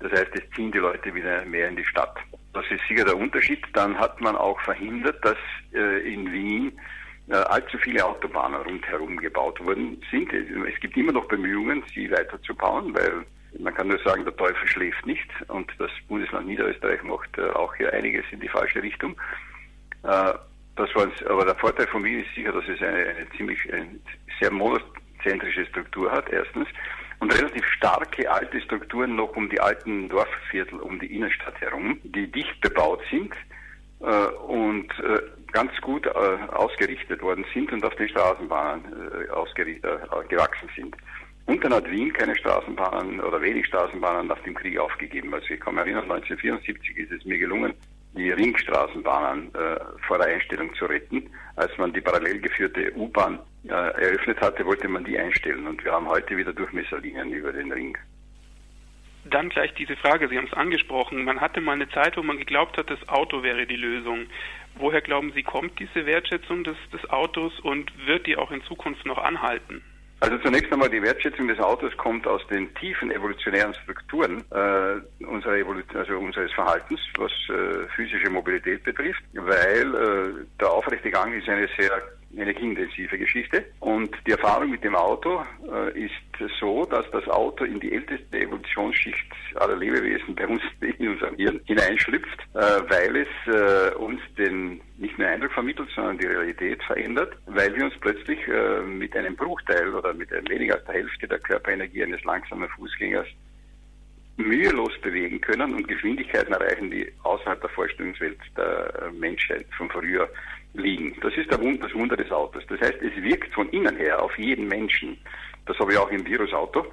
Das 0.00 0.12
heißt, 0.12 0.30
es 0.34 0.42
ziehen 0.54 0.72
die 0.72 0.78
Leute 0.78 1.14
wieder 1.14 1.44
mehr 1.44 1.68
in 1.68 1.76
die 1.76 1.84
Stadt. 1.84 2.16
Das 2.52 2.64
ist 2.70 2.80
sicher 2.88 3.04
der 3.04 3.16
Unterschied. 3.16 3.64
Dann 3.74 3.98
hat 3.98 4.20
man 4.20 4.36
auch 4.36 4.60
verhindert, 4.62 5.24
dass 5.24 5.36
äh, 5.72 6.12
in 6.12 6.32
Wien 6.32 6.72
äh, 7.28 7.34
allzu 7.34 7.78
viele 7.78 8.04
Autobahnen 8.04 8.60
rundherum 8.62 9.16
gebaut 9.16 9.64
worden 9.64 10.02
sind. 10.10 10.32
Es 10.32 10.80
gibt 10.80 10.96
immer 10.96 11.12
noch 11.12 11.28
Bemühungen, 11.28 11.82
sie 11.94 12.10
weiterzubauen, 12.10 12.94
weil 12.94 13.24
man 13.58 13.74
kann 13.74 13.88
nur 13.88 13.98
sagen, 14.00 14.24
der 14.24 14.36
Teufel 14.36 14.66
schläft 14.66 15.04
nicht 15.06 15.28
und 15.48 15.70
das 15.78 15.90
Bundesland 16.08 16.46
Niederösterreich 16.46 17.02
macht 17.02 17.36
äh, 17.38 17.50
auch 17.50 17.74
hier 17.74 17.92
einiges 17.92 18.24
in 18.30 18.40
die 18.40 18.48
falsche 18.48 18.82
Richtung. 18.82 19.16
Äh, 20.02 20.32
das 20.76 20.94
war, 20.94 21.08
aber 21.28 21.44
der 21.44 21.56
Vorteil 21.56 21.86
von 21.88 22.02
Wien 22.04 22.24
ist 22.24 22.34
sicher, 22.34 22.52
dass 22.52 22.64
es 22.68 22.80
eine, 22.80 23.06
eine 23.06 23.28
ziemlich 23.36 23.72
eine 23.72 24.00
sehr 24.40 24.50
monozentrische 24.50 25.66
Struktur 25.66 26.10
hat, 26.10 26.28
erstens, 26.30 26.68
und 27.20 27.32
relativ 27.34 27.64
starke 27.66 28.30
alte 28.30 28.60
Strukturen 28.62 29.14
noch 29.14 29.36
um 29.36 29.48
die 29.48 29.60
alten 29.60 30.08
Dorfviertel, 30.08 30.80
um 30.80 30.98
die 30.98 31.14
Innenstadt 31.14 31.60
herum, 31.60 32.00
die 32.02 32.30
dicht 32.30 32.60
bebaut 32.60 33.00
sind 33.10 33.32
äh, 34.00 34.26
und 34.46 34.90
äh, 35.00 35.20
ganz 35.52 35.72
gut 35.82 36.06
äh, 36.06 36.10
ausgerichtet 36.10 37.20
worden 37.22 37.44
sind 37.52 37.72
und 37.72 37.84
auf 37.84 37.94
den 37.96 38.08
Straßenbahnen 38.08 38.84
äh, 39.12 39.24
äh, 39.24 40.28
gewachsen 40.28 40.68
sind. 40.74 40.96
Und 41.46 41.64
dann 41.64 41.74
hat 41.74 41.90
Wien 41.90 42.12
keine 42.12 42.36
Straßenbahnen 42.36 43.20
oder 43.20 43.40
wenig 43.42 43.66
Straßenbahnen 43.66 44.28
nach 44.28 44.38
dem 44.40 44.54
Krieg 44.54 44.78
aufgegeben. 44.78 45.34
Also 45.34 45.46
ich 45.50 45.60
kann 45.60 45.74
mich 45.74 45.82
erinnern, 45.82 46.04
1974 46.04 46.96
ist 46.96 47.12
es 47.12 47.24
mir 47.24 47.38
gelungen, 47.38 47.74
die 48.14 48.30
Ringstraßenbahnen 48.30 49.54
äh, 49.54 49.80
vor 50.06 50.18
der 50.18 50.28
Einstellung 50.28 50.74
zu 50.74 50.86
retten. 50.86 51.30
Als 51.56 51.76
man 51.78 51.92
die 51.92 52.00
parallel 52.00 52.40
geführte 52.40 52.92
U-Bahn 52.96 53.38
äh, 53.64 53.68
eröffnet 53.68 54.40
hatte, 54.40 54.64
wollte 54.66 54.88
man 54.88 55.04
die 55.04 55.18
einstellen. 55.18 55.66
Und 55.66 55.84
wir 55.84 55.92
haben 55.92 56.08
heute 56.08 56.36
wieder 56.36 56.52
Durchmesserlinien 56.52 57.32
über 57.32 57.52
den 57.52 57.70
Ring. 57.72 57.96
Dann 59.24 59.50
gleich 59.50 59.74
diese 59.74 59.96
Frage, 59.96 60.28
Sie 60.28 60.38
haben 60.38 60.46
es 60.46 60.54
angesprochen. 60.54 61.24
Man 61.24 61.40
hatte 61.40 61.60
mal 61.60 61.72
eine 61.72 61.88
Zeit, 61.90 62.16
wo 62.16 62.22
man 62.22 62.38
geglaubt 62.38 62.78
hat, 62.78 62.90
das 62.90 63.08
Auto 63.08 63.42
wäre 63.42 63.66
die 63.66 63.76
Lösung. 63.76 64.26
Woher 64.76 65.02
glauben 65.02 65.32
Sie, 65.32 65.42
kommt 65.42 65.78
diese 65.78 66.06
Wertschätzung 66.06 66.64
des, 66.64 66.76
des 66.92 67.08
Autos 67.10 67.58
und 67.60 67.92
wird 68.06 68.26
die 68.26 68.36
auch 68.36 68.50
in 68.50 68.62
Zukunft 68.62 69.04
noch 69.04 69.18
anhalten? 69.18 69.82
Also 70.20 70.36
zunächst 70.38 70.70
einmal 70.70 70.90
die 70.90 71.02
Wertschätzung 71.02 71.48
des 71.48 71.58
Autos 71.60 71.96
kommt 71.96 72.26
aus 72.26 72.46
den 72.48 72.72
tiefen 72.74 73.10
evolutionären 73.10 73.72
Strukturen 73.82 74.44
äh, 74.50 75.24
unserer 75.24 75.56
Evolution, 75.56 75.98
also 75.98 76.18
unseres 76.18 76.52
Verhaltens, 76.52 77.00
was 77.16 77.32
äh, 77.48 77.88
physische 77.96 78.28
Mobilität 78.28 78.84
betrifft, 78.84 79.22
weil 79.32 79.94
äh, 79.94 80.46
der 80.60 80.70
aufrechte 80.70 81.10
Gang 81.10 81.32
ist 81.34 81.48
eine 81.48 81.68
sehr 81.78 82.02
energieintensive 82.34 83.18
Geschichte. 83.18 83.64
Und 83.80 84.10
die 84.26 84.32
Erfahrung 84.32 84.70
mit 84.70 84.84
dem 84.84 84.94
Auto 84.94 85.44
äh, 85.70 86.04
ist 86.04 86.14
so, 86.58 86.84
dass 86.84 87.04
das 87.10 87.26
Auto 87.28 87.64
in 87.64 87.80
die 87.80 87.92
älteste 87.92 88.38
Evolutionsschicht 88.38 89.32
aller 89.56 89.76
Lebewesen 89.76 90.34
bei 90.34 90.46
uns 90.46 90.62
in 90.98 91.08
unserem 91.08 91.36
Hirn 91.36 91.60
hineinschlüpft, 91.64 92.40
äh, 92.54 92.58
weil 92.88 93.16
es 93.16 93.54
äh, 93.54 93.94
uns 93.96 94.20
den 94.38 94.80
nicht 94.98 95.18
nur 95.18 95.28
Eindruck 95.28 95.52
vermittelt, 95.52 95.88
sondern 95.94 96.18
die 96.18 96.26
Realität 96.26 96.82
verändert, 96.84 97.34
weil 97.46 97.74
wir 97.74 97.84
uns 97.84 97.94
plötzlich 98.00 98.38
äh, 98.48 98.80
mit 98.82 99.16
einem 99.16 99.36
Bruchteil 99.36 99.94
oder 99.94 100.12
mit 100.14 100.30
weniger 100.48 100.74
als 100.74 100.84
der 100.84 100.94
Hälfte 100.94 101.28
der 101.28 101.38
Körperenergie 101.40 102.04
eines 102.04 102.22
langsamen 102.24 102.68
Fußgängers 102.68 103.26
mühelos 104.36 104.92
bewegen 105.02 105.40
können 105.40 105.74
und 105.74 105.86
Geschwindigkeiten 105.86 106.54
erreichen, 106.54 106.90
die 106.90 107.12
außerhalb 107.22 107.60
der 107.60 107.70
Vorstellungswelt 107.70 108.38
der 108.56 109.10
Menschheit 109.12 109.66
von 109.76 109.90
früher 109.90 110.28
liegen. 110.74 111.16
Das 111.22 111.34
ist 111.36 111.50
das 111.50 111.60
Wunder 111.60 112.16
des 112.16 112.30
Autos. 112.30 112.62
Das 112.68 112.80
heißt, 112.80 113.02
es 113.02 113.22
wirkt 113.22 113.52
von 113.54 113.68
innen 113.70 113.96
her 113.96 114.22
auf 114.22 114.36
jeden 114.38 114.68
Menschen. 114.68 115.18
Das 115.66 115.78
habe 115.78 115.92
ich 115.92 115.98
auch 115.98 116.10
im 116.10 116.26
Virusauto 116.26 116.86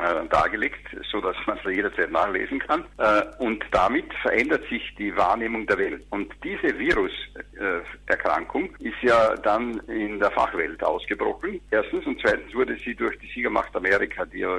äh, 0.00 0.26
dargelegt, 0.30 0.86
so 1.10 1.20
dass 1.20 1.36
man 1.46 1.58
es 1.58 1.74
jederzeit 1.74 2.10
nachlesen 2.10 2.58
kann. 2.60 2.84
Äh, 2.98 3.22
und 3.38 3.62
damit 3.70 4.06
verändert 4.22 4.66
sich 4.68 4.82
die 4.96 5.14
Wahrnehmung 5.16 5.66
der 5.66 5.76
Welt. 5.78 6.06
Und 6.10 6.32
diese 6.42 6.78
Viruserkrankung 6.78 8.74
äh, 8.80 8.88
ist 8.88 9.02
ja 9.02 9.34
dann 9.36 9.78
in 9.88 10.18
der 10.18 10.30
Fachwelt 10.30 10.82
ausgebrochen. 10.82 11.60
Erstens 11.70 12.06
und 12.06 12.18
zweitens 12.20 12.54
wurde 12.54 12.76
sie 12.84 12.94
durch 12.94 13.18
die 13.18 13.28
Siegermacht 13.28 13.76
Amerika, 13.76 14.24
die 14.24 14.38
ja 14.38 14.58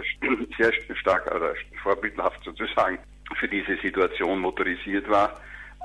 sehr 0.58 0.72
stark 0.96 1.34
oder 1.34 1.56
vorbildhaft 1.82 2.44
sozusagen 2.44 3.00
für 3.40 3.48
diese 3.48 3.78
Situation 3.78 4.40
motorisiert 4.40 5.10
war, 5.10 5.40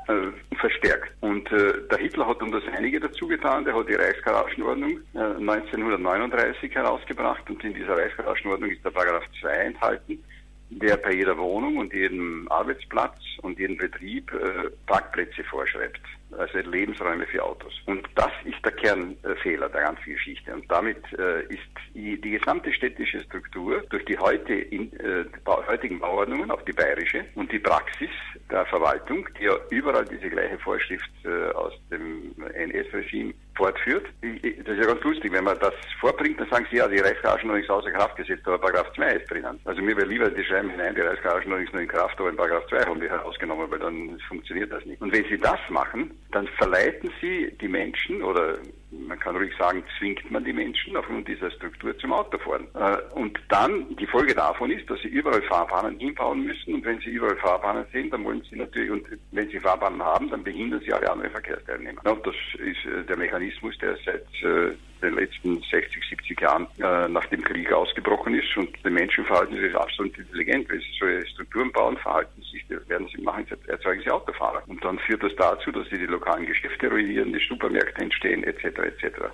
äh, 0.09 0.57
verstärkt. 0.57 1.13
Und 1.21 1.51
äh, 1.53 1.73
der 1.91 1.99
Hitler 1.99 2.27
hat 2.29 2.43
um 2.43 2.53
das 2.53 2.63
einige 2.77 3.01
dazu 3.01 3.27
getan. 3.27 3.65
Der 3.65 3.75
hat 3.75 3.89
die 3.89 3.95
Reichsgaragenordnung 3.95 5.01
äh, 5.15 5.19
1939 5.19 6.75
herausgebracht 6.75 7.49
und 7.49 7.63
in 7.65 7.75
dieser 7.75 7.97
Reichsgaragenordnung 7.97 8.71
ist 8.71 8.85
der 8.85 8.91
Paragraph 8.91 9.25
2 9.41 9.49
enthalten, 9.49 10.23
der 10.71 10.97
bei 10.97 11.13
jeder 11.13 11.37
Wohnung 11.39 11.79
und 11.79 11.93
jedem 11.93 12.47
Arbeitsplatz 12.51 13.19
und 13.43 13.59
jedem 13.59 13.77
Betrieb 13.77 14.33
äh, 14.33 14.71
Parkplätze 14.87 15.45
vorschreibt, 15.45 16.01
also 16.33 16.59
Lebensräume 16.59 17.27
für 17.27 17.43
Autos. 17.43 17.73
Und 17.87 18.07
das 18.15 18.33
ist 18.45 18.65
der 18.65 18.73
Kernfehler 18.73 19.69
der 19.69 19.83
ganzen 19.83 20.13
Geschichte. 20.13 20.53
Und 20.53 20.71
damit 20.71 20.99
äh, 21.19 21.43
ist 21.45 21.61
die, 21.95 22.21
die, 22.21 22.31
gesamte 22.31 22.73
städtische 22.73 23.21
Struktur 23.21 23.83
durch 23.91 24.05
die 24.05 24.19
heute 24.19 24.55
in, 24.55 24.93
äh, 25.01 25.25
heutigen 25.47 25.99
Bauordnungen, 26.01 26.51
auch 26.51 26.63
die 26.63 26.73
bayerische, 26.73 27.25
und 27.35 27.51
die 27.53 27.59
Praxis 27.59 28.11
der 28.51 28.67
Verwaltung, 28.67 29.29
die 29.39 29.45
ja 29.45 29.57
überall 29.71 30.05
diese 30.05 30.29
gleiche 30.29 30.59
Vorschrift 30.59 31.11
äh, 31.25 31.51
aus 31.53 31.73
dem 31.91 32.35
NS-Regime 32.55 33.35
fortführt. 33.57 34.07
Das 34.23 34.75
ist 34.77 34.81
ja 34.81 34.87
ganz 34.87 35.03
lustig, 35.03 35.33
wenn 35.33 35.45
man 35.45 35.59
das 35.59 35.75
vorbringt, 36.01 36.41
dann 36.41 36.49
sagen 36.51 36.67
sie, 36.71 36.77
ja, 36.77 36.89
die 36.89 36.99
Reichsgaragenordnung 36.99 37.63
ist 37.63 37.71
außer 37.71 37.91
Kraft 37.91 38.17
gesetzt, 38.17 38.47
aber 38.47 38.59
Paragraph 38.59 38.93
2 38.95 39.13
ist 39.13 39.31
drinnen. 39.31 39.59
Also 39.65 39.83
mir 39.83 39.97
wäre 39.97 40.07
lieber, 40.07 40.31
die 40.31 40.45
schreiben 40.45 40.71
hinein, 40.71 40.95
die 40.95 41.01
Reichsgaragenordnung 41.01 41.67
ist 41.67 41.73
nur 41.73 41.83
in 41.83 41.89
Kraft, 41.89 42.19
aber 42.21 42.31
in 42.31 42.37
Paragraph 42.37 42.67
2 42.69 42.85
haben 42.87 43.01
wir 43.01 43.11
herausgenommen, 43.11 43.71
weil 43.71 43.79
dann 43.79 44.19
funktioniert 44.29 44.73
das 44.73 44.85
nicht. 44.85 45.01
Und 45.01 45.13
wenn 45.13 45.25
sie 45.25 45.39
das 45.39 45.59
machen, 45.69 46.11
dann 46.33 46.47
verleiten 46.59 47.11
sie 47.21 47.53
die 47.61 47.69
Menschen 47.69 48.23
oder 48.23 48.59
man 49.07 49.19
kann 49.19 49.37
ruhig 49.37 49.53
sagen, 49.59 49.83
zwingt 49.99 50.31
man 50.31 50.45
die 50.45 50.53
Menschen 50.53 50.97
aufgrund 50.97 51.29
dieser 51.29 51.51
Struktur 51.51 51.97
zum 51.99 52.13
Autofahren. 52.13 52.67
Äh, 52.75 52.97
und 53.15 53.39
dann, 53.49 53.97
die 53.97 54.07
Folge 54.07 54.35
davon 54.35 54.71
ist, 54.71 54.89
dass 54.91 55.01
sie 55.01 55.09
überall 55.09 55.43
Fahrbahnen 55.43 55.99
hinbauen 55.99 56.45
müssen 56.45 56.75
und 56.75 56.85
wenn 56.85 56.99
sie 57.01 57.11
überall 57.11 57.37
Fahrbahnen 57.37 57.85
sehen, 57.93 58.11
dann 58.11 58.25
wollen 58.25 58.43
sie 58.51 58.57
natürlich, 58.57 58.91
und 58.91 59.07
wenn 59.33 59.49
sie 59.49 59.61
Fahrbahnen 59.61 60.03
haben, 60.03 60.31
dann 60.31 60.43
behindern 60.43 60.81
sie 60.81 60.93
alle 60.93 61.11
anderen 61.11 61.31
Verkehrsteilnehmer. 61.31 62.01
Und 62.05 62.27
das 62.27 62.35
ist 62.55 62.85
äh, 62.87 63.05
der 63.05 63.17
Mechanismus, 63.17 63.77
der 63.79 63.97
seit 64.05 64.27
äh, 64.43 64.75
den 65.03 65.15
letzten 65.15 65.61
60, 65.61 66.03
70 66.09 66.41
Jahren 66.41 66.67
nach 66.79 67.27
dem 67.27 67.45
Krieg 67.45 67.71
ausgebrochen 67.71 68.35
ist 68.35 68.57
und 68.57 68.71
die 68.83 68.89
Menschen 68.89 69.27
verhalten 69.27 69.55
sich 69.61 69.75
absolut 69.77 70.17
intelligent. 70.17 70.67
Wenn 70.71 70.81
sie 70.81 70.87
solche 70.99 71.27
Strukturen 71.29 71.71
bauen, 71.71 71.99
verhalten 71.99 72.41
sich, 72.51 72.65
werden 72.89 73.07
sie 73.15 73.21
machen, 73.21 73.47
erzeugen 73.67 74.01
sie 74.03 74.11
Autofahrer. 74.11 74.63
Und 74.67 74.83
dann 74.83 74.99
führt 75.01 75.23
das 75.23 75.37
dazu, 75.37 75.71
dass 75.71 75.87
sie 75.91 75.99
die 75.99 76.07
lokalen 76.07 76.47
Geschäfte 76.47 76.89
ruinieren, 76.89 77.31
die 77.31 77.47
Supermärkte 77.47 78.01
entstehen, 78.01 78.43
etc 78.45 78.86
etc. 78.87 79.31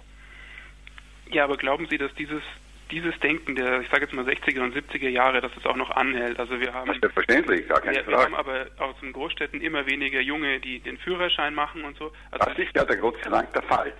Ja, 1.31 1.45
aber 1.45 1.57
glauben 1.57 1.87
Sie, 1.89 1.99
dass 1.99 2.15
dieses 2.15 2.43
dieses 2.93 3.19
Denken 3.21 3.57
der, 3.57 3.81
ich 3.81 3.89
sage 3.89 4.03
jetzt 4.03 4.13
mal 4.13 4.25
60er 4.25 4.61
und 4.61 4.77
70er 4.77 5.09
Jahre, 5.09 5.41
dass 5.41 5.51
es 5.57 5.65
auch 5.65 5.77
noch 5.77 5.91
anhält. 5.91 6.39
Also 6.39 6.61
wir 6.61 6.73
haben 6.73 6.93
selbstverständlich, 7.01 7.67
gar 7.67 7.81
keine 7.81 7.97
wir, 7.97 8.05
Frage. 8.05 8.17
Wir 8.19 8.25
haben 8.25 8.35
aber 8.35 8.67
aus 8.79 8.95
den 9.01 9.13
Großstädten 9.13 9.61
immer 9.61 9.87
weniger 9.87 10.21
Junge, 10.21 10.61
die 10.61 10.79
den 10.79 10.99
Führerschein 10.99 11.55
machen 11.55 11.85
und 11.85 11.97
so. 11.97 12.13
Also 12.31 12.51
das 12.51 12.59
ist 12.59 12.77
ja 12.77 12.85
der 12.85 12.99
Gott 12.99 13.17
sei 13.25 13.31
Dank 13.31 13.53
der 13.55 13.63
Fall. 13.63 13.93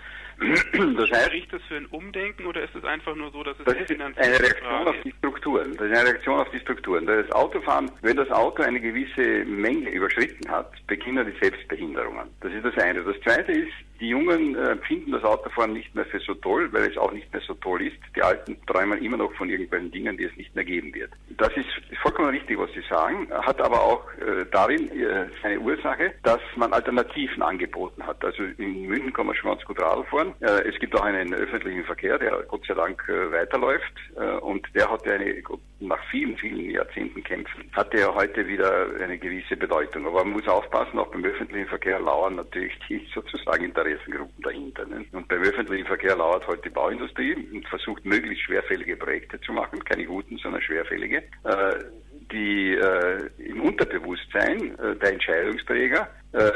Das 0.97 1.11
heißt, 1.11 1.27
Spricht 1.27 1.53
das 1.53 1.63
für 1.69 1.77
ein 1.77 1.87
Umdenken 1.87 2.47
oder 2.47 2.63
ist 2.63 2.75
es 2.75 2.85
einfach 2.85 3.15
nur 3.15 3.31
so, 3.31 3.45
dass 3.45 3.57
es 3.61 3.65
das 3.65 3.77
ist 3.77 3.91
eine 3.91 4.17
Reaktion 4.17 4.89
auf 4.89 4.97
die 5.05 5.13
Strukturen. 5.19 5.77
Das 5.77 5.87
ist 5.87 5.99
eine 5.99 6.09
Reaktion 6.09 6.41
auf 6.41 6.51
die 6.51 6.59
Strukturen. 6.59 7.07
Das 7.07 7.31
Autofahren, 7.33 7.91
wenn 8.01 8.17
das 8.17 8.31
Auto 8.31 8.63
eine 8.63 8.81
gewisse 8.81 9.45
Menge 9.45 9.91
überschritten 9.91 10.51
hat, 10.51 10.73
beginnen 10.89 11.31
die 11.31 11.39
Selbstbehinderungen. 11.39 12.29
Das 12.41 12.53
ist 12.53 12.65
das 12.65 12.77
eine. 12.79 13.05
Das 13.05 13.21
zweite 13.21 13.53
ist, 13.53 13.73
die 14.03 14.09
Jungen 14.09 14.57
äh, 14.57 14.77
finden 14.89 15.13
das 15.13 15.23
Autofahren 15.23 15.73
nicht 15.75 15.95
mehr 15.95 16.05
für 16.05 16.19
so 16.19 16.35
toll, 16.35 16.69
weil 16.73 16.91
es 16.91 16.99
auch 16.99 17.13
nicht 17.13 17.33
mehr 17.33 17.41
so 17.47 17.55
toll 17.55 17.83
ist. 17.83 17.97
Die 18.17 18.23
Alten 18.23 18.57
träumen 18.67 19.01
immer 19.01 19.17
noch 19.17 19.33
von 19.35 19.49
irgendwelchen 19.49 19.93
Dingen, 19.93 20.17
die 20.17 20.25
es 20.25 20.37
nicht 20.37 20.53
mehr 20.57 20.65
geben 20.65 20.93
wird. 20.93 21.13
Das 21.39 21.51
ist 21.57 21.69
vollkommen 22.03 22.31
richtig, 22.31 22.59
was 22.59 22.71
Sie 22.73 22.83
sagen, 22.91 23.29
hat 23.31 23.61
aber 23.61 23.81
auch 23.81 24.03
äh, 24.15 24.45
darin 24.51 24.91
äh, 24.91 25.27
seine 25.41 25.61
Ursache, 25.61 26.15
dass 26.25 26.41
man 26.57 26.73
Alternativen 26.73 27.43
angeboten 27.43 28.05
hat. 28.05 28.25
Also 28.25 28.43
in 28.59 28.89
München 28.89 29.13
kann 29.13 29.27
man 29.27 29.37
schon 29.37 29.51
ganz 29.51 29.65
gut 29.65 29.81
Radl 29.81 30.05
fahren. 30.07 30.35
Äh, 30.41 30.69
es 30.69 30.79
gibt 30.81 30.97
auch 30.97 31.05
einen 31.05 31.33
öffentlichen 31.33 31.85
Verkehr, 31.85 32.19
der 32.19 32.43
Gott 32.49 32.67
sei 32.67 32.75
Dank 32.75 33.09
äh, 33.09 33.31
weiterläuft 33.31 33.95
äh, 34.17 34.39
und 34.39 34.67
der 34.75 34.91
hat 34.91 35.07
eine, 35.07 35.41
nach 35.79 36.03
vielen, 36.11 36.37
vielen 36.39 36.71
Jahrzehnten 36.71 37.23
Kämpfen, 37.23 37.71
hat 37.73 37.95
er 37.95 38.13
heute 38.13 38.49
wieder 38.49 38.89
eine 39.01 39.17
gewisse 39.17 39.57
Bedeutung. 39.57 40.07
Aber 40.09 40.25
man 40.25 40.33
muss 40.33 40.49
aufpassen, 40.49 40.99
auch 40.99 41.13
beim 41.13 41.25
öffentlichen 41.25 41.69
Verkehr 41.69 42.01
lauern 42.01 42.35
natürlich 42.35 42.77
die 42.89 43.07
sozusagen 43.15 43.65
Interessen 43.65 43.92
Interessengruppen 43.93 44.43
dahinter. 44.43 44.87
Ne? 44.87 45.05
Und 45.13 45.29
beim 45.29 45.43
öffentlichen 45.43 45.87
Verkehr 45.87 46.17
lauert 46.17 46.47
heute 46.47 46.63
die 46.63 46.71
Bauindustrie 46.71 47.35
und 47.35 47.67
versucht 47.69 48.05
möglichst 48.05 48.45
schwerfällige 48.45 48.97
Projekte 48.97 49.41
zu 49.41 49.53
machen, 49.53 49.85
keine 49.85 50.05
guten, 50.05 50.39
sondern 50.39 50.63
schwerfällige. 50.63 51.19
Äh, 51.45 51.85
die 52.31 52.75
äh, 52.75 53.29
im 53.39 53.61
Unterbewusstsein 53.63 54.79
äh, 54.79 54.97
der 54.97 55.13
Entscheidungsträger 55.13 56.09
äh, 56.33 56.51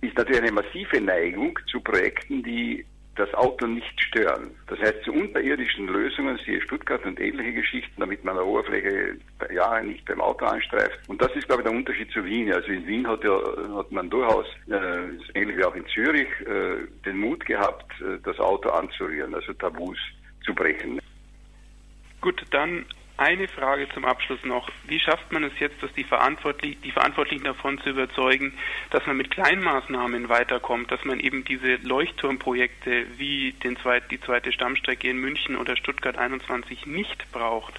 ist 0.00 0.16
natürlich 0.16 0.42
eine 0.42 0.52
massive 0.52 1.00
Neigung 1.00 1.58
zu 1.70 1.80
Projekten, 1.80 2.42
die 2.42 2.84
das 3.20 3.32
Auto 3.34 3.66
nicht 3.66 4.00
stören. 4.00 4.50
Das 4.66 4.78
heißt, 4.78 5.04
zu 5.04 5.12
unterirdischen 5.12 5.86
Lösungen, 5.86 6.38
siehe 6.44 6.60
Stuttgart 6.62 7.04
und 7.04 7.20
ähnliche 7.20 7.52
Geschichten, 7.52 8.00
damit 8.00 8.24
man 8.24 8.36
eine 8.36 8.46
Oberfläche 8.46 9.16
ja 9.52 9.82
nicht 9.82 10.04
beim 10.06 10.20
Auto 10.20 10.46
anstreift. 10.46 10.98
Und 11.06 11.20
das 11.20 11.30
ist, 11.36 11.46
glaube 11.46 11.62
ich, 11.62 11.68
der 11.68 11.76
Unterschied 11.76 12.10
zu 12.12 12.24
Wien. 12.24 12.52
Also 12.52 12.68
in 12.68 12.86
Wien 12.86 13.06
hat, 13.06 13.22
ja, 13.22 13.38
hat 13.76 13.92
man 13.92 14.08
durchaus, 14.08 14.46
äh, 14.68 15.38
ähnlich 15.38 15.58
wie 15.58 15.64
auch 15.64 15.74
in 15.74 15.86
Zürich, 15.88 16.28
äh, 16.46 16.86
den 17.04 17.18
Mut 17.18 17.44
gehabt, 17.44 17.92
äh, 18.00 18.18
das 18.24 18.38
Auto 18.38 18.70
anzurühren, 18.70 19.34
also 19.34 19.52
Tabus 19.52 19.98
zu 20.44 20.54
brechen. 20.54 20.98
Gut, 22.22 22.42
dann 22.50 22.86
eine 23.20 23.48
Frage 23.48 23.86
zum 23.92 24.06
Abschluss 24.06 24.42
noch. 24.44 24.70
Wie 24.86 24.98
schafft 24.98 25.30
man 25.30 25.44
es 25.44 25.52
jetzt, 25.58 25.82
dass 25.82 25.92
die, 25.92 26.04
Verantwortlich 26.04 26.78
die 26.80 26.90
Verantwortlichen 26.90 27.44
davon 27.44 27.78
zu 27.78 27.90
überzeugen, 27.90 28.54
dass 28.88 29.06
man 29.06 29.18
mit 29.18 29.30
Kleinmaßnahmen 29.30 30.30
weiterkommt, 30.30 30.90
dass 30.90 31.04
man 31.04 31.20
eben 31.20 31.44
diese 31.44 31.76
Leuchtturmprojekte 31.76 33.06
wie 33.18 33.52
den 33.52 33.76
zweit, 33.76 34.10
die 34.10 34.20
zweite 34.20 34.52
Stammstrecke 34.52 35.08
in 35.08 35.18
München 35.18 35.56
oder 35.56 35.76
Stuttgart 35.76 36.16
21 36.16 36.86
nicht 36.86 37.30
braucht? 37.30 37.74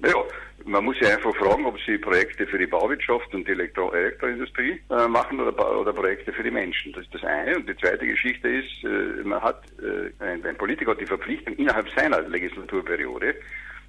Ja, 0.00 0.12
man 0.64 0.84
muss 0.84 0.98
ja 1.00 1.10
einfach 1.10 1.34
fragen, 1.36 1.64
ob 1.64 1.78
sie 1.86 1.96
Projekte 1.96 2.46
für 2.48 2.58
die 2.58 2.66
Bauwirtschaft 2.66 3.32
und 3.32 3.46
die 3.46 3.52
Elektro 3.52 3.92
Elektroindustrie 3.92 4.80
äh, 4.90 5.06
machen 5.06 5.38
oder, 5.38 5.80
oder, 5.80 5.92
Projekte 5.92 6.32
für 6.32 6.42
die 6.42 6.50
Menschen. 6.50 6.92
Das 6.92 7.04
ist 7.04 7.14
das 7.14 7.24
eine. 7.24 7.56
Und 7.56 7.68
die 7.68 7.76
zweite 7.76 8.06
Geschichte 8.06 8.48
ist, 8.48 8.84
äh, 8.84 9.22
man 9.22 9.40
hat, 9.40 9.62
äh, 9.78 10.24
ein, 10.24 10.44
ein 10.44 10.56
Politiker 10.56 10.90
hat 10.90 11.00
die 11.00 11.06
Verpflichtung 11.06 11.54
innerhalb 11.54 11.88
seiner 11.90 12.20
Legislaturperiode 12.22 13.36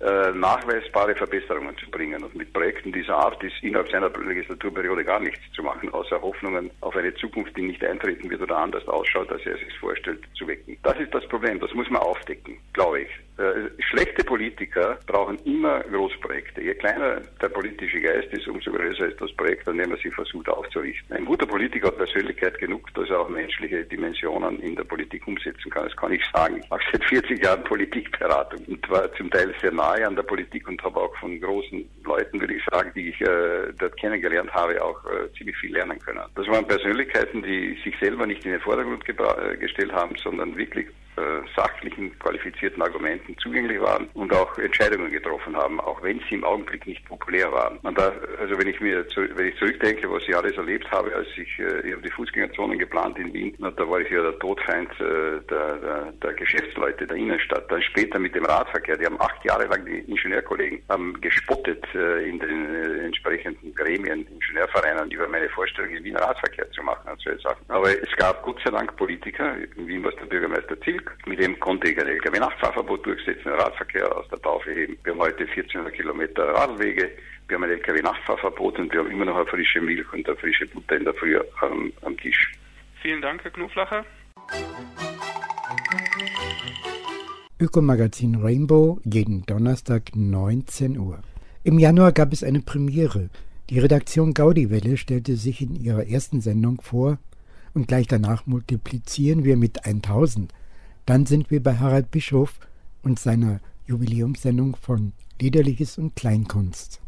äh, 0.05 0.31
nachweisbare 0.33 1.15
Verbesserungen 1.15 1.75
zu 1.77 1.89
bringen. 1.89 2.23
Und 2.23 2.35
mit 2.35 2.53
Projekten 2.53 2.91
dieser 2.91 3.15
Art 3.17 3.43
ist 3.43 3.55
innerhalb 3.61 3.89
seiner 3.89 4.09
Legislaturperiode 4.09 5.03
gar 5.03 5.19
nichts 5.19 5.41
zu 5.53 5.63
machen, 5.63 5.91
außer 5.91 6.21
Hoffnungen 6.21 6.69
auf 6.81 6.95
eine 6.95 7.13
Zukunft, 7.15 7.57
die 7.57 7.63
nicht 7.63 7.83
eintreten 7.83 8.29
wird 8.29 8.41
oder 8.41 8.57
anders 8.57 8.87
ausschaut, 8.87 9.31
als 9.31 9.45
er 9.45 9.57
sich 9.57 9.77
vorstellt, 9.79 10.21
zu 10.37 10.47
wecken. 10.47 10.77
Das 10.83 10.99
ist 10.99 11.13
das 11.13 11.27
Problem, 11.27 11.59
das 11.59 11.73
muss 11.73 11.89
man 11.89 12.01
aufdecken, 12.01 12.57
glaube 12.73 13.01
ich. 13.01 13.09
Äh, 13.37 13.69
schlechte 13.89 14.23
Politiker 14.23 14.97
brauchen 15.07 15.37
immer 15.43 15.81
Großprojekte. 15.81 16.61
Je 16.61 16.73
kleiner 16.75 17.19
der 17.41 17.49
politische 17.49 17.99
Geist 17.99 18.31
ist, 18.31 18.47
umso 18.47 18.71
größer 18.71 19.07
ist 19.07 19.19
das 19.19 19.31
Projekt, 19.33 19.67
an 19.67 19.77
dem 19.77 19.91
er 19.91 19.97
sich 19.97 20.13
versucht 20.15 20.47
aufzurichten. 20.47 21.17
Ein 21.17 21.25
guter 21.25 21.45
Politiker 21.45 21.87
hat 21.87 21.97
Persönlichkeit 21.97 22.57
genug, 22.59 22.93
dass 22.93 23.09
er 23.09 23.19
auch 23.19 23.29
menschliche 23.29 23.83
Dimensionen 23.83 24.59
in 24.61 24.77
der 24.77 24.85
Politik 24.85 25.27
umsetzen 25.27 25.69
kann. 25.69 25.83
Das 25.83 25.97
kann 25.97 26.13
ich 26.13 26.23
sagen. 26.33 26.61
Ich 26.63 26.69
mache 26.69 26.83
seit 26.93 27.03
40 27.03 27.43
Jahren 27.43 27.63
Politikberatung 27.65 28.63
und 28.67 28.89
war 28.89 29.13
zum 29.15 29.29
Teil 29.29 29.53
sehr 29.61 29.73
nahe 29.73 30.07
an 30.07 30.15
der 30.15 30.23
Politik 30.23 30.67
und 30.69 30.81
habe 30.81 31.01
auch 31.01 31.15
von 31.17 31.39
großen 31.41 31.89
Leuten, 32.05 32.39
würde 32.39 32.53
ich 32.53 32.63
sagen, 32.71 32.91
die 32.95 33.09
ich 33.09 33.19
äh, 33.19 33.73
dort 33.77 33.97
kennengelernt 33.97 34.53
habe, 34.53 34.81
auch 34.81 35.03
äh, 35.05 35.31
ziemlich 35.37 35.57
viel 35.57 35.73
lernen 35.73 35.99
können. 35.99 36.21
Das 36.35 36.47
waren 36.47 36.65
Persönlichkeiten, 36.65 37.43
die 37.43 37.77
sich 37.83 37.95
selber 37.99 38.25
nicht 38.25 38.45
in 38.45 38.51
den 38.51 38.61
Vordergrund 38.61 39.03
äh, 39.09 39.57
gestellt 39.57 39.91
haben, 39.91 40.15
sondern 40.23 40.55
wirklich 40.55 40.87
sachlichen, 41.55 42.17
qualifizierten 42.19 42.81
Argumenten 42.81 43.37
zugänglich 43.37 43.79
waren 43.81 44.07
und 44.13 44.33
auch 44.33 44.57
Entscheidungen 44.57 45.11
getroffen 45.11 45.55
haben, 45.55 45.79
auch 45.79 46.01
wenn 46.03 46.19
sie 46.27 46.35
im 46.35 46.43
Augenblick 46.43 46.85
nicht 46.85 47.05
populär 47.05 47.51
waren. 47.51 47.79
Da, 47.95 48.13
also 48.39 48.57
wenn 48.57 48.67
ich 48.67 48.79
mir, 48.79 49.05
wenn 49.35 49.47
ich 49.47 49.57
zurückdenke, 49.57 50.11
was 50.11 50.23
ich 50.27 50.35
alles 50.35 50.57
erlebt 50.57 50.89
habe, 50.91 51.15
als 51.15 51.27
ich, 51.37 51.59
äh, 51.59 51.87
ich 51.87 51.93
habe 51.93 52.01
die 52.01 52.11
Fußgängerzonen 52.11 52.77
geplant 52.77 53.17
in 53.17 53.33
Wien, 53.33 53.55
da 53.59 53.89
war 53.89 53.99
ich 53.99 54.09
ja 54.09 54.21
der 54.21 54.37
Todfeind 54.39 54.91
äh, 54.99 55.41
der, 55.49 55.75
der, 55.77 56.11
der 56.21 56.33
Geschäftsleute 56.33 57.07
der 57.07 57.17
Innenstadt. 57.17 57.71
Dann 57.71 57.81
später 57.81 58.19
mit 58.19 58.35
dem 58.35 58.45
Radverkehr, 58.45 58.97
die 58.97 59.05
haben 59.05 59.19
acht 59.21 59.43
Jahre 59.45 59.65
lang 59.65 59.85
die 59.85 59.99
Ingenieurkollegen 59.99 60.81
haben 60.89 61.19
gespottet 61.21 61.85
in 61.93 62.39
den 62.39 62.99
entsprechenden 63.01 63.73
Gremien, 63.73 64.27
Ingenieurvereinen 64.27 65.11
über 65.11 65.27
meine 65.27 65.49
Vorstellung, 65.49 65.91
in 65.91 66.03
Wien 66.03 66.15
Radverkehr 66.17 66.69
zu 66.71 66.83
machen 66.83 67.09
und 67.09 67.21
solche 67.21 67.41
Sachen. 67.41 67.63
Aber 67.67 67.89
es 67.89 68.15
gab 68.17 68.43
Gott 68.43 68.59
sei 68.63 68.71
Dank 68.71 68.95
Politiker, 68.97 69.55
in 69.75 69.87
Wien 69.87 70.03
war 70.03 70.11
es 70.11 70.17
der 70.17 70.25
Bürgermeister 70.25 70.79
Ziel, 70.81 71.01
mit 71.25 71.39
dem 71.39 71.59
konnte 71.59 71.89
ich 71.89 71.99
ein 71.99 72.07
Lkw-Nachtfahrverbot 72.07 73.05
durchsetzen, 73.05 73.43
den 73.45 73.53
Radverkehr 73.53 74.15
aus 74.15 74.27
der 74.29 74.41
Taufe 74.41 74.71
heben. 74.71 74.97
Wir 75.03 75.13
haben 75.13 75.19
heute 75.19 75.43
1400 75.43 75.93
Kilometer 75.93 76.43
Radwege. 76.49 77.11
Wir 77.47 77.55
haben 77.55 77.63
ein 77.63 77.71
Lkw-Nachtfahrverbot 77.71 78.79
und 78.79 78.91
wir 78.91 78.99
haben 78.99 79.11
immer 79.11 79.25
noch 79.25 79.35
eine 79.35 79.45
frische 79.45 79.81
Milch 79.81 80.11
und 80.13 80.27
eine 80.27 80.37
frische 80.37 80.67
Butter 80.67 80.97
in 80.97 81.03
der 81.03 81.13
Früh 81.13 81.39
am, 81.61 81.91
am 82.01 82.17
Tisch. 82.17 82.51
Vielen 83.01 83.21
Dank, 83.21 83.43
Herr 83.43 83.51
Knoflacher. 83.51 84.05
Ökomagazin 87.59 88.35
Rainbow 88.35 88.99
jeden 89.03 89.45
Donnerstag 89.45 90.15
19 90.15 90.97
Uhr. 90.97 91.21
Im 91.63 91.79
Januar 91.79 92.11
gab 92.11 92.33
es 92.33 92.43
eine 92.43 92.59
Premiere. 92.61 93.29
Die 93.69 93.79
Redaktion 93.79 94.33
Gaudi-Welle 94.33 94.97
stellte 94.97 95.35
sich 95.35 95.61
in 95.61 95.75
ihrer 95.75 96.05
ersten 96.05 96.41
Sendung 96.41 96.81
vor 96.81 97.17
und 97.73 97.87
gleich 97.87 98.07
danach 98.07 98.45
multiplizieren 98.45 99.43
wir 99.43 99.57
mit 99.57 99.85
1000. 99.85 100.51
Dann 101.05 101.25
sind 101.25 101.51
wir 101.51 101.61
bei 101.61 101.77
Harald 101.77 102.09
Bischof 102.11 102.59
und 103.03 103.19
seiner 103.19 103.59
Jubiläumssendung 103.85 104.75
von 104.75 105.13
Liederliches 105.39 105.97
und 105.97 106.15
Kleinkunst. 106.15 107.01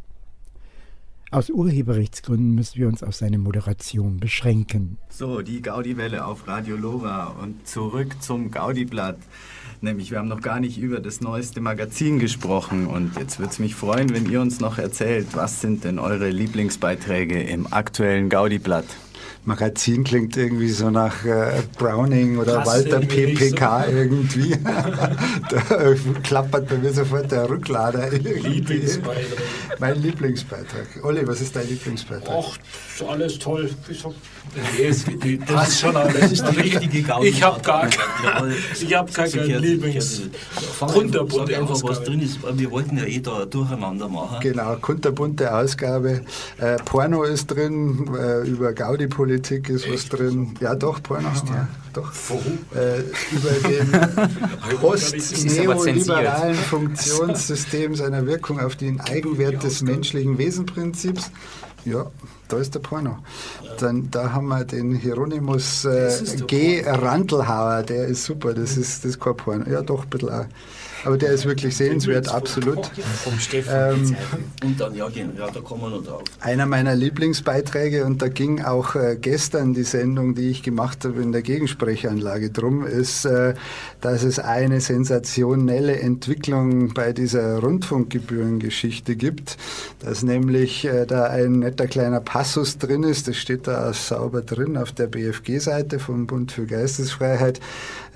Aus 1.29 1.49
Urheberrechtsgründen 1.49 2.55
müssen 2.55 2.79
wir 2.79 2.88
uns 2.88 3.03
auf 3.03 3.13
seine 3.13 3.38
Moderation 3.38 4.17
beschränken. 4.17 4.97
So, 5.10 5.41
die 5.41 5.62
Gaudi-Welle 5.62 6.25
auf 6.25 6.47
Radio 6.47 6.77
Lora 6.77 7.36
und 7.41 7.67
zurück 7.67 8.21
zum 8.21 8.49
Gaudi-Blatt. 8.49 9.17
Nämlich, 9.81 10.12
wir 10.12 10.19
haben 10.19 10.29
noch 10.29 10.41
gar 10.41 10.62
nicht 10.62 10.77
über 10.77 11.01
das 11.01 11.19
neueste 11.19 11.60
Magazin 11.60 12.19
gesprochen 12.19 12.88
und 12.88 13.17
jetzt 13.17 13.39
würde 13.39 13.51
es 13.51 13.60
mich 13.60 13.75
freuen, 13.75 14.13
wenn 14.13 14.29
ihr 14.29 14.39
uns 14.39 14.62
noch 14.62 14.77
erzählt, 14.77 15.27
was 15.33 15.60
sind 15.60 15.83
denn 15.83 15.99
eure 15.99 16.29
Lieblingsbeiträge 16.29 17.41
im 17.43 17.73
aktuellen 17.73 18.29
Gaudi-Blatt? 18.29 18.86
Magazin 19.47 20.03
klingt 20.03 20.36
irgendwie 20.36 20.67
so 20.67 20.89
nach 20.89 21.23
äh, 21.23 21.63
Browning 21.77 22.38
oder 22.38 22.55
Krass, 22.55 22.67
Walter 22.67 22.99
PPK 22.99 23.86
so. 23.86 23.91
irgendwie. 23.95 24.57
da 25.49 25.95
klappert 26.21 26.67
bei 26.67 26.77
mir 26.77 26.91
sofort 26.91 27.31
der 27.31 27.49
Rücklader. 27.49 28.10
Lieblingsbeitrag. 28.12 29.39
Mein 29.79 30.01
Lieblingsbeitrag. 30.01 30.88
Olli, 31.01 31.25
was 31.25 31.39
ist 31.39 31.55
dein 31.55 31.65
Lieblingsbeitrag? 31.65 32.36
Ach, 32.38 32.57
ist 32.93 33.07
alles 33.07 33.39
toll. 33.39 33.69
Das 33.88 35.05
passt 35.45 35.79
schon 35.79 35.95
alles. 35.95 36.13
Das 36.17 36.31
ist 36.33 36.43
der 36.43 36.57
richtige 36.57 37.03
Gaudi. 37.03 37.27
Ich 37.27 37.41
habe 37.41 37.62
gar, 37.62 37.88
ich 37.88 38.95
hab 38.95 39.13
gar 39.13 39.27
keinen 39.29 39.62
Lieblings. 39.62 40.23
Kunterbunte 40.79 41.57
einfach, 41.57 41.81
was 41.83 42.03
drin 42.03 42.19
ist. 42.19 42.39
Wir 42.53 42.69
wollten 42.69 42.97
ja 42.97 43.05
eh 43.05 43.19
da 43.19 43.45
durcheinander 43.45 44.10
machen. 44.10 44.39
Genau, 44.41 44.75
kunterbunte 44.81 45.53
Ausgabe. 45.55 46.21
Äh, 46.57 46.75
Porno 46.83 47.23
ist 47.23 47.47
drin, 47.47 48.10
äh, 48.13 48.41
über 48.41 48.73
Gaudi-Politik 48.73 49.37
Politik 49.38 49.69
ist 49.69 49.91
was 49.91 50.10
drin. 50.10 50.56
Ja, 50.60 50.73
doch, 50.73 51.02
Porno 51.04 51.30
haben 51.30 51.50
wir. 51.50 51.67
Doch. 51.93 52.12
Äh, 52.76 53.02
über 53.32 53.52
den 53.69 54.80
post-neoliberalen 54.82 56.56
Funktionssystem 56.56 57.93
seiner 57.95 58.26
Wirkung 58.26 58.60
auf 58.60 58.76
den 58.76 59.00
Eigenwert 59.00 59.63
des 59.63 59.84
menschlichen 59.84 60.39
Wesenprinzips. 60.39 61.30
Ja, 61.86 62.08
da 62.47 62.58
ist 62.58 62.73
der 62.73 62.80
Porno. 62.80 63.19
Dann, 63.80 64.10
da 64.10 64.34
haben 64.34 64.47
wir 64.47 64.65
den 64.65 64.95
Hieronymus 64.95 65.86
äh, 65.86 66.12
G. 66.47 66.84
Randelhauer, 66.84 67.84
der 67.84 68.08
ist 68.08 68.26
super, 68.26 68.56
das 68.56 68.76
ist, 68.76 69.06
das 69.06 69.12
ist 69.12 69.19
kein 69.19 69.38
Porno. 69.38 69.69
Ja, 69.69 69.84
doch, 69.84 70.04
ein 70.04 70.10
bisschen 70.10 70.30
auch. 70.30 70.45
Aber 71.03 71.17
der 71.17 71.31
ist 71.31 71.45
wirklich 71.45 71.75
sehenswert, 71.75 72.29
absolut. 72.29 72.88
Vom 73.23 73.39
Stefan. 73.39 73.93
Ähm, 73.93 74.15
und 74.63 74.79
dann, 74.79 74.95
ja, 74.95 75.07
ja, 75.10 75.49
da 75.53 75.60
kommen 75.62 75.83
wir 75.83 75.89
noch 75.89 76.03
drauf. 76.03 76.23
Einer 76.39 76.65
meiner 76.65 76.95
Lieblingsbeiträge, 76.95 78.05
und 78.05 78.21
da 78.21 78.27
ging 78.27 78.63
auch 78.63 78.95
äh, 78.95 79.17
gestern 79.19 79.73
die 79.73 79.83
Sendung, 79.83 80.36
die 80.36 80.49
ich 80.49 80.63
gemacht 80.63 81.05
habe 81.05 81.21
in 81.21 81.31
der 81.31 81.41
Gegensprechanlage 81.41 82.49
drum, 82.49 82.86
ist, 82.86 83.25
äh, 83.25 83.53
dass 84.01 84.23
es 84.23 84.39
eine 84.39 84.81
sensationelle 84.81 85.99
Entwicklung 85.99 86.93
bei 86.93 87.13
dieser 87.13 87.60
Rundfunkgebührengeschichte 87.60 89.15
gibt, 89.15 89.57
dass 89.99 90.23
nämlich 90.23 90.86
äh, 90.86 91.05
da 91.05 91.25
ein 91.25 91.60
netter 91.60 91.88
kleiner 91.88 92.19
Passus 92.19 92.77
drin 92.77 93.03
ist, 93.03 93.27
das 93.27 93.38
steht 93.38 93.67
da 93.67 93.93
sauber 93.93 94.41
drin 94.41 94.77
auf 94.77 94.91
der 94.91 95.07
BFG-Seite 95.07 95.99
vom 95.99 96.27
Bund 96.27 96.51
für 96.51 96.65
Geistesfreiheit. 96.65 97.60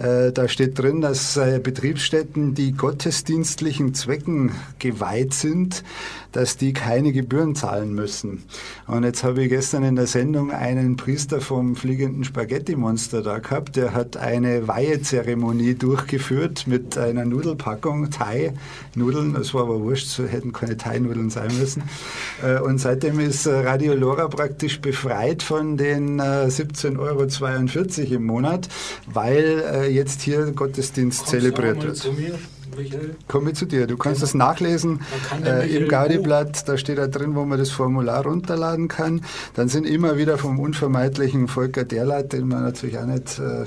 Äh, 0.01 0.31
da 0.31 0.47
steht 0.47 0.79
drin, 0.79 1.01
dass 1.01 1.37
äh, 1.37 1.59
Betriebsstätten, 1.61 2.55
die 2.55 2.71
gottesdienstlichen 2.71 3.93
Zwecken 3.93 4.51
geweiht 4.79 5.33
sind, 5.33 5.83
dass 6.31 6.57
die 6.57 6.73
keine 6.73 7.11
Gebühren 7.11 7.55
zahlen 7.55 7.93
müssen. 7.93 8.43
Und 8.87 9.03
jetzt 9.03 9.23
habe 9.23 9.43
ich 9.43 9.49
gestern 9.49 9.83
in 9.83 9.95
der 9.95 10.07
Sendung 10.07 10.51
einen 10.51 10.95
Priester 10.95 11.41
vom 11.41 11.75
fliegenden 11.75 12.23
Spaghetti-Monster 12.23 13.21
da 13.21 13.39
gehabt, 13.39 13.75
der 13.75 13.93
hat 13.93 14.17
eine 14.17 14.67
Weihezeremonie 14.67 15.75
durchgeführt 15.75 16.67
mit 16.67 16.97
einer 16.97 17.25
Nudelpackung, 17.25 18.09
Thai-Nudeln, 18.09 19.33
das 19.33 19.53
war 19.53 19.63
aber 19.63 19.81
wurscht, 19.81 20.07
so 20.07 20.25
hätten 20.25 20.53
keine 20.53 20.77
Thai-Nudeln 20.77 21.29
sein 21.29 21.51
müssen. 21.59 21.83
Äh, 22.41 22.59
und 22.59 22.79
seitdem 22.79 23.19
ist 23.19 23.45
Radio 23.45 23.93
Lora 23.93 24.27
praktisch 24.27 24.79
befreit 24.79 25.43
von 25.43 25.77
den 25.77 26.21
17,42 26.21 26.97
Euro 26.97 28.15
im 28.15 28.25
Monat, 28.25 28.69
weil 29.05 29.89
jetzt 29.91 30.21
hier 30.21 30.51
Gottesdienst 30.51 31.27
zelebriert 31.27 31.83
wird. 31.83 32.09
Michael? 32.77 33.15
Komme 33.27 33.53
zu 33.53 33.65
dir. 33.65 33.87
Du 33.87 33.97
kannst 33.97 34.23
es 34.23 34.33
nachlesen 34.33 35.01
äh, 35.43 35.75
im 35.75 35.87
Gaudi-Blatt. 35.87 36.67
Da 36.67 36.77
steht 36.77 36.97
da 36.97 37.07
drin, 37.07 37.35
wo 37.35 37.45
man 37.45 37.59
das 37.59 37.69
Formular 37.69 38.23
runterladen 38.23 38.87
kann. 38.87 39.21
Dann 39.55 39.67
sind 39.67 39.85
immer 39.85 40.17
wieder 40.17 40.37
vom 40.37 40.59
unvermeidlichen 40.59 41.47
Volker 41.47 41.83
Derleit, 41.83 42.33
den 42.33 42.47
man 42.47 42.63
natürlich 42.63 42.97
auch 42.97 43.05
nicht 43.05 43.39
äh, 43.39 43.65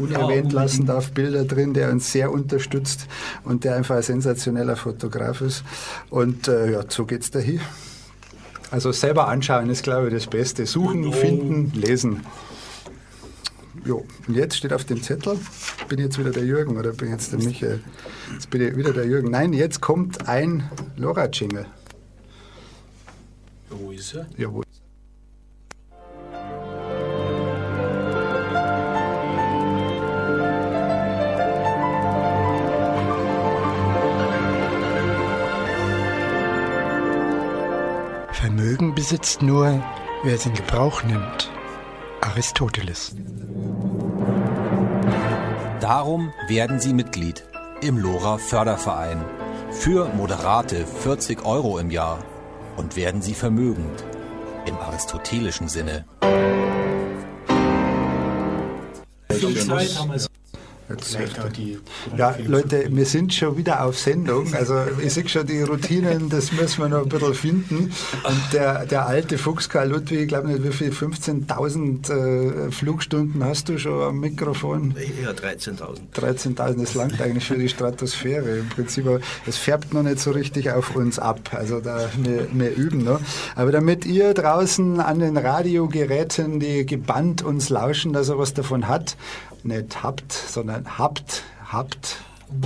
unerwähnt 0.00 0.52
ja, 0.52 0.62
lassen 0.62 0.86
darf, 0.86 1.12
Bilder 1.12 1.44
drin, 1.44 1.74
der 1.74 1.90
uns 1.90 2.10
sehr 2.12 2.30
unterstützt 2.32 3.06
und 3.44 3.64
der 3.64 3.76
einfach 3.76 3.96
ein 3.96 4.02
sensationeller 4.02 4.76
Fotograf 4.76 5.40
ist. 5.40 5.64
Und 6.08 6.48
äh, 6.48 6.72
ja, 6.72 6.84
so 6.88 7.04
geht 7.06 7.22
es 7.22 7.30
dahin. 7.30 7.60
Also 8.70 8.92
selber 8.92 9.28
anschauen 9.28 9.68
ist, 9.68 9.82
glaube 9.82 10.08
ich, 10.08 10.14
das 10.14 10.26
Beste. 10.26 10.66
Suchen, 10.66 11.12
finden, 11.12 11.72
lesen. 11.74 12.22
Jo, 13.84 14.04
und 14.28 14.34
jetzt 14.34 14.56
steht 14.56 14.72
auf 14.72 14.84
dem 14.84 15.02
Zettel, 15.02 15.38
bin 15.88 15.98
jetzt 15.98 16.18
wieder 16.18 16.30
der 16.30 16.44
Jürgen 16.44 16.76
oder 16.76 16.92
bin 16.92 17.08
jetzt 17.08 17.32
der 17.32 17.38
Michael? 17.38 17.80
Jetzt 18.32 18.50
bin 18.50 18.60
ich 18.60 18.76
wieder 18.76 18.92
der 18.92 19.06
Jürgen. 19.06 19.30
Nein, 19.30 19.52
jetzt 19.52 19.80
kommt 19.80 20.28
ein 20.28 20.70
Lora-Jingle. 20.96 21.66
Wo 23.70 23.90
ist 23.90 24.14
er? 24.14 24.26
Ja, 24.36 24.52
wo 24.52 24.62
Vermögen 38.32 38.94
besitzt 38.94 39.42
nur, 39.42 39.82
wer 40.22 40.34
es 40.34 40.44
in 40.44 40.54
Gebrauch 40.54 41.02
nimmt. 41.02 41.50
Aristoteles. 42.20 43.14
Darum 45.90 46.32
werden 46.46 46.78
Sie 46.78 46.94
Mitglied 46.94 47.44
im 47.82 47.98
Lora 47.98 48.38
Förderverein? 48.38 49.24
Für 49.72 50.08
moderate 50.14 50.86
40 50.86 51.44
Euro 51.44 51.80
im 51.80 51.90
Jahr. 51.90 52.24
Und 52.76 52.94
werden 52.94 53.22
Sie 53.22 53.34
vermögend? 53.34 54.04
Im 54.66 54.76
aristotelischen 54.76 55.66
Sinne. 55.66 56.04
Viel 59.32 59.56
Zeit 59.56 59.98
haben 59.98 60.12
wir 60.12 60.29
Jetzt, 60.90 61.16
ja, 62.16 62.34
Leute, 62.46 62.86
wir 62.90 63.06
sind 63.06 63.32
schon 63.32 63.56
wieder 63.56 63.84
auf 63.84 63.96
Sendung. 63.98 64.52
Also 64.54 64.74
ich 65.00 65.12
sehe 65.12 65.28
schon 65.28 65.46
die 65.46 65.62
Routinen, 65.62 66.28
das 66.28 66.50
müssen 66.50 66.82
wir 66.82 66.88
noch 66.88 67.02
ein 67.02 67.08
bisschen 67.08 67.34
finden. 67.34 67.92
Und 68.24 68.52
der, 68.52 68.86
der 68.86 69.06
alte 69.06 69.38
Fuchs 69.38 69.68
Karl 69.68 69.90
Ludwig, 69.90 70.22
ich 70.22 70.28
glaube 70.28 70.48
nicht, 70.48 70.64
wie 70.64 70.72
viel, 70.72 70.90
15.000 70.90 72.68
äh, 72.68 72.70
Flugstunden 72.72 73.44
hast 73.44 73.68
du 73.68 73.78
schon 73.78 74.02
am 74.02 74.20
Mikrofon? 74.20 74.94
Ja, 75.22 75.30
13.000. 75.30 76.00
13.000, 76.14 76.80
das 76.80 76.94
langt 76.94 77.20
eigentlich 77.20 77.46
für 77.46 77.56
die 77.56 77.68
Stratosphäre. 77.68 78.58
Im 78.58 78.68
Prinzip, 78.68 79.06
es 79.46 79.56
färbt 79.56 79.94
noch 79.94 80.02
nicht 80.02 80.18
so 80.18 80.32
richtig 80.32 80.72
auf 80.72 80.96
uns 80.96 81.20
ab. 81.20 81.50
Also 81.52 81.80
da, 81.80 82.10
wir, 82.18 82.48
wir 82.52 82.74
üben 82.74 83.04
noch. 83.04 83.20
Aber 83.54 83.70
damit 83.70 84.06
ihr 84.06 84.34
draußen 84.34 84.98
an 84.98 85.20
den 85.20 85.36
Radiogeräten, 85.36 86.58
die 86.58 86.84
gebannt 86.84 87.42
uns 87.42 87.68
lauschen, 87.68 88.12
dass 88.12 88.28
er 88.28 88.38
was 88.38 88.54
davon 88.54 88.88
hat, 88.88 89.16
nicht 89.64 90.02
habt, 90.02 90.32
sondern 90.32 90.98
habt, 90.98 91.42
habt, 91.70 92.18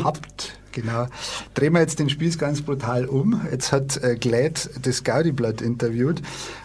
habt. 0.03 0.59
Genau. 0.73 1.07
Drehen 1.55 1.73
wir 1.73 1.81
jetzt 1.81 2.01
den 2.01 2.11
Spieß 2.11 2.37
ganz 2.37 2.61
brutal 2.61 3.07
um. 3.07 3.47
Jetzt 3.51 3.71
hat 3.71 4.03
äh, 4.03 4.17
Glad 4.17 4.71
das 4.83 5.05
Gaudi-Blatt 5.05 5.61
interviewt 5.61 6.21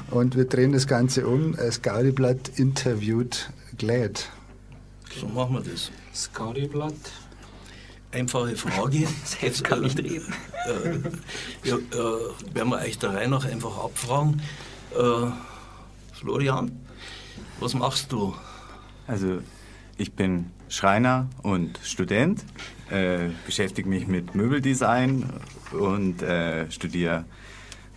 und 0.09 0.35
wir 0.35 0.45
drehen 0.45 0.71
das 0.71 0.87
Ganze 0.87 1.27
um. 1.27 1.55
Das 1.55 1.83
Gaudi-Blatt 1.83 2.49
interviewt 2.55 3.51
Glad. 3.77 4.27
So 5.19 5.27
machen 5.27 5.53
wir 5.55 5.61
das. 5.61 5.91
Das 6.11 6.33
Gaudi-Blatt. 6.33 6.95
Einfache 8.11 8.55
Frage. 8.55 9.07
Selbst 9.23 9.63
kann 9.63 9.81
nicht 9.81 9.99
reden. 9.99 10.33
Äh, 10.65 11.69
ja, 11.69 11.75
äh, 11.75 12.55
werden 12.55 12.69
wir 12.69 12.79
euch 12.79 12.97
der 12.97 13.13
Reihe 13.13 13.27
nach 13.27 13.45
einfach 13.45 13.77
abfragen. 13.77 14.41
Äh, 14.97 15.27
Florian, 16.13 16.71
was 17.59 17.75
machst 17.75 18.11
du? 18.11 18.33
Also 19.05 19.41
ich 19.99 20.13
bin 20.13 20.45
Schreiner 20.69 21.27
und 21.43 21.77
Student, 21.83 22.43
äh, 22.89 23.29
beschäftige 23.45 23.87
mich 23.87 24.07
mit 24.07 24.33
Möbeldesign 24.33 25.25
und 25.73 26.21
äh, 26.21 26.71
studiere 26.71 27.25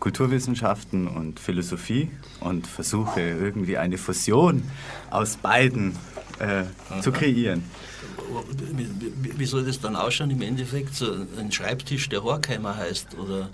Kulturwissenschaften 0.00 1.06
und 1.06 1.38
Philosophie 1.38 2.10
und 2.40 2.66
versuche 2.66 3.20
irgendwie 3.20 3.78
eine 3.78 3.98
Fusion 3.98 4.64
aus 5.10 5.36
beiden 5.36 5.96
äh, 6.40 6.64
zu 7.00 7.12
kreieren. 7.12 7.62
Wie 9.36 9.46
soll 9.46 9.64
das 9.64 9.80
dann 9.80 9.94
ausschauen 9.94 10.30
im 10.30 10.42
Endeffekt? 10.42 10.94
So 10.94 11.14
ein 11.38 11.52
Schreibtisch, 11.52 12.08
der 12.08 12.24
Horkheimer 12.24 12.76
heißt? 12.76 13.16
Oder? 13.16 13.50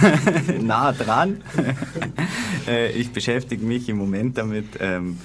nah 0.60 0.92
dran. 0.92 1.42
Äh, 2.68 2.92
ich 2.92 3.10
beschäftige 3.10 3.64
mich 3.64 3.88
im 3.88 3.98
Moment 3.98 4.38
damit, 4.38 4.66
ähm, 4.78 5.18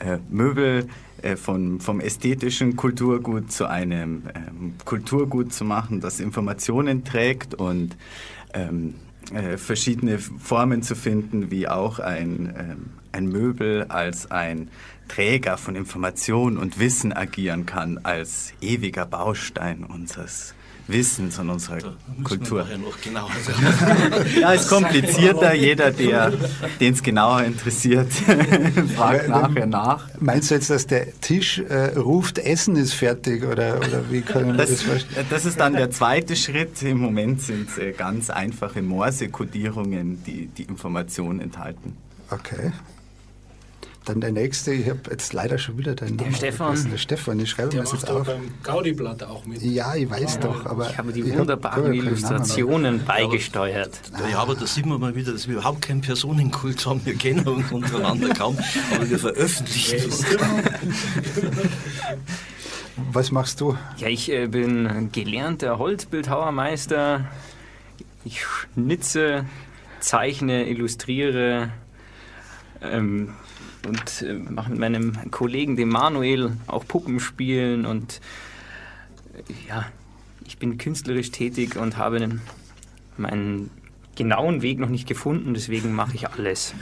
äh, 0.00 0.18
Möbel 0.30 0.88
äh, 1.22 1.36
von, 1.36 1.80
vom 1.80 2.00
ästhetischen 2.00 2.76
Kulturgut 2.76 3.50
zu 3.52 3.68
einem 3.68 4.24
ähm, 4.34 4.74
Kulturgut 4.84 5.52
zu 5.52 5.64
machen, 5.64 6.00
das 6.00 6.20
Informationen 6.20 7.04
trägt 7.04 7.54
und 7.54 7.96
ähm, 8.54 8.94
äh, 9.34 9.56
verschiedene 9.56 10.18
Formen 10.18 10.82
zu 10.82 10.96
finden, 10.96 11.50
wie 11.50 11.68
auch 11.68 11.98
ein, 11.98 12.54
ähm, 12.58 12.90
ein 13.12 13.26
Möbel 13.26 13.84
als 13.84 14.30
ein 14.30 14.70
Träger 15.08 15.56
von 15.56 15.76
Information 15.76 16.56
und 16.56 16.78
Wissen 16.78 17.12
agieren 17.12 17.66
kann, 17.66 17.98
als 18.02 18.52
ewiger 18.60 19.06
Baustein 19.06 19.84
unseres 19.84 20.54
Wissens 20.90 21.38
und 21.38 21.50
unserer 21.50 21.78
Kultur. 22.24 22.66
Ja, 22.70 22.78
noch 22.78 23.00
genauer 23.00 23.30
ja, 24.40 24.52
ist 24.52 24.68
komplizierter. 24.68 25.54
Jeder, 25.54 25.90
den 25.90 26.92
es 26.94 27.02
genauer 27.02 27.44
interessiert, 27.44 28.12
fragt 28.96 29.28
nachher 29.28 29.66
nach. 29.66 30.08
Meinst 30.18 30.50
du 30.50 30.54
jetzt, 30.54 30.70
dass 30.70 30.86
der 30.86 31.18
Tisch 31.20 31.58
äh, 31.58 31.98
ruft, 31.98 32.38
Essen 32.38 32.76
ist 32.76 32.94
fertig 32.94 33.44
oder, 33.44 33.78
oder 33.78 34.10
wie 34.10 34.22
können 34.22 34.48
wir 34.48 34.54
das, 34.54 34.70
das 34.70 34.82
verstehen? 34.82 35.26
Das 35.30 35.44
ist 35.44 35.60
dann 35.60 35.74
der 35.74 35.90
zweite 35.90 36.36
Schritt. 36.36 36.82
Im 36.82 36.98
Moment 36.98 37.42
sind 37.42 37.68
es 37.68 37.78
äh, 37.78 37.92
ganz 37.92 38.30
einfache 38.30 38.82
Morse-Kodierungen, 38.82 40.22
die 40.24 40.46
die 40.46 40.64
Informationen 40.64 41.40
enthalten. 41.40 41.96
Okay. 42.30 42.72
Dann 44.10 44.20
der 44.20 44.32
nächste, 44.32 44.72
ich 44.72 44.90
habe 44.90 45.02
jetzt 45.08 45.32
leider 45.32 45.56
schon 45.56 45.78
wieder 45.78 45.94
deinen 45.94 46.16
der 46.16 46.26
Namen 46.26 46.36
Stefan. 46.36 46.90
Der 46.90 46.98
Stefan, 46.98 47.38
ich 47.38 47.50
schreibe 47.50 47.68
der 47.68 47.78
mir 47.78 47.84
das 47.84 47.92
jetzt 47.92 48.10
auf. 48.10 48.26
beim 48.26 48.50
Gaudi-Blatt 48.64 49.22
auch 49.22 49.46
mit. 49.46 49.62
Ja, 49.62 49.94
ich 49.94 50.10
weiß 50.10 50.34
ja, 50.34 50.40
doch, 50.40 50.66
aber... 50.66 50.90
Ich 50.90 50.98
habe 50.98 51.12
die 51.12 51.32
wunderbaren 51.32 51.92
ich 51.92 52.00
Illustrationen 52.00 53.04
beigesteuert. 53.04 54.00
Ja, 54.28 54.40
aber 54.40 54.56
da 54.56 54.66
sieht 54.66 54.84
man 54.84 54.98
mal 54.98 55.14
wieder, 55.14 55.30
dass 55.30 55.46
wir 55.46 55.58
überhaupt 55.58 55.82
keinen 55.82 56.00
Personenkult 56.00 56.84
haben. 56.86 57.00
Wir 57.06 57.14
kennen 57.14 57.46
uns 57.46 57.70
untereinander 57.70 58.30
kaum, 58.30 58.58
aber 58.92 59.08
wir 59.08 59.18
veröffentlichen 59.20 60.10
das. 60.10 60.24
Was 63.12 63.30
machst 63.30 63.60
du? 63.60 63.78
Ja, 63.98 64.08
ich 64.08 64.28
äh, 64.32 64.48
bin 64.48 65.12
gelernter 65.12 65.78
Holzbildhauermeister. 65.78 67.26
Ich 68.24 68.44
schnitze, 68.44 69.44
zeichne, 70.00 70.68
illustriere, 70.68 71.70
ähm, 72.82 73.34
und 73.86 74.22
äh, 74.22 74.34
mache 74.34 74.70
mit 74.70 74.78
meinem 74.78 75.30
Kollegen, 75.30 75.76
dem 75.76 75.88
Manuel, 75.88 76.52
auch 76.66 76.86
Puppen 76.86 77.20
spielen 77.20 77.86
und 77.86 78.20
äh, 79.34 79.68
ja, 79.68 79.86
ich 80.46 80.58
bin 80.58 80.78
künstlerisch 80.78 81.30
tätig 81.30 81.76
und 81.76 81.96
habe 81.96 82.40
meinen 83.16 83.70
genauen 84.16 84.60
Weg 84.60 84.78
noch 84.78 84.88
nicht 84.88 85.06
gefunden, 85.06 85.54
deswegen 85.54 85.92
mache 85.92 86.14
ich 86.14 86.28
alles. 86.28 86.74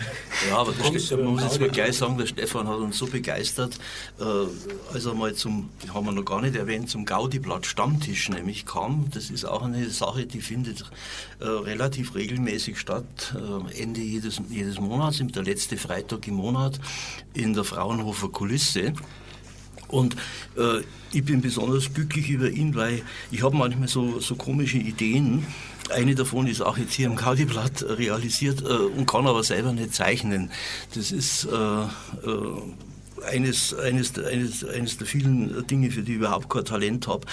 Ja, 0.49 0.59
aber 0.59 0.73
das, 0.73 1.11
man 1.11 1.27
muss 1.27 1.43
jetzt 1.43 1.61
mal 1.61 1.69
gleich 1.69 1.97
sagen, 1.97 2.19
der 2.19 2.27
Stefan 2.27 2.67
hat 2.67 2.79
uns 2.79 2.99
so 2.99 3.07
begeistert, 3.07 3.79
äh, 4.19 4.25
als 4.93 5.07
er 5.07 5.15
mal 5.15 5.35
zum, 5.35 5.69
haben 5.93 6.07
wir 6.07 6.13
noch 6.13 6.25
gar 6.25 6.41
nicht 6.43 6.57
erwähnt, 6.57 6.91
zum 6.91 7.05
Gaudi-Blatt 7.05 7.67
Stammtisch 7.67 8.29
nämlich 8.31 8.67
kam. 8.67 9.07
Das 9.13 9.31
ist 9.31 9.45
auch 9.45 9.63
eine 9.63 9.89
Sache, 9.91 10.27
die 10.27 10.41
findet 10.41 10.85
äh, 11.41 11.45
relativ 11.45 12.15
regelmäßig 12.15 12.79
statt, 12.79 13.37
äh, 13.37 13.83
Ende 13.83 14.01
jedes, 14.01 14.41
jedes 14.49 14.81
Monats, 14.81 15.23
der 15.23 15.43
letzte 15.43 15.77
Freitag 15.77 16.27
im 16.27 16.35
Monat 16.35 16.81
in 17.35 17.55
der 17.55 17.65
Fraunhofer 17.65 18.31
Kulisse. 18.31 18.95
Und 19.89 20.17
äh, 20.57 20.83
ich 21.13 21.25
bin 21.25 21.41
besonders 21.41 21.93
glücklich 21.93 22.29
über 22.29 22.51
ihn, 22.51 22.75
weil 22.75 23.03
ich 23.31 23.43
habe 23.43 23.57
manchmal 23.57 23.89
so, 23.89 24.21
so 24.21 24.35
komische 24.35 24.77
Ideen 24.77 25.47
eine 25.91 26.15
davon 26.15 26.47
ist 26.47 26.61
auch 26.61 26.79
jetzt 26.79 26.95
hier 26.95 27.07
im 27.07 27.17
Gaudi-Blatt 27.17 27.85
realisiert 27.89 28.63
äh, 28.63 28.65
und 28.65 29.07
kann 29.07 29.27
aber 29.27 29.43
selber 29.43 29.73
nicht 29.73 29.95
zeichnen. 29.95 30.51
Das 30.95 31.13
ist 31.13 31.45
äh, 31.45 31.83
äh, 31.83 32.63
eines, 33.23 33.75
eines, 33.75 34.19
eines, 34.19 34.65
eines 34.65 34.97
der 34.99 35.07
vielen 35.07 35.67
Dinge, 35.67 35.91
für 35.91 36.03
die 36.03 36.13
ich 36.13 36.19
überhaupt 36.19 36.49
kein 36.51 36.65
Talent 36.65 37.07
habe. 37.09 37.27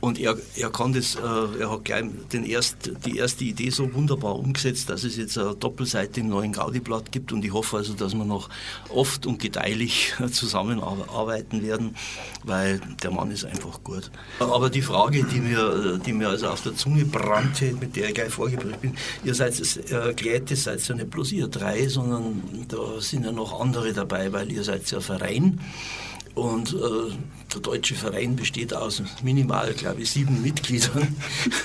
Und 0.00 0.18
er, 0.18 0.36
er 0.56 0.70
kann 0.70 0.92
das, 0.92 1.16
äh, 1.16 1.60
er 1.60 1.70
hat 1.70 1.84
gleich 1.84 2.04
den 2.32 2.44
erst, 2.44 2.90
die 3.04 3.18
erste 3.18 3.44
Idee 3.44 3.70
so 3.70 3.92
wunderbar 3.92 4.36
umgesetzt, 4.36 4.88
dass 4.88 5.04
es 5.04 5.16
jetzt 5.16 5.36
eine 5.36 5.54
Doppelseite 5.54 6.20
im 6.20 6.28
neuen 6.28 6.52
Gaudi-Blatt 6.52 7.12
gibt 7.12 7.32
und 7.32 7.44
ich 7.44 7.52
hoffe 7.52 7.78
also, 7.78 7.92
dass 7.94 8.14
wir 8.14 8.24
noch 8.24 8.48
oft 8.88 9.26
und 9.26 9.38
gedeihlich 9.38 10.14
zusammenarbeiten 10.32 11.62
werden, 11.62 11.96
weil 12.44 12.80
der 13.02 13.10
Mann 13.10 13.30
ist 13.30 13.44
einfach 13.44 13.82
gut. 13.84 14.10
Aber 14.38 14.70
die 14.70 14.82
Frage, 14.82 15.24
die 15.24 15.40
mir, 15.40 16.00
die 16.04 16.12
mir 16.12 16.28
also 16.28 16.48
auf 16.48 16.62
der 16.62 16.74
Zunge 16.74 17.04
brannte, 17.04 17.74
mit 17.74 17.96
der 17.96 18.08
ich 18.08 18.14
gleich 18.14 18.30
vorgebracht 18.30 18.80
bin, 18.80 18.96
ihr 19.24 19.34
seid 19.34 19.60
äh, 19.90 20.14
Glätte, 20.14 20.56
seid 20.56 20.86
ja 20.86 20.94
nicht 20.94 21.10
bloß 21.10 21.32
ihr 21.32 21.48
drei, 21.48 21.88
sondern 21.88 22.42
da 22.68 23.00
sind 23.00 23.24
ja 23.24 23.32
noch 23.32 23.60
andere 23.60 23.92
dabei, 23.92 24.32
weil 24.32 24.50
ihr 24.50 24.64
seid 24.64 24.90
ja 24.90 25.00
Verein. 25.00 25.29
Und 26.34 26.72
äh, 26.72 27.12
der 27.52 27.60
deutsche 27.60 27.96
Verein 27.96 28.36
besteht 28.36 28.72
aus 28.72 29.02
minimal, 29.22 29.72
glaube 29.74 30.02
ich, 30.02 30.10
sieben 30.10 30.40
Mitgliedern, 30.40 31.16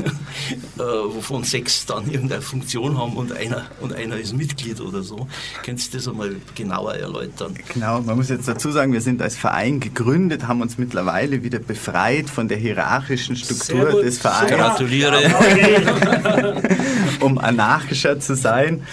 äh, 0.78 0.82
wovon 0.82 1.44
sechs 1.44 1.86
dann 1.86 2.10
irgendeine 2.10 2.42
Funktion 2.42 2.98
haben 2.98 3.16
und 3.16 3.32
einer, 3.32 3.66
und 3.82 3.94
einer 3.94 4.18
ist 4.18 4.36
Mitglied 4.36 4.82
oder 4.82 5.04
so. 5.04 5.28
Könntest 5.64 5.94
du 5.94 5.98
das 5.98 6.08
einmal 6.08 6.36
genauer 6.56 6.96
erläutern? 6.96 7.54
Genau, 7.74 8.02
man 8.02 8.18
muss 8.18 8.30
jetzt 8.30 8.48
dazu 8.48 8.72
sagen, 8.72 8.94
wir 8.94 9.02
sind 9.02 9.22
als 9.22 9.36
Verein 9.36 9.80
gegründet, 9.80 10.48
haben 10.48 10.62
uns 10.62 10.80
mittlerweile 10.80 11.44
wieder 11.44 11.60
befreit 11.60 12.30
von 12.30 12.48
der 12.48 12.58
hierarchischen 12.58 13.36
Struktur 13.36 14.02
des 14.02 14.18
Vereins. 14.18 14.52
Gratuliere. 14.52 15.20
um 17.20 17.38
anarchischer 17.38 18.20
zu 18.20 18.36
sein. 18.36 18.84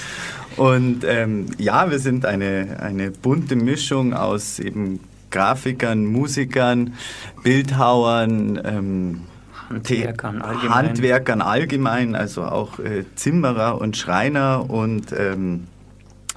Und 0.56 1.04
ähm, 1.04 1.46
ja, 1.58 1.90
wir 1.90 1.98
sind 1.98 2.26
eine, 2.26 2.78
eine 2.80 3.10
bunte 3.10 3.56
Mischung 3.56 4.14
aus 4.14 4.58
eben 4.58 5.00
Grafikern, 5.30 6.04
Musikern, 6.04 6.94
Bildhauern, 7.42 8.60
ähm, 8.64 9.20
Handwerkern 9.68 10.42
allgemein. 10.42 10.74
Handwerkern 10.74 11.42
allgemein, 11.42 12.14
also 12.14 12.42
auch 12.44 12.78
äh, 12.78 13.04
Zimmerer 13.14 13.80
und 13.80 13.96
Schreiner 13.96 14.68
und 14.68 15.12
ähm, 15.16 15.66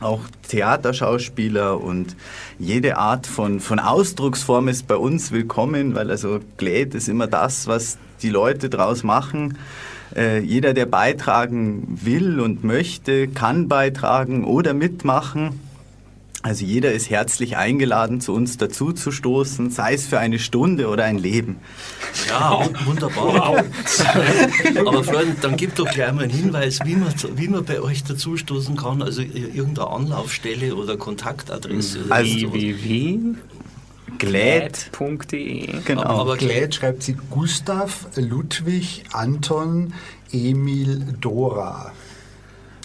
auch 0.01 0.21
Theaterschauspieler 0.47 1.81
und 1.81 2.15
jede 2.59 2.97
Art 2.97 3.27
von, 3.27 3.59
von 3.59 3.79
Ausdrucksform 3.79 4.67
ist 4.67 4.87
bei 4.87 4.95
uns 4.95 5.31
willkommen, 5.31 5.95
weil 5.95 6.11
also 6.11 6.39
Glät 6.57 6.95
ist 6.95 7.07
immer 7.07 7.27
das, 7.27 7.67
was 7.67 7.97
die 8.21 8.29
Leute 8.29 8.69
draus 8.69 9.03
machen. 9.03 9.57
Äh, 10.15 10.39
jeder, 10.39 10.73
der 10.73 10.85
beitragen 10.85 11.99
will 12.01 12.39
und 12.39 12.63
möchte, 12.63 13.27
kann 13.27 13.67
beitragen 13.67 14.45
oder 14.45 14.73
mitmachen. 14.73 15.59
Also 16.45 16.63
jeder 16.63 16.91
ist 16.91 17.09
herzlich 17.09 17.57
eingeladen, 17.57 18.21
zu 18.21 18.31
uns 18.31 18.57
dazu 18.57 18.93
zu 18.93 19.11
stoßen, 19.11 19.71
sei 19.71 19.95
es 19.95 20.05
für 20.05 20.19
eine 20.19 20.37
Stunde 20.37 20.89
oder 20.89 21.03
ein 21.03 21.17
Leben. 21.17 21.55
Ja, 22.29 22.69
wunderbar. 22.85 23.55
Wow. 23.57 23.63
Aber 24.87 25.03
Freunde, 25.03 25.35
dann 25.41 25.57
gib 25.57 25.73
doch 25.73 25.89
gleich 25.89 26.13
mal 26.13 26.25
einen 26.25 26.31
Hinweis, 26.31 26.81
wie 26.85 26.95
man, 26.97 27.11
wie 27.35 27.47
man 27.47 27.65
bei 27.65 27.81
euch 27.81 28.03
dazu 28.03 28.37
stoßen 28.37 28.77
kann. 28.77 29.01
Also 29.01 29.23
irgendeine 29.23 29.87
Anlaufstelle 29.89 30.75
oder 30.75 30.97
Kontaktadresse. 30.97 32.01
Also, 32.09 32.53
www. 32.53 33.35
Glät.de. 34.17 35.81
Genau. 35.85 36.01
Aber, 36.01 36.21
aber 36.21 36.37
Glät 36.37 36.75
schreibt 36.75 37.03
sie 37.03 37.15
Gustav, 37.29 38.07
Ludwig, 38.15 39.03
Anton, 39.11 39.93
Emil, 40.31 41.15
Dora. 41.19 41.91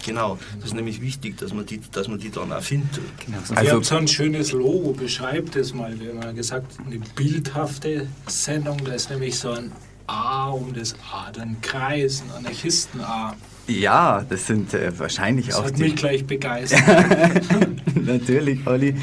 Genau, 0.05 0.39
das 0.57 0.67
ist 0.67 0.75
nämlich 0.75 1.01
wichtig, 1.03 1.37
dass 1.37 1.53
man 1.53 1.67
die, 1.67 1.81
dass 1.93 2.09
man 2.09 2.19
die 2.19 2.31
dann 2.31 2.53
auch 2.53 2.63
findet. 2.63 3.03
Genau. 3.25 3.39
Also, 3.51 3.63
Ihr 3.63 3.73
habt 3.73 3.85
so 3.85 3.97
ein 3.97 4.09
schönes 4.09 4.53
Logo, 4.53 4.93
beschreibt 4.93 5.57
es 5.57 5.75
mal. 5.75 5.99
Wir 6.01 6.11
haben 6.11 6.23
ja 6.23 6.33
gesagt, 6.33 6.73
eine 6.85 7.01
bildhafte 7.15 8.09
Sendung, 8.27 8.79
da 8.85 8.93
ist 8.93 9.11
nämlich 9.11 9.39
so 9.39 9.51
ein 9.51 9.73
A 10.07 10.51
um 10.51 10.73
das 10.73 10.95
A, 11.13 11.31
dann 11.31 11.61
Kreis, 11.61 12.23
ein 12.23 12.39
Anarchisten-A. 12.39 13.37
Ja, 13.69 14.25
das 14.29 14.47
sind 14.47 14.75
äh, 14.75 14.99
wahrscheinlich 14.99 15.47
das 15.47 15.57
auch 15.57 15.65
hat 15.67 15.79
die... 15.79 15.83
mich 15.83 15.97
gleich 15.97 16.25
begeistert. 16.25 16.83
Natürlich, 17.95 18.67
Olli. 18.67 18.97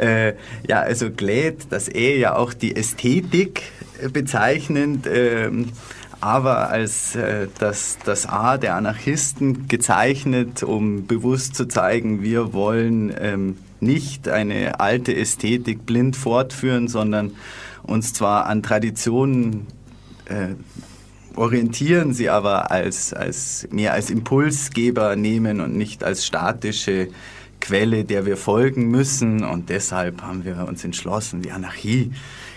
Äh, 0.00 0.34
ja, 0.66 0.80
also 0.80 1.10
Glät, 1.10 1.66
das 1.70 1.88
E 1.88 2.18
ja 2.18 2.34
auch 2.34 2.54
die 2.54 2.74
Ästhetik 2.74 3.62
äh, 4.02 4.08
bezeichnend. 4.08 5.06
Ähm, 5.06 5.68
aber 6.20 6.70
als 6.70 7.14
äh, 7.16 7.48
das, 7.58 7.98
das 8.04 8.26
A 8.26 8.56
der 8.58 8.76
Anarchisten 8.76 9.68
gezeichnet, 9.68 10.62
um 10.62 11.06
bewusst 11.06 11.54
zu 11.54 11.66
zeigen, 11.66 12.22
wir 12.22 12.52
wollen 12.52 13.14
ähm, 13.18 13.56
nicht 13.80 14.28
eine 14.28 14.80
alte 14.80 15.14
Ästhetik 15.14 15.86
blind 15.86 16.16
fortführen, 16.16 16.88
sondern 16.88 17.32
uns 17.82 18.12
zwar 18.12 18.46
an 18.46 18.62
Traditionen 18.62 19.66
äh, 20.26 20.54
orientieren, 21.36 22.12
sie 22.12 22.28
aber 22.28 22.70
als, 22.70 23.14
als 23.14 23.66
mehr 23.70 23.94
als 23.94 24.10
Impulsgeber 24.10 25.16
nehmen 25.16 25.60
und 25.60 25.76
nicht 25.76 26.04
als 26.04 26.26
statische 26.26 27.08
Quelle, 27.60 28.04
der 28.04 28.26
wir 28.26 28.36
folgen 28.36 28.90
müssen. 28.90 29.44
Und 29.44 29.68
deshalb 29.68 30.22
haben 30.22 30.44
wir 30.44 30.66
uns 30.68 30.84
entschlossen, 30.84 31.42
die 31.42 31.52
Anarchie 31.52 32.12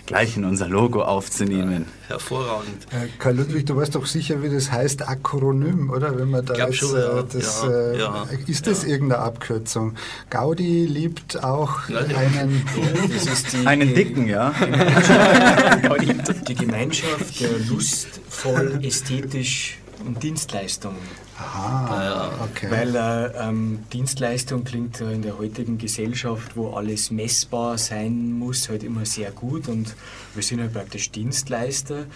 gleich 0.06 0.36
in 0.36 0.44
unser 0.44 0.68
Logo 0.68 1.02
aufzunehmen. 1.02 1.86
Ja, 2.02 2.10
hervorragend. 2.10 2.84
Äh, 2.90 3.08
Karl 3.18 3.36
Ludwig, 3.36 3.66
du 3.66 3.76
weißt 3.76 3.94
doch 3.94 4.06
sicher, 4.06 4.42
wie 4.42 4.50
das 4.50 4.70
heißt, 4.70 5.08
Akronym, 5.08 5.90
oder? 5.90 6.18
Wenn 6.18 6.30
man 6.30 6.44
da 6.44 6.54
jetzt, 6.54 6.76
schon, 6.76 6.98
ja. 6.98 7.22
das, 7.22 7.62
ja, 7.62 7.70
äh, 7.70 7.98
ja, 7.98 8.26
ist 8.46 8.66
das 8.66 8.84
irgendeine 8.84 9.22
Abkürzung? 9.22 9.94
Gaudi 10.30 10.86
liebt 10.86 11.42
auch 11.42 11.88
einen, 11.88 12.64
die, 13.52 13.66
einen 13.66 13.94
dicken, 13.94 14.28
ja. 14.28 14.54
die 16.48 16.54
Gemeinschaft 16.54 17.40
der 17.40 17.58
lustvoll, 17.60 18.80
ästhetisch 18.82 19.78
und 20.04 20.22
Dienstleistung 20.22 20.96
Aha, 21.36 22.30
okay. 22.44 22.70
Weil 22.70 22.94
äh, 22.94 23.48
ähm, 23.48 23.84
Dienstleistung 23.92 24.62
klingt 24.62 25.00
in 25.00 25.22
der 25.22 25.36
heutigen 25.36 25.78
Gesellschaft, 25.78 26.56
wo 26.56 26.74
alles 26.74 27.10
messbar 27.10 27.76
sein 27.76 28.38
muss, 28.38 28.68
halt 28.68 28.84
immer 28.84 29.04
sehr 29.04 29.32
gut 29.32 29.68
und 29.68 29.96
wir 30.34 30.42
sind 30.44 30.60
halt 30.60 30.72
praktisch 30.72 31.10
Dienstleister 31.10 32.06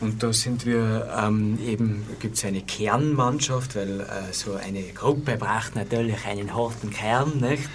und 0.00 0.22
da 0.22 0.34
sind 0.34 0.66
wir 0.66 1.10
ähm, 1.18 1.58
eben, 1.66 2.04
gibt 2.20 2.36
es 2.36 2.44
eine 2.44 2.60
Kernmannschaft, 2.60 3.74
weil 3.74 4.00
äh, 4.00 4.32
so 4.32 4.54
eine 4.54 4.82
Gruppe 4.92 5.38
braucht 5.38 5.74
natürlich 5.74 6.26
einen 6.26 6.54
harten 6.54 6.90
Kern, 6.90 7.38
nicht? 7.40 7.68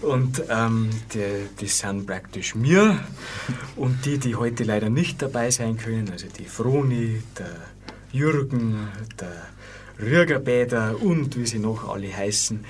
Und 0.00 0.44
ähm, 0.50 0.90
die, 1.12 1.48
die 1.60 1.66
sind 1.66 2.06
praktisch 2.06 2.54
mir 2.54 3.00
und 3.74 4.04
die, 4.04 4.18
die 4.18 4.36
heute 4.36 4.62
leider 4.64 4.90
nicht 4.90 5.22
dabei 5.22 5.50
sein 5.50 5.76
können, 5.76 6.10
also 6.10 6.26
die 6.28 6.44
Froni, 6.44 7.22
der 7.38 7.73
Jürgen, 8.14 8.88
der 9.20 9.32
Rügerbäder 10.00 10.94
und 11.00 11.36
wie 11.36 11.46
sie 11.46 11.58
noch 11.58 11.88
alle 11.88 12.16
heißen. 12.16 12.64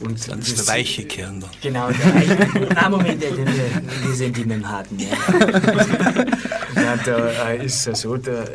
Und 0.00 0.28
das, 0.28 0.54
der 0.54 0.66
weiche 0.66 1.04
Kern 1.04 1.40
dann. 1.40 1.50
Genau, 1.60 1.90
der 1.90 2.14
weiche 2.14 2.74
Nein, 2.74 2.90
Moment, 2.90 3.22
den 3.22 3.36
wir, 3.36 3.46
wir 3.46 4.14
sind 4.14 4.38
mit 4.38 4.50
dem 4.50 4.66
harten. 4.66 4.98
Ja. 4.98 5.08
ja, 6.74 6.96
da 7.04 7.50
äh, 7.50 7.66
ist 7.66 7.86
es 7.86 8.00
so, 8.00 8.16
da, 8.16 8.46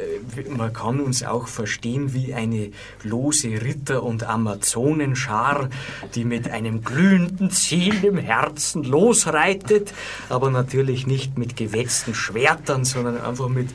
man 0.50 0.74
kann 0.74 1.00
uns 1.00 1.24
auch 1.24 1.48
verstehen 1.48 2.16
wie 2.16 2.34
eine 2.34 2.72
lose 3.04 3.48
Ritter- 3.48 4.02
und 4.02 4.24
Amazonenschar, 4.24 5.70
die 6.16 6.26
mit 6.26 6.50
einem 6.50 6.84
glühenden 6.84 7.52
Ziel 7.52 8.04
im 8.04 8.18
Herzen 8.18 8.84
losreitet, 8.84 9.94
aber 10.30 10.50
natürlich 10.50 11.06
nicht 11.06 11.38
mit 11.38 11.56
gewetzten 11.56 12.16
Schwertern, 12.16 12.86
sondern 12.86 13.22
einfach 13.22 13.50
mit 13.50 13.70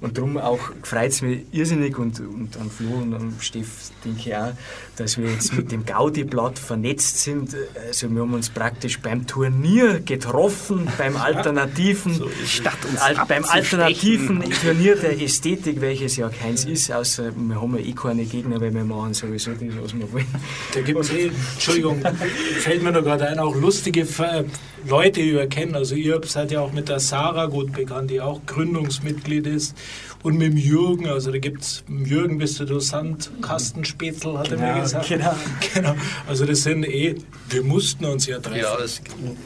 und 0.00 0.18
darum 0.18 0.38
auch 0.38 0.60
freut 0.82 1.10
es 1.10 1.22
mich 1.22 1.40
irrsinnig 1.52 1.98
und, 1.98 2.20
und 2.20 2.56
an 2.56 2.70
Flo 2.70 2.96
und 2.96 3.14
an 3.14 3.34
Steff 3.40 3.90
denke 4.04 4.20
ich 4.20 4.36
auch, 4.36 4.52
dass 4.96 5.18
wir 5.18 5.30
jetzt 5.30 5.54
mit 5.54 5.72
dem 5.72 5.84
Gaudi-Blatt 5.84 6.58
vernetzt 6.58 7.22
sind. 7.22 7.56
Also 7.86 8.10
wir 8.10 8.22
haben 8.22 8.34
uns 8.34 8.50
praktisch 8.50 9.00
beim 9.00 9.26
Turnier 9.26 10.00
getroffen, 10.00 10.88
beim 10.98 11.16
alternativen, 11.16 12.14
so 12.14 12.28
al 13.00 13.26
beim 13.26 13.44
alternativen 13.44 14.42
Turnier 14.62 14.96
der 14.96 15.20
Ästhetik, 15.20 15.80
welches 15.80 16.16
ja 16.16 16.28
keins 16.28 16.64
ist, 16.64 16.90
außer 16.90 17.32
wir 17.36 17.60
haben 17.60 17.76
ja 17.76 17.84
eh 17.84 17.92
keine 17.92 18.24
Gegner, 18.24 18.60
weil 18.60 18.72
wir 18.72 18.84
machen 18.84 19.14
sowieso 19.14 19.52
das, 19.52 19.62
was 19.80 19.94
wir 19.96 20.12
wollen. 20.12 20.26
Da 20.74 20.80
gibt 20.80 21.00
es 21.00 21.10
eh, 21.10 21.30
Entschuldigung, 21.54 22.02
fällt 22.60 22.82
mir 22.82 22.92
da 22.92 23.00
gerade 23.00 23.28
ein, 23.28 23.38
auch 23.38 23.54
lustige 23.54 24.04
Leute, 24.88 25.20
die 25.20 25.34
wir 25.34 25.48
kennen. 25.48 25.74
Also 25.74 25.94
ihr 25.94 26.20
seid 26.24 26.52
ja 26.52 26.60
auch 26.60 26.72
mit 26.72 26.88
der 26.88 27.00
Sarah 27.00 27.46
gut 27.46 27.72
bekannt, 27.72 28.10
die 28.10 28.20
auch 28.20 28.40
Gründungsmitglied 28.46 29.46
ist 29.46 29.76
und 30.22 30.38
mit 30.38 30.52
dem 30.52 30.56
Jürgen, 30.56 31.08
also 31.08 31.30
da 31.30 31.38
gibt 31.38 31.62
es, 31.62 31.84
Jürgen 31.88 32.38
bist 32.38 32.58
du 32.60 32.64
Dosant, 32.64 33.30
Kastenspätzl, 33.42 34.38
hat 34.38 34.50
er 34.50 34.58
mir 34.58 34.80
gesagt. 34.80 35.08
Genau. 35.08 35.34
genau. 35.74 35.94
Also 36.26 36.44
das 36.44 36.62
sind 36.62 36.84
eh, 36.84 37.16
wir 37.48 37.62
mussten 37.62 38.04
uns 38.04 38.26
ja 38.26 38.38
treffen. 38.38 38.60
Ja, 38.60 38.78
es, 38.78 39.00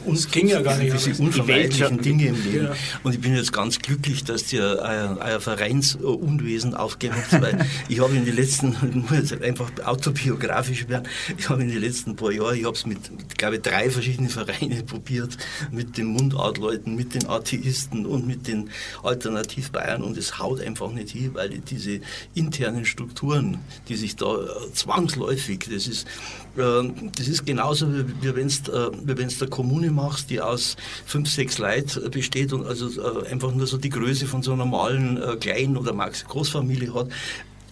uns 0.05 0.29
ging 0.29 0.47
ja 0.47 0.61
gar 0.61 0.77
nicht. 0.77 0.93
Diese 0.93 1.21
unvermeidlichen 1.21 2.01
Dinge 2.01 2.27
im 2.27 2.43
Leben. 2.43 2.65
Ja. 2.65 2.73
Und 3.03 3.13
ich 3.13 3.21
bin 3.21 3.35
jetzt 3.35 3.53
ganz 3.53 3.79
glücklich, 3.79 4.23
dass 4.23 4.51
ihr 4.53 4.79
euer, 4.81 5.17
euer 5.21 5.39
Vereinsunwesen 5.39 6.73
aufgegeben 6.73 7.21
habt, 7.21 7.41
weil 7.41 7.65
ich 7.89 7.99
habe 7.99 8.15
in 8.15 8.25
den 8.25 8.35
letzten, 8.35 8.75
ich 8.89 8.95
muss 8.95 9.29
jetzt 9.29 9.41
einfach 9.41 9.71
autobiografisch 9.83 10.87
werden, 10.87 11.07
ich 11.37 11.49
habe 11.49 11.61
in 11.61 11.69
den 11.69 11.81
letzten 11.81 12.15
paar 12.15 12.31
Jahren, 12.31 12.57
ich 12.57 12.65
habe 12.65 12.75
es 12.75 12.85
mit, 12.85 12.99
glaube 13.37 13.57
ich, 13.57 13.61
drei 13.61 13.89
verschiedenen 13.89 14.29
Vereinen 14.29 14.85
probiert 14.85 15.37
mit 15.71 15.97
den 15.97 16.07
Mundartleuten, 16.07 16.95
mit 16.95 17.13
den 17.13 17.27
Atheisten 17.27 18.05
und 18.05 18.25
mit 18.25 18.47
den 18.47 18.69
Alternativbayern 19.03 20.01
und 20.01 20.17
es 20.17 20.39
haut 20.39 20.60
einfach 20.61 20.91
nicht 20.91 21.09
hin, 21.09 21.31
weil 21.33 21.49
diese 21.49 21.99
internen 22.33 22.85
Strukturen, 22.85 23.59
die 23.87 23.95
sich 23.95 24.15
da 24.15 24.35
äh, 24.35 24.73
zwangsläufig, 24.73 25.67
das 25.71 25.87
ist, 25.87 26.07
äh, 26.57 26.83
das 27.15 27.27
ist 27.27 27.45
genauso 27.45 27.93
wie, 27.93 28.05
wie 28.21 28.35
wenn 28.35 28.47
du 28.47 29.11
äh, 29.11 29.27
der 29.27 29.49
Kommune 29.49 29.91
machst, 29.91 30.29
die 30.29 30.41
aus 30.41 30.77
fünf, 31.05 31.29
sechs 31.29 31.57
Leuten 31.57 32.09
besteht 32.11 32.53
und 32.53 32.65
also 32.65 32.89
einfach 33.23 33.53
nur 33.53 33.67
so 33.67 33.77
die 33.77 33.89
Größe 33.89 34.25
von 34.25 34.43
so 34.43 34.53
einer 34.53 34.65
normalen 34.65 35.21
äh, 35.21 35.35
Klein- 35.37 35.77
oder 35.77 35.93
Max 35.93 36.25
Großfamilie 36.25 36.93
hat 36.93 37.07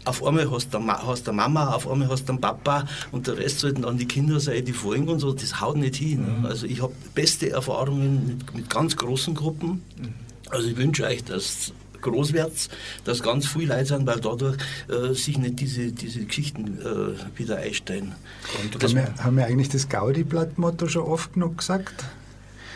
auf 0.06 0.24
einmal 0.24 0.50
hast 0.50 0.74
du 0.74 0.80
hast 0.88 1.28
eine 1.28 1.36
Mama, 1.36 1.74
auf 1.74 1.88
einmal 1.88 2.10
hast 2.10 2.28
du 2.28 2.34
einen 2.34 2.42
Papa 2.42 2.86
und 3.12 3.28
der 3.28 3.38
Rest 3.38 3.60
sollten 3.60 3.84
dann 3.84 3.98
die 3.98 4.08
Kinder 4.08 4.40
sein, 4.40 4.66
die 4.66 4.74
folgen 4.74 5.08
und 5.08 5.20
so, 5.20 5.34
das 5.34 5.62
haut 5.62 5.78
nicht 5.78 5.98
hin. 5.98 6.40
Mhm. 6.40 6.46
Also 6.46 6.66
ich 6.66 6.82
habe 6.82 6.94
beste 7.14 7.50
Erfahrungen 7.52 8.26
mit, 8.26 8.56
mit, 8.56 8.70
ganz 8.70 8.96
großen 8.96 9.36
Gruppen. 9.36 9.84
Mhm. 9.98 10.14
Also 10.50 10.68
ich 10.68 10.78
wünsche 10.78 11.06
euch, 11.06 11.24
dass 11.24 11.74
groß 12.02 12.34
wird, 12.34 12.70
dass 13.04 13.22
ganz 13.22 13.47
viele 13.47 13.76
Leute 13.76 13.86
sind, 13.86 14.08
weil 14.08 14.20
dadurch 14.20 14.58
äh, 14.89 15.14
sich 15.14 15.38
nicht 15.38 15.60
diese, 15.60 15.91
diese 15.91 16.26
Geschichten 16.26 16.80
äh, 16.82 17.39
wieder 17.39 17.58
einstellen. 17.58 18.16
Und 18.64 18.84
haben, 18.84 18.95
wir, 18.95 19.14
haben 19.24 19.38
wir 19.38 19.45
eigentlich 19.45 19.70
das 19.70 19.89
Gaudi-Blatt-Motto 19.89 20.88
schon 20.88 21.04
oft 21.04 21.34
genug 21.34 21.60
gesagt? 21.60 22.06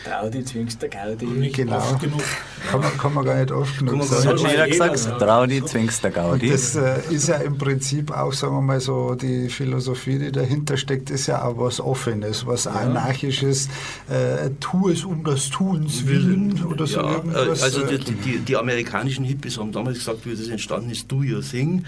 Traudi 0.04 0.44
zwingst 0.44 0.82
der 0.82 0.88
Gaudi. 0.88 1.26
Nicht 1.26 1.56
genau. 1.56 1.78
oft 1.78 2.00
genug. 2.00 2.22
Kann 2.70 2.80
man, 2.80 2.98
kann 2.98 3.14
man 3.14 3.24
gar 3.24 3.36
nicht 3.36 3.50
oft 3.50 3.78
genug 3.78 4.04
sagen. 4.04 4.14
Das 4.14 4.26
hat 4.26 4.40
schon 4.40 4.50
jeder 4.50 4.68
gesagt. 4.68 5.18
Traudi 5.18 5.64
zwingst 5.64 6.04
der 6.04 6.10
Gaudi. 6.10 6.46
Und 6.46 6.54
das 6.54 6.76
äh, 6.76 7.00
ist 7.10 7.28
ja 7.28 7.36
im 7.36 7.56
Prinzip 7.58 8.10
auch, 8.10 8.32
sagen 8.32 8.54
wir 8.54 8.60
mal 8.60 8.80
so, 8.80 9.14
die 9.14 9.48
Philosophie, 9.48 10.18
die 10.18 10.32
dahinter 10.32 10.76
steckt, 10.76 11.10
ist 11.10 11.26
ja 11.26 11.42
auch 11.42 11.58
was 11.58 11.80
Offenes, 11.80 12.46
was 12.46 12.64
ja. 12.64 12.72
Anarchisches. 12.72 13.68
Äh, 14.08 14.50
tu 14.60 14.90
es 14.90 15.04
um 15.04 15.24
das 15.24 15.50
Tuns 15.50 16.06
willen 16.06 16.64
oder 16.64 16.86
so 16.86 17.00
ja, 17.00 17.12
irgendwas. 17.12 17.62
Also 17.62 17.86
die, 17.86 17.98
die, 17.98 18.38
die, 18.38 18.56
amerikanischen 18.56 19.24
Hippies 19.24 19.58
haben 19.58 19.72
damals 19.72 19.98
gesagt, 19.98 20.26
wie 20.26 20.36
das 20.36 20.48
entstanden 20.48 20.90
ist, 20.90 21.10
do 21.10 21.16
your 21.16 21.42
thing. 21.42 21.84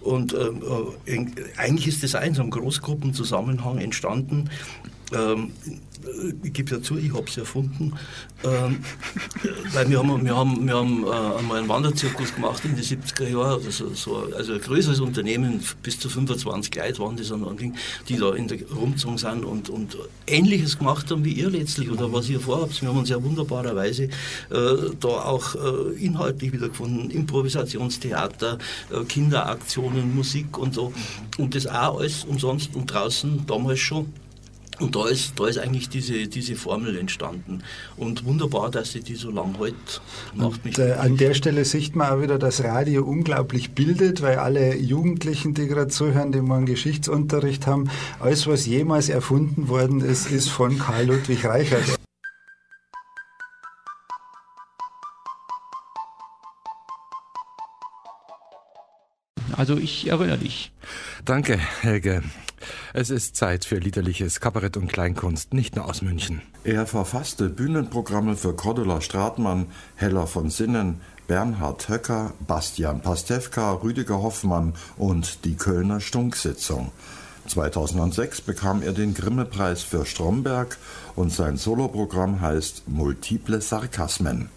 Und 0.00 0.34
ähm, 0.34 0.62
äh, 1.06 1.20
eigentlich 1.56 1.88
ist 1.88 2.02
das 2.02 2.10
so 2.10 2.18
einem 2.18 2.50
Großgruppenzusammenhang 2.50 3.78
entstanden. 3.78 4.50
Ähm, 5.12 5.52
ich 6.42 6.52
gebe 6.52 6.70
ja 6.70 6.82
zu, 6.82 6.96
ich 6.96 7.12
habe 7.12 7.26
es 7.26 7.36
erfunden, 7.36 7.92
ähm, 8.44 8.78
weil 9.72 9.88
wir 9.90 9.98
haben, 9.98 10.24
wir 10.24 10.36
haben, 10.36 10.66
wir 10.66 10.74
haben 10.74 11.04
äh, 11.04 11.38
einmal 11.38 11.58
einen 11.58 11.68
Wanderzirkus 11.68 12.34
gemacht 12.34 12.64
in 12.64 12.74
den 12.74 12.84
70er 12.84 13.28
Jahren, 13.28 13.64
also, 13.64 13.92
so, 13.94 14.28
also 14.34 14.54
ein 14.54 14.60
größeres 14.60 15.00
Unternehmen, 15.00 15.60
bis 15.82 15.98
zu 15.98 16.08
25 16.08 16.74
Leute 16.74 16.98
waren 17.00 17.16
das 17.16 17.32
an 17.32 17.44
Anfang, 17.44 17.74
die 18.08 18.16
da 18.16 18.34
in 18.34 18.48
der 18.48 18.58
rumgezogen 18.70 19.18
sind 19.18 19.44
und, 19.44 19.68
und 19.68 19.96
Ähnliches 20.26 20.78
gemacht 20.78 21.10
haben 21.10 21.24
wie 21.24 21.32
ihr 21.32 21.50
letztlich 21.50 21.90
oder 21.90 22.12
was 22.12 22.28
ihr 22.28 22.40
vorhabt. 22.40 22.80
Wir 22.80 22.88
haben 22.88 22.98
uns 22.98 23.08
ja 23.08 23.22
wunderbarerweise 23.22 24.04
äh, 24.04 24.08
da 24.98 25.08
auch 25.08 25.54
äh, 25.54 26.04
inhaltlich 26.04 26.52
wieder 26.52 26.68
gefunden, 26.68 27.10
Improvisationstheater, 27.10 28.58
äh, 28.90 29.04
Kinderaktionen, 29.04 30.14
Musik 30.14 30.56
und 30.58 30.74
so. 30.74 30.92
Und 31.38 31.54
das 31.54 31.66
auch 31.66 31.98
alles 31.98 32.24
umsonst 32.24 32.74
und 32.74 32.86
draußen 32.86 33.46
damals 33.46 33.80
schon 33.80 34.12
und 34.80 34.96
da 34.96 35.06
ist, 35.08 35.38
da 35.38 35.46
ist 35.46 35.58
eigentlich 35.58 35.88
diese, 35.88 36.26
diese 36.26 36.56
Formel 36.56 36.96
entstanden. 36.96 37.62
Und 37.96 38.24
wunderbar, 38.24 38.70
dass 38.70 38.92
sie 38.92 39.00
die 39.00 39.14
so 39.14 39.30
lang 39.30 39.56
hält. 39.58 40.00
Macht 40.34 40.64
mich 40.64 40.78
äh, 40.78 40.92
an 40.92 41.16
der 41.16 41.34
Stelle 41.34 41.64
sieht 41.64 41.94
man 41.94 42.10
auch 42.10 42.22
wieder, 42.22 42.38
dass 42.38 42.64
Radio 42.64 43.04
unglaublich 43.04 43.72
bildet, 43.72 44.22
weil 44.22 44.38
alle 44.38 44.76
Jugendlichen, 44.76 45.54
die 45.54 45.66
gerade 45.66 45.88
zuhören, 45.88 46.32
die 46.32 46.40
morgen 46.40 46.66
Geschichtsunterricht 46.66 47.66
haben, 47.66 47.90
alles, 48.20 48.46
was 48.46 48.66
jemals 48.66 49.08
erfunden 49.08 49.68
worden 49.68 50.00
ist, 50.00 50.30
ist 50.30 50.48
von 50.48 50.78
Karl 50.78 51.06
Ludwig 51.06 51.44
Reichert. 51.44 51.98
Also 59.56 59.76
ich 59.76 60.08
erinnere 60.08 60.38
dich. 60.38 60.72
Danke, 61.26 61.58
Helge. 61.82 62.22
Es 62.92 63.10
ist 63.10 63.36
Zeit 63.36 63.64
für 63.64 63.76
liederliches 63.76 64.40
Kabarett 64.40 64.76
und 64.76 64.92
Kleinkunst, 64.92 65.54
nicht 65.54 65.76
nur 65.76 65.86
aus 65.86 66.02
München. 66.02 66.42
Er 66.64 66.86
verfasste 66.86 67.48
Bühnenprogramme 67.48 68.36
für 68.36 68.54
Cordula 68.54 69.00
Stratmann, 69.00 69.66
Heller 69.96 70.26
von 70.26 70.50
Sinnen, 70.50 71.00
Bernhard 71.26 71.88
Höcker, 71.88 72.32
Bastian 72.46 73.02
Pastewka, 73.02 73.72
Rüdiger 73.74 74.22
Hoffmann 74.22 74.74
und 74.96 75.44
die 75.44 75.56
Kölner 75.56 76.00
Stunksitzung. 76.00 76.90
2006 77.46 78.42
bekam 78.42 78.82
er 78.82 78.92
den 78.92 79.14
Grimme-Preis 79.14 79.82
für 79.82 80.04
Stromberg 80.04 80.76
und 81.16 81.32
sein 81.32 81.56
Soloprogramm 81.56 82.40
heißt 82.40 82.88
Multiple 82.88 83.60
Sarkasmen. 83.60 84.50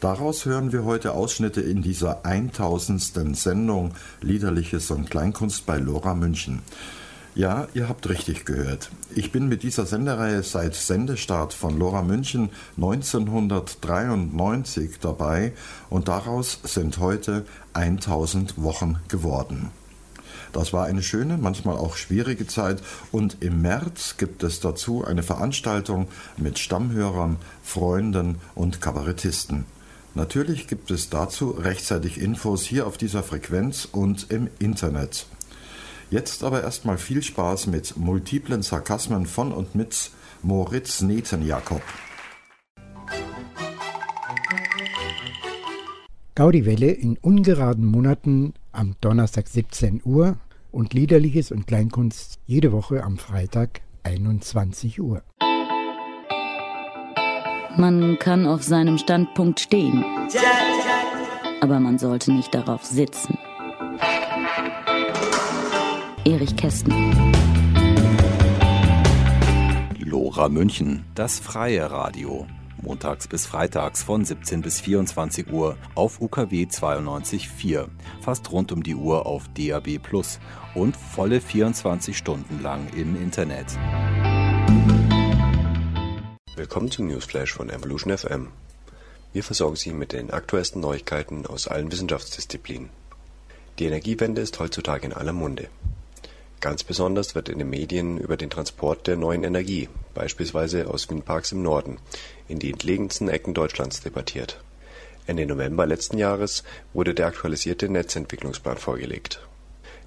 Daraus 0.00 0.44
hören 0.44 0.70
wir 0.70 0.84
heute 0.84 1.12
Ausschnitte 1.12 1.60
in 1.60 1.82
dieser 1.82 2.24
1000. 2.24 3.36
Sendung 3.36 3.94
Liederliches 4.20 4.90
und 4.92 5.10
Kleinkunst 5.10 5.66
bei 5.66 5.78
Lora 5.78 6.14
München. 6.14 6.62
Ja, 7.38 7.66
ihr 7.72 7.88
habt 7.88 8.06
richtig 8.08 8.44
gehört. 8.46 8.90
Ich 9.14 9.30
bin 9.30 9.46
mit 9.46 9.62
dieser 9.62 9.86
Sendereihe 9.86 10.42
seit 10.42 10.74
Sendestart 10.74 11.54
von 11.54 11.78
Lora 11.78 12.02
München 12.02 12.50
1993 12.74 14.98
dabei 15.00 15.52
und 15.88 16.08
daraus 16.08 16.58
sind 16.64 16.98
heute 16.98 17.46
1000 17.74 18.60
Wochen 18.60 18.98
geworden. 19.06 19.70
Das 20.52 20.72
war 20.72 20.86
eine 20.86 21.04
schöne, 21.04 21.38
manchmal 21.38 21.76
auch 21.76 21.94
schwierige 21.94 22.48
Zeit 22.48 22.82
und 23.12 23.36
im 23.38 23.62
März 23.62 24.16
gibt 24.18 24.42
es 24.42 24.58
dazu 24.58 25.04
eine 25.04 25.22
Veranstaltung 25.22 26.08
mit 26.38 26.58
Stammhörern, 26.58 27.36
Freunden 27.62 28.40
und 28.56 28.80
Kabarettisten. 28.80 29.64
Natürlich 30.16 30.66
gibt 30.66 30.90
es 30.90 31.08
dazu 31.08 31.50
rechtzeitig 31.50 32.20
Infos 32.20 32.64
hier 32.64 32.88
auf 32.88 32.96
dieser 32.96 33.22
Frequenz 33.22 33.84
und 33.84 34.32
im 34.32 34.50
Internet. 34.58 35.26
Jetzt 36.10 36.42
aber 36.42 36.62
erstmal 36.62 36.96
viel 36.96 37.22
Spaß 37.22 37.66
mit 37.66 37.98
multiplen 37.98 38.62
Sarkasmen 38.62 39.26
von 39.26 39.52
und 39.52 39.74
mit 39.74 40.10
Moritz 40.42 41.02
Netenjakob. 41.02 41.82
Gaudiwelle 46.34 46.92
in 46.92 47.18
ungeraden 47.18 47.84
Monaten 47.84 48.54
am 48.72 48.94
Donnerstag 49.02 49.48
17 49.48 50.00
Uhr 50.04 50.36
und 50.72 50.94
Liederliches 50.94 51.52
und 51.52 51.66
Kleinkunst 51.66 52.38
jede 52.46 52.72
Woche 52.72 53.02
am 53.04 53.18
Freitag 53.18 53.82
21 54.04 55.00
Uhr. 55.00 55.22
Man 57.76 58.18
kann 58.18 58.46
auf 58.46 58.62
seinem 58.62 58.96
Standpunkt 58.96 59.60
stehen, 59.60 60.04
aber 61.60 61.80
man 61.80 61.98
sollte 61.98 62.32
nicht 62.32 62.54
darauf 62.54 62.84
sitzen. 62.84 63.36
Erich 66.28 66.56
Kästen. 66.56 66.92
Lora 69.98 70.50
München, 70.50 71.06
das 71.14 71.38
freie 71.38 71.90
Radio. 71.90 72.46
Montags 72.82 73.28
bis 73.28 73.46
freitags 73.46 74.02
von 74.02 74.26
17 74.26 74.60
bis 74.60 74.78
24 74.78 75.50
Uhr 75.50 75.78
auf 75.94 76.20
UKW 76.20 76.64
92.4, 76.64 77.88
fast 78.20 78.52
rund 78.52 78.72
um 78.72 78.82
die 78.82 78.94
Uhr 78.94 79.24
auf 79.24 79.48
DAB 79.56 79.98
Plus 80.02 80.38
und 80.74 80.98
volle 80.98 81.40
24 81.40 82.18
Stunden 82.18 82.62
lang 82.62 82.88
im 82.94 83.16
Internet. 83.16 83.78
Willkommen 86.56 86.90
zum 86.90 87.06
Newsflash 87.06 87.54
von 87.54 87.70
Evolution 87.70 88.14
FM. 88.14 88.48
Wir 89.32 89.42
versorgen 89.42 89.76
Sie 89.76 89.94
mit 89.94 90.12
den 90.12 90.30
aktuellsten 90.30 90.82
Neuigkeiten 90.82 91.46
aus 91.46 91.68
allen 91.68 91.90
Wissenschaftsdisziplinen. 91.90 92.90
Die 93.78 93.86
Energiewende 93.86 94.42
ist 94.42 94.60
heutzutage 94.60 95.06
in 95.06 95.14
aller 95.14 95.32
Munde. 95.32 95.68
Ganz 96.60 96.82
besonders 96.82 97.36
wird 97.36 97.48
in 97.48 97.60
den 97.60 97.70
Medien 97.70 98.18
über 98.18 98.36
den 98.36 98.50
Transport 98.50 99.06
der 99.06 99.16
neuen 99.16 99.44
Energie, 99.44 99.88
beispielsweise 100.12 100.88
aus 100.88 101.08
Windparks 101.08 101.52
im 101.52 101.62
Norden, 101.62 101.98
in 102.48 102.58
die 102.58 102.72
entlegensten 102.72 103.28
Ecken 103.28 103.54
Deutschlands 103.54 104.00
debattiert. 104.00 104.60
Ende 105.28 105.46
November 105.46 105.86
letzten 105.86 106.18
Jahres 106.18 106.64
wurde 106.92 107.14
der 107.14 107.26
aktualisierte 107.26 107.88
Netzentwicklungsplan 107.88 108.76
vorgelegt. 108.76 109.46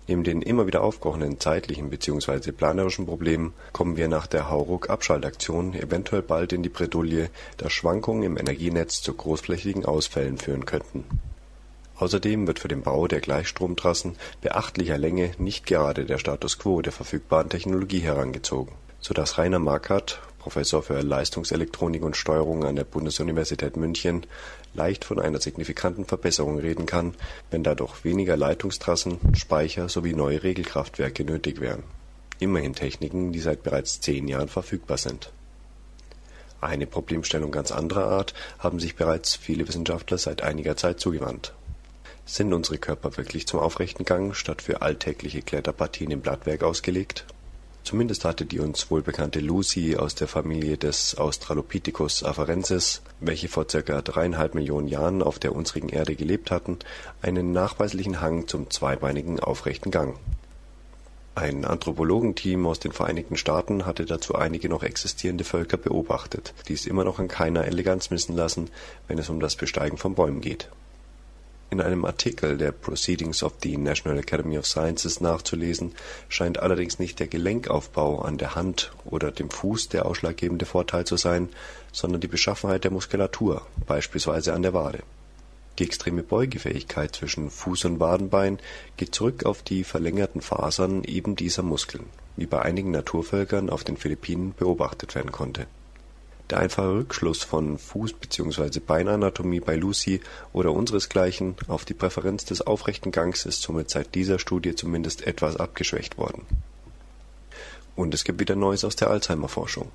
Neben 0.07 0.25
den 0.25 0.41
immer 0.41 0.67
wieder 0.67 0.81
aufkochenden 0.81 1.39
zeitlichen 1.39 1.89
bzw. 1.89 2.51
planerischen 2.51 3.05
Problemen 3.05 3.53
kommen 3.71 3.95
wir 3.95 4.09
nach 4.09 4.27
der 4.27 4.49
Hauruck-Abschaltaktion 4.49 5.73
eventuell 5.73 6.21
bald 6.21 6.51
in 6.51 6.63
die 6.63 6.69
Bredouille, 6.69 7.29
dass 7.55 7.71
Schwankungen 7.71 8.23
im 8.23 8.37
Energienetz 8.37 9.01
zu 9.01 9.13
großflächigen 9.13 9.85
Ausfällen 9.85 10.37
führen 10.37 10.65
könnten 10.65 11.05
Außerdem 12.01 12.47
wird 12.47 12.57
für 12.57 12.67
den 12.67 12.81
Bau 12.81 13.07
der 13.07 13.21
Gleichstromtrassen 13.21 14.15
beachtlicher 14.41 14.97
Länge 14.97 15.33
nicht 15.37 15.67
gerade 15.67 16.05
der 16.05 16.17
Status 16.17 16.57
quo 16.57 16.81
der 16.81 16.91
verfügbaren 16.91 17.49
Technologie 17.49 17.99
herangezogen, 17.99 18.73
so 18.99 19.13
dass 19.13 19.37
Rainer 19.37 19.59
Markert, 19.59 20.19
Professor 20.39 20.81
für 20.81 20.99
Leistungselektronik 20.99 22.01
und 22.01 22.17
Steuerung 22.17 22.65
an 22.65 22.75
der 22.75 22.85
Bundesuniversität 22.85 23.77
München, 23.77 24.25
leicht 24.73 25.05
von 25.05 25.19
einer 25.19 25.39
signifikanten 25.39 26.05
Verbesserung 26.05 26.57
reden 26.57 26.87
kann, 26.87 27.13
wenn 27.51 27.63
dadurch 27.63 28.03
weniger 28.03 28.35
Leitungstrassen, 28.35 29.19
Speicher 29.35 29.87
sowie 29.87 30.15
neue 30.15 30.41
Regelkraftwerke 30.41 31.23
nötig 31.23 31.61
wären. 31.61 31.83
Immerhin 32.39 32.73
Techniken, 32.73 33.31
die 33.31 33.41
seit 33.41 33.61
bereits 33.61 34.01
zehn 34.01 34.27
Jahren 34.27 34.49
verfügbar 34.49 34.97
sind 34.97 35.31
Eine 36.61 36.87
Problemstellung 36.87 37.51
ganz 37.51 37.71
anderer 37.71 38.07
Art 38.07 38.33
haben 38.57 38.79
sich 38.79 38.95
bereits 38.95 39.35
viele 39.35 39.67
Wissenschaftler 39.67 40.17
seit 40.17 40.41
einiger 40.41 40.75
Zeit 40.75 40.99
zugewandt. 40.99 41.53
Sind 42.25 42.53
unsere 42.53 42.77
Körper 42.77 43.17
wirklich 43.17 43.47
zum 43.47 43.59
aufrechten 43.59 44.05
Gang 44.05 44.35
statt 44.35 44.61
für 44.61 44.81
alltägliche 44.81 45.41
Kletterpartien 45.41 46.11
im 46.11 46.21
Blattwerk 46.21 46.63
ausgelegt? 46.63 47.25
Zumindest 47.83 48.25
hatte 48.25 48.45
die 48.45 48.59
uns 48.59 48.91
wohlbekannte 48.91 49.39
Lucy 49.39 49.97
aus 49.97 50.13
der 50.13 50.27
Familie 50.27 50.77
des 50.77 51.17
Australopithecus 51.17 52.23
afarensis, 52.23 53.01
welche 53.19 53.47
vor 53.47 53.65
circa 53.69 54.01
dreieinhalb 54.03 54.53
Millionen 54.53 54.87
Jahren 54.87 55.23
auf 55.23 55.39
der 55.39 55.55
unsrigen 55.55 55.89
Erde 55.89 56.15
gelebt 56.15 56.51
hatten, 56.51 56.77
einen 57.23 57.51
nachweislichen 57.51 58.21
Hang 58.21 58.47
zum 58.47 58.69
zweibeinigen 58.69 59.39
aufrechten 59.39 59.89
Gang. 59.89 60.17
Ein 61.33 61.65
Anthropologenteam 61.65 62.67
aus 62.67 62.79
den 62.79 62.91
Vereinigten 62.91 63.35
Staaten 63.35 63.85
hatte 63.85 64.05
dazu 64.05 64.35
einige 64.35 64.69
noch 64.69 64.83
existierende 64.83 65.43
Völker 65.43 65.77
beobachtet, 65.77 66.53
die 66.67 66.73
es 66.73 66.85
immer 66.85 67.03
noch 67.03 67.19
an 67.19 67.29
keiner 67.29 67.65
Eleganz 67.65 68.11
missen 68.11 68.35
lassen, 68.35 68.69
wenn 69.07 69.17
es 69.17 69.29
um 69.29 69.39
das 69.39 69.55
Besteigen 69.55 69.97
von 69.97 70.13
Bäumen 70.13 70.41
geht 70.41 70.69
in 71.71 71.79
einem 71.79 72.03
Artikel 72.03 72.57
der 72.57 72.73
Proceedings 72.73 73.43
of 73.43 73.53
the 73.63 73.77
National 73.77 74.19
Academy 74.19 74.57
of 74.57 74.67
Sciences 74.67 75.21
nachzulesen, 75.21 75.95
scheint 76.27 76.59
allerdings 76.59 76.99
nicht 76.99 77.17
der 77.19 77.27
Gelenkaufbau 77.27 78.19
an 78.19 78.37
der 78.37 78.55
Hand 78.55 78.91
oder 79.05 79.31
dem 79.31 79.49
Fuß 79.49 79.87
der 79.87 80.05
ausschlaggebende 80.05 80.65
Vorteil 80.65 81.05
zu 81.05 81.15
sein, 81.15 81.47
sondern 81.93 82.19
die 82.19 82.27
Beschaffenheit 82.27 82.83
der 82.83 82.91
Muskulatur, 82.91 83.65
beispielsweise 83.87 84.53
an 84.53 84.63
der 84.63 84.73
Wade. 84.73 85.03
Die 85.79 85.85
extreme 85.85 86.23
Beugefähigkeit 86.23 87.15
zwischen 87.15 87.49
Fuß 87.49 87.85
und 87.85 88.01
Wadenbein 88.01 88.59
geht 88.97 89.15
zurück 89.15 89.45
auf 89.45 89.63
die 89.63 89.85
verlängerten 89.85 90.41
Fasern 90.41 91.05
eben 91.05 91.37
dieser 91.37 91.63
Muskeln, 91.63 92.03
wie 92.35 92.47
bei 92.47 92.61
einigen 92.61 92.91
Naturvölkern 92.91 93.69
auf 93.69 93.85
den 93.85 93.95
Philippinen 93.95 94.53
beobachtet 94.57 95.15
werden 95.15 95.31
konnte 95.31 95.67
der 96.51 96.59
einfache 96.59 96.93
Rückschluss 96.93 97.43
von 97.43 97.77
Fuß- 97.77 98.15
bzw. 98.19 98.79
Beinanatomie 98.79 99.61
bei 99.61 99.75
Lucy 99.75 100.21
oder 100.53 100.71
unseresgleichen 100.73 101.55
auf 101.67 101.85
die 101.85 101.93
Präferenz 101.93 102.45
des 102.45 102.61
aufrechten 102.61 103.11
Gangs 103.11 103.45
ist 103.45 103.61
somit 103.61 103.89
seit 103.89 104.13
dieser 104.15 104.37
Studie 104.37 104.75
zumindest 104.75 105.25
etwas 105.25 105.55
abgeschwächt 105.55 106.17
worden. 106.17 106.45
Und 107.95 108.13
es 108.13 108.23
gibt 108.23 108.39
wieder 108.39 108.55
Neues 108.55 108.83
aus 108.83 108.95
der 108.95 109.09
Alzheimer-Forschung. 109.09 109.91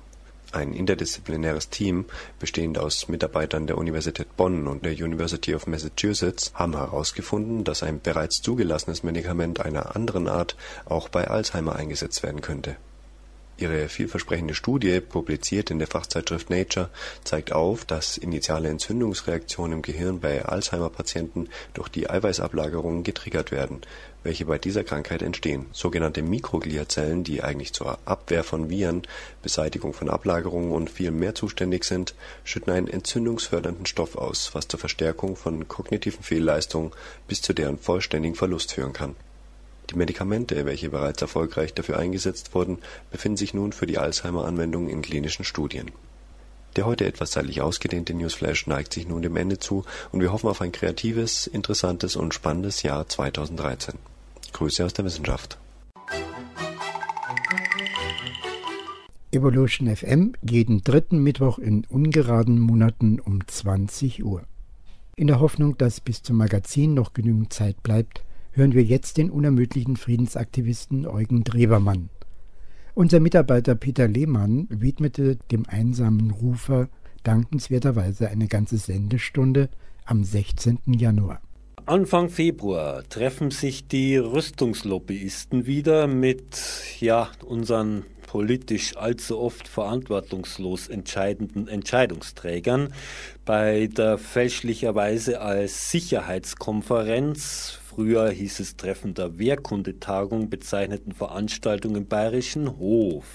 Ein 0.51 0.73
interdisziplinäres 0.73 1.69
Team, 1.69 2.05
bestehend 2.39 2.77
aus 2.77 3.09
Mitarbeitern 3.09 3.67
der 3.67 3.77
Universität 3.77 4.37
Bonn 4.37 4.67
und 4.67 4.85
der 4.85 4.93
University 4.93 5.53
of 5.53 5.67
Massachusetts, 5.67 6.51
haben 6.53 6.75
herausgefunden, 6.75 7.65
dass 7.65 7.83
ein 7.83 7.99
bereits 7.99 8.41
zugelassenes 8.41 9.03
Medikament 9.03 9.59
einer 9.59 9.95
anderen 9.95 10.27
Art 10.27 10.55
auch 10.85 11.09
bei 11.09 11.27
Alzheimer 11.27 11.75
eingesetzt 11.75 12.23
werden 12.23 12.41
könnte 12.41 12.77
Ihre 13.59 13.89
vielversprechende 13.89 14.53
Studie, 14.53 14.99
publiziert 14.99 15.71
in 15.71 15.79
der 15.79 15.87
Fachzeitschrift 15.87 16.51
Nature, 16.51 16.91
zeigt 17.23 17.51
auf, 17.51 17.85
dass 17.85 18.15
initiale 18.17 18.69
Entzündungsreaktionen 18.69 19.77
im 19.77 19.81
Gehirn 19.81 20.19
bei 20.19 20.45
Alzheimer-Patienten 20.45 21.49
durch 21.73 21.89
die 21.89 22.07
Eiweißablagerungen 22.07 23.01
getriggert 23.01 23.51
werden, 23.51 23.81
welche 24.21 24.45
bei 24.45 24.59
dieser 24.59 24.83
Krankheit 24.83 25.23
entstehen. 25.23 25.65
Sogenannte 25.71 26.21
Mikrogliazellen, 26.21 27.23
die 27.23 27.41
eigentlich 27.41 27.73
zur 27.73 27.97
Abwehr 28.05 28.43
von 28.43 28.69
Viren, 28.69 29.01
Beseitigung 29.41 29.93
von 29.93 30.09
Ablagerungen 30.09 30.71
und 30.71 30.91
viel 30.91 31.09
mehr 31.09 31.33
zuständig 31.33 31.83
sind, 31.83 32.13
schütten 32.43 32.71
einen 32.71 32.87
entzündungsfördernden 32.87 33.87
Stoff 33.87 34.15
aus, 34.15 34.51
was 34.53 34.67
zur 34.67 34.79
Verstärkung 34.79 35.35
von 35.35 35.67
kognitiven 35.67 36.21
Fehlleistungen 36.21 36.91
bis 37.27 37.41
zu 37.41 37.53
deren 37.53 37.79
vollständigen 37.79 38.35
Verlust 38.35 38.73
führen 38.73 38.93
kann 38.93 39.15
die 39.89 39.95
Medikamente, 39.95 40.65
welche 40.65 40.89
bereits 40.89 41.21
erfolgreich 41.21 41.73
dafür 41.73 41.97
eingesetzt 41.97 42.53
wurden, 42.53 42.79
befinden 43.11 43.37
sich 43.37 43.53
nun 43.53 43.71
für 43.71 43.87
die 43.87 43.97
Alzheimer-Anwendung 43.97 44.89
in 44.89 45.01
klinischen 45.01 45.45
Studien. 45.45 45.91
Der 46.75 46.85
heute 46.85 47.05
etwas 47.05 47.31
zeitlich 47.31 47.61
ausgedehnte 47.61 48.13
Newsflash 48.13 48.67
neigt 48.67 48.93
sich 48.93 49.07
nun 49.07 49.21
dem 49.21 49.35
Ende 49.35 49.57
zu 49.57 49.83
und 50.11 50.21
wir 50.21 50.31
hoffen 50.31 50.47
auf 50.47 50.61
ein 50.61 50.71
kreatives, 50.71 51.47
interessantes 51.47 52.15
und 52.15 52.33
spannendes 52.33 52.83
Jahr 52.83 53.07
2013. 53.07 53.95
Grüße 54.53 54.85
aus 54.85 54.93
der 54.93 55.05
Wissenschaft. 55.05 55.57
Evolution 59.31 59.93
FM 59.93 60.33
jeden 60.41 60.83
dritten 60.83 61.19
Mittwoch 61.19 61.59
in 61.59 61.85
ungeraden 61.89 62.59
Monaten 62.59 63.19
um 63.19 63.45
20 63.45 64.23
Uhr. 64.23 64.43
In 65.15 65.27
der 65.27 65.39
Hoffnung, 65.39 65.77
dass 65.77 65.99
bis 65.99 66.21
zum 66.21 66.37
Magazin 66.37 66.93
noch 66.93 67.13
genügend 67.13 67.51
Zeit 67.51 67.81
bleibt, 67.83 68.23
hören 68.57 68.73
wir 68.73 68.83
jetzt 68.83 69.17
den 69.17 69.29
unermüdlichen 69.29 69.95
Friedensaktivisten 69.97 71.05
Eugen 71.05 71.43
Drewermann. 71.43 72.09
Unser 72.95 73.19
Mitarbeiter 73.19 73.75
Peter 73.75 74.07
Lehmann 74.07 74.65
widmete 74.69 75.37
dem 75.51 75.65
einsamen 75.67 76.31
Rufer 76.31 76.89
dankenswerterweise 77.23 78.29
eine 78.29 78.47
ganze 78.47 78.79
Sendestunde 78.79 79.69
am 80.05 80.23
16. 80.23 80.79
Januar. 80.87 81.39
Anfang 81.85 82.29
Februar 82.29 83.07
treffen 83.07 83.51
sich 83.51 83.87
die 83.87 84.17
Rüstungslobbyisten 84.17 85.67
wieder 85.67 86.07
mit 86.07 86.59
ja, 86.99 87.29
unseren 87.45 88.03
politisch 88.27 88.97
allzu 88.97 89.39
oft 89.39 89.67
verantwortungslos 89.67 90.89
entscheidenden 90.89 91.67
Entscheidungsträgern 91.67 92.93
bei 93.45 93.87
der 93.87 94.17
fälschlicherweise 94.17 95.41
als 95.41 95.91
Sicherheitskonferenz 95.91 97.79
früher 97.97 98.29
hieß 98.29 98.59
es 98.59 98.77
Treffen 98.77 99.15
der 99.15 99.39
Wehrkundetagung 99.39 100.51
bezeichneten 100.51 101.13
Veranstaltung 101.13 101.95
im 101.95 102.05
Bayerischen 102.05 102.77
Hof. 102.77 103.25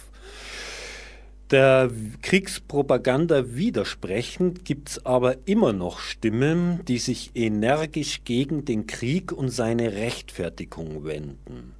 Der 1.51 1.91
Kriegspropaganda 2.23 3.57
widersprechend 3.57 4.65
gibt 4.65 4.91
es 4.91 5.05
aber 5.05 5.37
immer 5.47 5.73
noch 5.73 5.99
Stimmen, 5.99 6.85
die 6.87 6.99
sich 6.99 7.33
energisch 7.35 8.23
gegen 8.23 8.65
den 8.65 8.87
Krieg 8.87 9.33
und 9.33 9.49
seine 9.49 9.95
Rechtfertigung 9.95 11.03
wenden 11.05 11.75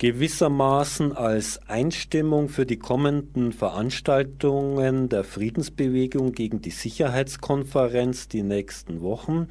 gewissermaßen 0.00 1.14
als 1.14 1.60
Einstimmung 1.68 2.48
für 2.48 2.64
die 2.64 2.78
kommenden 2.78 3.52
Veranstaltungen 3.52 5.10
der 5.10 5.24
Friedensbewegung 5.24 6.32
gegen 6.32 6.62
die 6.62 6.70
Sicherheitskonferenz 6.70 8.26
die 8.26 8.42
nächsten 8.42 9.02
Wochen 9.02 9.48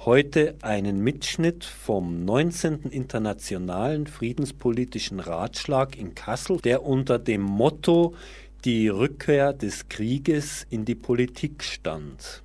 heute 0.00 0.54
einen 0.60 1.00
Mitschnitt 1.02 1.64
vom 1.64 2.26
19. 2.26 2.90
Internationalen 2.90 4.06
Friedenspolitischen 4.06 5.18
Ratschlag 5.18 5.96
in 5.96 6.14
Kassel, 6.14 6.58
der 6.58 6.82
unter 6.82 7.18
dem 7.18 7.40
Motto 7.40 8.14
die 8.66 8.88
Rückkehr 8.88 9.54
des 9.54 9.88
Krieges 9.88 10.66
in 10.68 10.84
die 10.84 10.94
Politik 10.94 11.64
stand. 11.64 12.42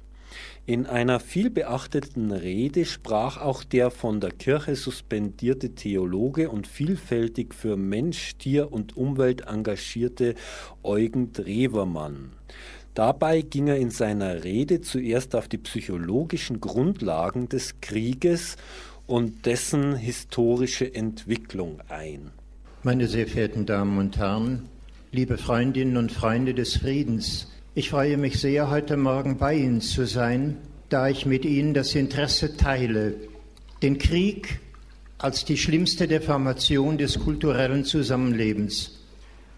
In 0.68 0.86
einer 0.86 1.20
vielbeachteten 1.20 2.32
Rede 2.32 2.86
sprach 2.86 3.42
auch 3.42 3.64
der 3.64 3.90
von 3.90 4.20
der 4.20 4.30
Kirche 4.30 4.76
suspendierte 4.76 5.74
Theologe 5.74 6.52
und 6.52 6.68
vielfältig 6.68 7.56
für 7.56 7.78
Mensch, 7.78 8.36
Tier 8.38 8.72
und 8.72 8.96
Umwelt 8.96 9.42
engagierte 9.48 10.36
Eugen 10.84 11.34
Drewermann. 11.34 12.34
Dabei 12.94 13.42
ging 13.42 13.68
er 13.68 13.78
in 13.78 13.90
seiner 13.90 14.44
Rede 14.44 14.82
zuerst 14.82 15.36
auf 15.36 15.48
die 15.48 15.58
psychologischen 15.58 16.62
Grundlagen 16.62 17.50
des 17.50 17.82
Krieges 17.82 18.56
und 19.08 19.48
dessen 19.48 19.96
historische 19.96 20.94
Entwicklung 20.94 21.80
ein. 21.90 22.32
Meine 22.84 23.08
sehr 23.08 23.28
verehrten 23.28 23.66
Damen 23.66 23.98
und 23.98 24.18
Herren, 24.18 24.70
liebe 25.12 25.38
Freundinnen 25.38 25.98
und 25.98 26.12
Freunde 26.12 26.54
des 26.54 26.78
Friedens, 26.78 27.48
ich 27.74 27.90
freue 27.90 28.18
mich 28.18 28.38
sehr, 28.42 28.70
heute 28.70 28.98
Morgen 28.98 29.38
bei 29.38 29.56
Ihnen 29.56 29.80
zu 29.80 30.06
sein, 30.06 30.58
da 30.90 31.08
ich 31.08 31.26
mit 31.26 31.46
Ihnen 31.46 31.74
das 31.74 31.96
Interesse 31.96 32.58
teile, 32.58 33.16
den 33.82 33.98
Krieg 33.98 34.60
als 35.18 35.46
die 35.46 35.58
schlimmste 35.58 36.06
Deformation 36.06 36.98
des 36.98 37.20
kulturellen 37.20 37.86
Zusammenlebens 37.86 39.00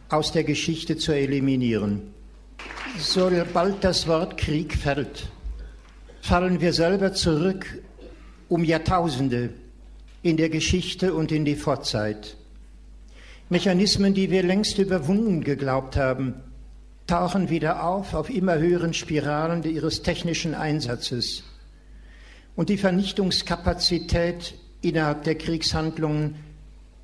aus 0.09 0.31
der 0.31 0.43
Geschichte 0.43 0.95
zu 0.95 1.11
eliminieren. 1.11 2.13
Sobald 2.99 3.83
das 3.83 4.07
Wort 4.07 4.37
Krieg 4.37 4.75
fällt, 4.75 5.31
fallen 6.21 6.61
wir 6.61 6.73
selber 6.73 7.13
zurück 7.13 7.81
um 8.47 8.63
Jahrtausende 8.63 9.49
in 10.21 10.37
der 10.37 10.49
Geschichte 10.49 11.15
und 11.15 11.31
in 11.31 11.45
die 11.45 11.55
Vorzeit. 11.55 12.37
Mechanismen, 13.49 14.13
die 14.13 14.29
wir 14.29 14.43
längst 14.43 14.77
überwunden 14.77 15.43
geglaubt 15.43 15.95
haben, 15.95 16.35
tauchen 17.07 17.49
wieder 17.49 17.83
auf 17.83 18.13
auf 18.13 18.29
immer 18.29 18.57
höheren 18.57 18.93
Spiralen 18.93 19.63
ihres 19.63 20.03
technischen 20.03 20.55
Einsatzes. 20.55 21.43
Und 22.55 22.69
die 22.69 22.77
Vernichtungskapazität 22.77 24.53
innerhalb 24.81 25.23
der 25.23 25.35
Kriegshandlungen 25.35 26.35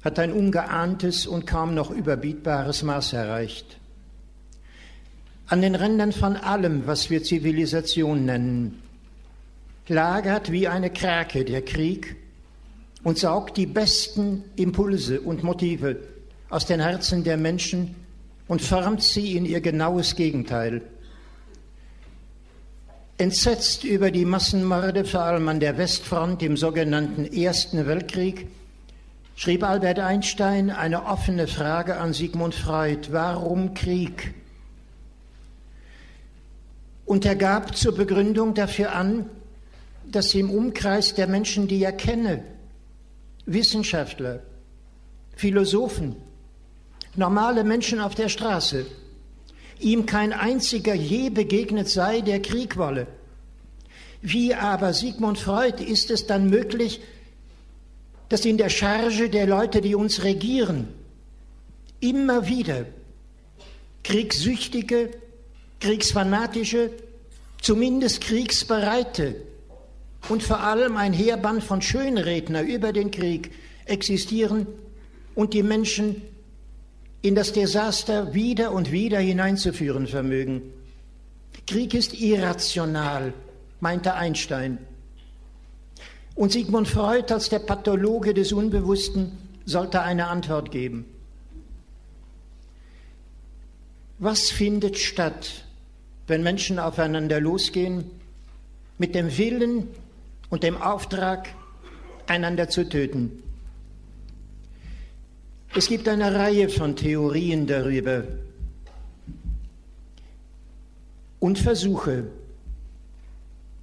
hat 0.04 0.20
ein 0.20 0.32
ungeahntes 0.32 1.28
und 1.28 1.46
kaum 1.46 1.74
noch 1.74 1.92
überbietbares 1.92 2.84
Maß 2.84 3.14
erreicht. 3.14 3.78
An 5.48 5.62
den 5.62 5.76
Rändern 5.76 6.12
von 6.12 6.36
allem, 6.36 6.86
was 6.86 7.10
wir 7.10 7.24
Zivilisation 7.24 8.26
nennen, 8.26 8.82
lagert 9.88 10.52
wie 10.52 10.68
eine 10.68 10.92
Krake 10.92 11.44
der 11.44 11.64
Krieg 11.64 12.16
und 13.04 13.18
saugt 13.18 13.58
die 13.58 13.66
besten 13.66 14.44
Impulse 14.56 15.22
und 15.22 15.44
Motive 15.44 15.98
aus 16.50 16.66
den 16.66 16.80
Herzen 16.80 17.24
der 17.24 17.38
Menschen 17.38 17.96
und 18.50 18.62
formt 18.62 19.04
sie 19.04 19.38
in 19.38 19.46
ihr 19.46 19.62
genaues 19.62 20.16
Gegenteil. 20.16 20.82
Entsetzt 23.18 23.84
über 23.84 24.12
die 24.12 24.26
Massenmorde, 24.26 25.06
vor 25.06 25.22
allem 25.22 25.48
an 25.48 25.60
der 25.60 25.78
Westfront 25.78 26.42
im 26.42 26.58
sogenannten 26.58 27.26
Ersten 27.26 27.86
Weltkrieg, 27.86 28.48
schrieb 29.36 29.64
Albert 29.64 30.00
Einstein 30.00 30.72
eine 30.72 31.06
offene 31.06 31.48
Frage 31.48 31.98
an 31.98 32.12
Sigmund 32.12 32.56
Freud, 32.56 33.10
warum 33.12 33.76
Krieg? 33.76 34.34
Und 37.06 37.26
er 37.26 37.36
gab 37.36 37.76
zur 37.76 37.94
Begründung 37.94 38.56
dafür 38.56 38.96
an, 38.96 39.30
dass 40.08 40.34
im 40.34 40.50
Umkreis 40.50 41.14
der 41.14 41.28
Menschen, 41.28 41.68
die 41.68 41.84
er 41.84 41.92
kenne, 41.92 42.44
Wissenschaftler, 43.46 44.42
Philosophen, 45.36 46.16
normale 47.16 47.64
Menschen 47.64 48.00
auf 48.00 48.16
der 48.16 48.30
Straße, 48.30 48.86
ihm 49.80 50.06
kein 50.06 50.34
einziger 50.34 50.94
je 50.94 51.30
begegnet 51.30 51.90
sei, 51.90 52.22
der 52.22 52.42
Krieg 52.42 52.78
wolle. 52.78 53.08
Wie 54.22 54.54
aber 54.54 54.94
Sigmund 54.94 55.40
Freud 55.40 55.84
ist 55.84 56.12
es 56.12 56.28
dann 56.28 56.50
möglich, 56.50 57.00
dass 58.28 58.46
in 58.46 58.58
der 58.58 58.70
Charge 58.70 59.30
der 59.30 59.48
Leute, 59.48 59.82
die 59.82 59.96
uns 59.96 60.24
regieren, 60.24 60.88
immer 62.00 62.48
wieder 62.48 62.86
kriegssüchtige, 64.04 65.12
kriegsfanatische, 65.80 66.92
zumindest 67.62 68.22
kriegsbereite 68.22 69.36
und 70.28 70.44
vor 70.44 70.60
allem 70.60 70.98
ein 70.98 71.14
Heerband 71.14 71.64
von 71.64 71.82
Schönredner 71.82 72.62
über 72.62 72.94
den 72.94 73.12
Krieg 73.12 73.52
existieren 73.86 74.68
und 75.36 75.54
die 75.54 75.64
Menschen 75.64 76.22
in 77.22 77.36
das 77.36 77.52
Desaster 77.52 78.34
wieder 78.34 78.72
und 78.72 78.92
wieder 78.92 79.20
hineinzuführen 79.20 80.08
vermögen. 80.08 80.62
Krieg 81.68 81.94
ist 81.94 82.20
irrational, 82.20 83.34
meinte 83.80 84.14
Einstein. 84.14 84.78
Und 86.36 86.54
Sigmund 86.54 86.88
Freud 86.88 87.34
als 87.34 87.50
der 87.50 87.60
Pathologe 87.60 88.34
des 88.34 88.54
Unbewussten 88.54 89.38
sollte 89.66 90.02
eine 90.02 90.28
Antwort 90.28 90.72
geben. 90.72 91.06
Was 94.18 94.50
findet 94.50 94.98
statt, 94.98 95.66
wenn 96.28 96.44
Menschen 96.44 96.80
aufeinander 96.80 97.40
losgehen, 97.40 98.06
mit 98.98 99.16
dem 99.16 99.38
Willen 99.38 99.88
und 100.50 100.64
dem 100.64 100.82
Auftrag, 100.82 101.50
einander 102.28 102.70
zu 102.70 102.88
töten? 102.88 103.44
Es 105.76 105.88
gibt 105.88 106.08
eine 106.08 106.34
Reihe 106.34 106.68
von 106.68 106.96
Theorien 106.96 107.68
darüber 107.68 108.24
und 111.40 111.60
Versuche, 111.60 112.26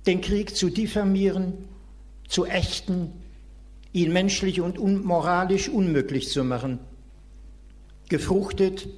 den 0.05 0.20
Krieg 0.20 0.57
zu 0.57 0.68
diffamieren, 0.68 1.55
zu 2.26 2.45
ächten, 2.45 3.12
ihn 3.93 4.12
menschlich 4.12 4.61
und 4.61 4.78
moralisch 4.78 5.68
unmöglich 5.68 6.28
zu 6.28 6.43
machen. 6.43 6.80
Gefruchtet 8.09 8.89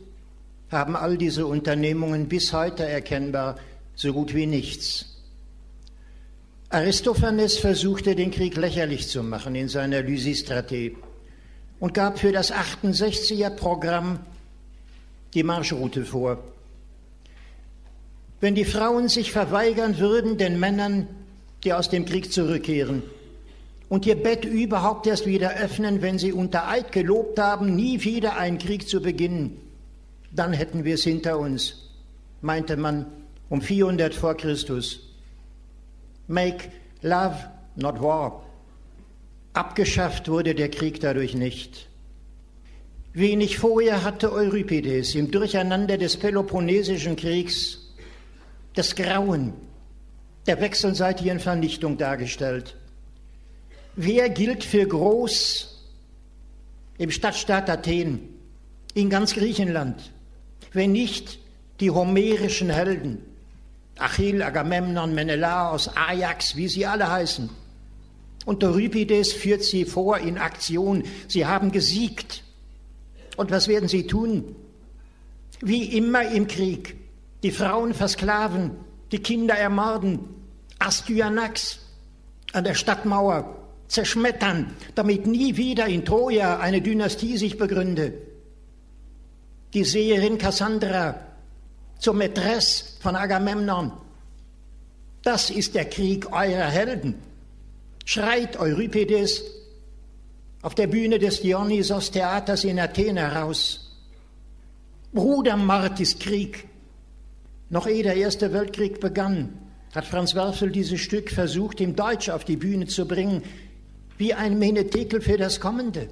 haben 0.70 0.96
all 0.96 1.18
diese 1.18 1.46
Unternehmungen 1.46 2.28
bis 2.28 2.54
heute 2.54 2.84
erkennbar 2.84 3.56
so 3.94 4.14
gut 4.14 4.34
wie 4.34 4.46
nichts. 4.46 5.14
Aristophanes 6.70 7.58
versuchte 7.58 8.14
den 8.14 8.30
Krieg 8.30 8.56
lächerlich 8.56 9.08
zu 9.08 9.22
machen 9.22 9.54
in 9.54 9.68
seiner 9.68 10.02
Lysistrate 10.02 10.92
und 11.80 11.94
gab 11.94 12.18
für 12.18 12.32
das 12.32 12.52
68er 12.52 13.50
Programm 13.50 14.20
die 15.34 15.42
Marschroute 15.42 16.04
vor. 16.04 16.42
Wenn 18.40 18.54
die 18.54 18.64
Frauen 18.64 19.08
sich 19.08 19.32
verweigern 19.32 19.98
würden 19.98 20.38
den 20.38 20.60
Männern, 20.60 21.08
die 21.64 21.72
aus 21.72 21.90
dem 21.90 22.04
Krieg 22.04 22.32
zurückkehren, 22.32 23.02
und 23.88 24.04
ihr 24.04 24.22
Bett 24.22 24.44
überhaupt 24.44 25.06
erst 25.06 25.26
wieder 25.26 25.56
öffnen, 25.56 26.02
wenn 26.02 26.18
sie 26.18 26.32
unter 26.32 26.68
Eid 26.68 26.92
gelobt 26.92 27.38
haben, 27.38 27.74
nie 27.74 28.04
wieder 28.04 28.36
einen 28.36 28.58
Krieg 28.58 28.88
zu 28.88 29.00
beginnen, 29.00 29.56
dann 30.30 30.52
hätten 30.52 30.84
wir 30.84 30.94
es 30.94 31.04
hinter 31.04 31.38
uns, 31.38 31.88
meinte 32.42 32.76
man 32.76 33.06
um 33.48 33.62
400 33.62 34.14
vor 34.14 34.36
Christus. 34.36 35.00
Make 36.26 36.68
love, 37.00 37.36
not 37.76 38.00
war. 38.02 38.44
Abgeschafft 39.58 40.28
wurde 40.28 40.54
der 40.54 40.70
Krieg 40.70 41.00
dadurch 41.00 41.34
nicht. 41.34 41.88
Wenig 43.12 43.58
vorher 43.58 44.04
hatte 44.04 44.32
Euripides 44.32 45.16
im 45.16 45.32
Durcheinander 45.32 45.98
des 45.98 46.16
Peloponnesischen 46.16 47.16
Kriegs 47.16 47.92
das 48.74 48.94
Grauen 48.94 49.54
der 50.46 50.60
wechselseitigen 50.60 51.40
Vernichtung 51.40 51.98
dargestellt. 51.98 52.76
Wer 53.96 54.30
gilt 54.30 54.62
für 54.62 54.86
groß 54.86 55.84
im 56.98 57.10
Stadtstaat 57.10 57.68
Athen, 57.68 58.28
in 58.94 59.10
ganz 59.10 59.34
Griechenland, 59.34 60.12
wenn 60.72 60.92
nicht 60.92 61.40
die 61.80 61.90
homerischen 61.90 62.70
Helden, 62.70 63.24
Achill, 63.98 64.40
Agamemnon, 64.40 65.16
Menelaos, 65.16 65.90
Ajax, 65.96 66.54
wie 66.54 66.68
sie 66.68 66.86
alle 66.86 67.10
heißen, 67.10 67.50
und 68.44 68.64
Euripides 68.64 69.32
führt 69.32 69.62
sie 69.62 69.84
vor 69.84 70.18
in 70.18 70.38
Aktion. 70.38 71.04
Sie 71.26 71.46
haben 71.46 71.70
gesiegt. 71.70 72.42
Und 73.36 73.50
was 73.50 73.68
werden 73.68 73.88
sie 73.88 74.06
tun? 74.06 74.56
Wie 75.60 75.96
immer 75.96 76.30
im 76.30 76.46
Krieg. 76.46 76.96
Die 77.42 77.50
Frauen 77.50 77.94
versklaven, 77.94 78.72
die 79.12 79.20
Kinder 79.20 79.54
ermorden, 79.54 80.20
Astyanax 80.78 81.78
an 82.52 82.64
der 82.64 82.74
Stadtmauer 82.74 83.54
zerschmettern, 83.86 84.74
damit 84.94 85.26
nie 85.26 85.56
wieder 85.56 85.86
in 85.86 86.04
Troja 86.04 86.58
eine 86.58 86.80
Dynastie 86.80 87.36
sich 87.36 87.58
begründe. 87.58 88.14
Die 89.74 89.84
Seherin 89.84 90.38
Cassandra 90.38 91.20
zur 91.98 92.14
Mätresse 92.14 93.00
von 93.00 93.14
Agamemnon. 93.14 93.92
Das 95.22 95.50
ist 95.50 95.74
der 95.74 95.84
Krieg 95.84 96.32
eurer 96.32 96.70
Helden 96.70 97.27
schreit 98.08 98.58
Euripides 98.58 99.44
auf 100.62 100.74
der 100.74 100.86
Bühne 100.86 101.18
des 101.18 101.42
Dionysos 101.42 102.10
Theaters 102.10 102.64
in 102.64 102.80
Athen 102.80 103.18
heraus. 103.18 103.98
Brudermord 105.12 106.00
ist 106.00 106.18
Krieg. 106.18 106.66
Noch 107.68 107.86
ehe 107.86 108.02
der 108.02 108.16
Erste 108.16 108.54
Weltkrieg 108.54 109.00
begann, 109.00 109.58
hat 109.94 110.06
Franz 110.06 110.34
Werfel 110.34 110.70
dieses 110.70 111.00
Stück 111.00 111.30
versucht, 111.30 111.82
im 111.82 111.96
Deutsch 111.96 112.30
auf 112.30 112.46
die 112.46 112.56
Bühne 112.56 112.86
zu 112.86 113.06
bringen, 113.06 113.42
wie 114.16 114.32
ein 114.32 114.58
Menetekel 114.58 115.20
für 115.20 115.36
das 115.36 115.60
Kommende. 115.60 116.08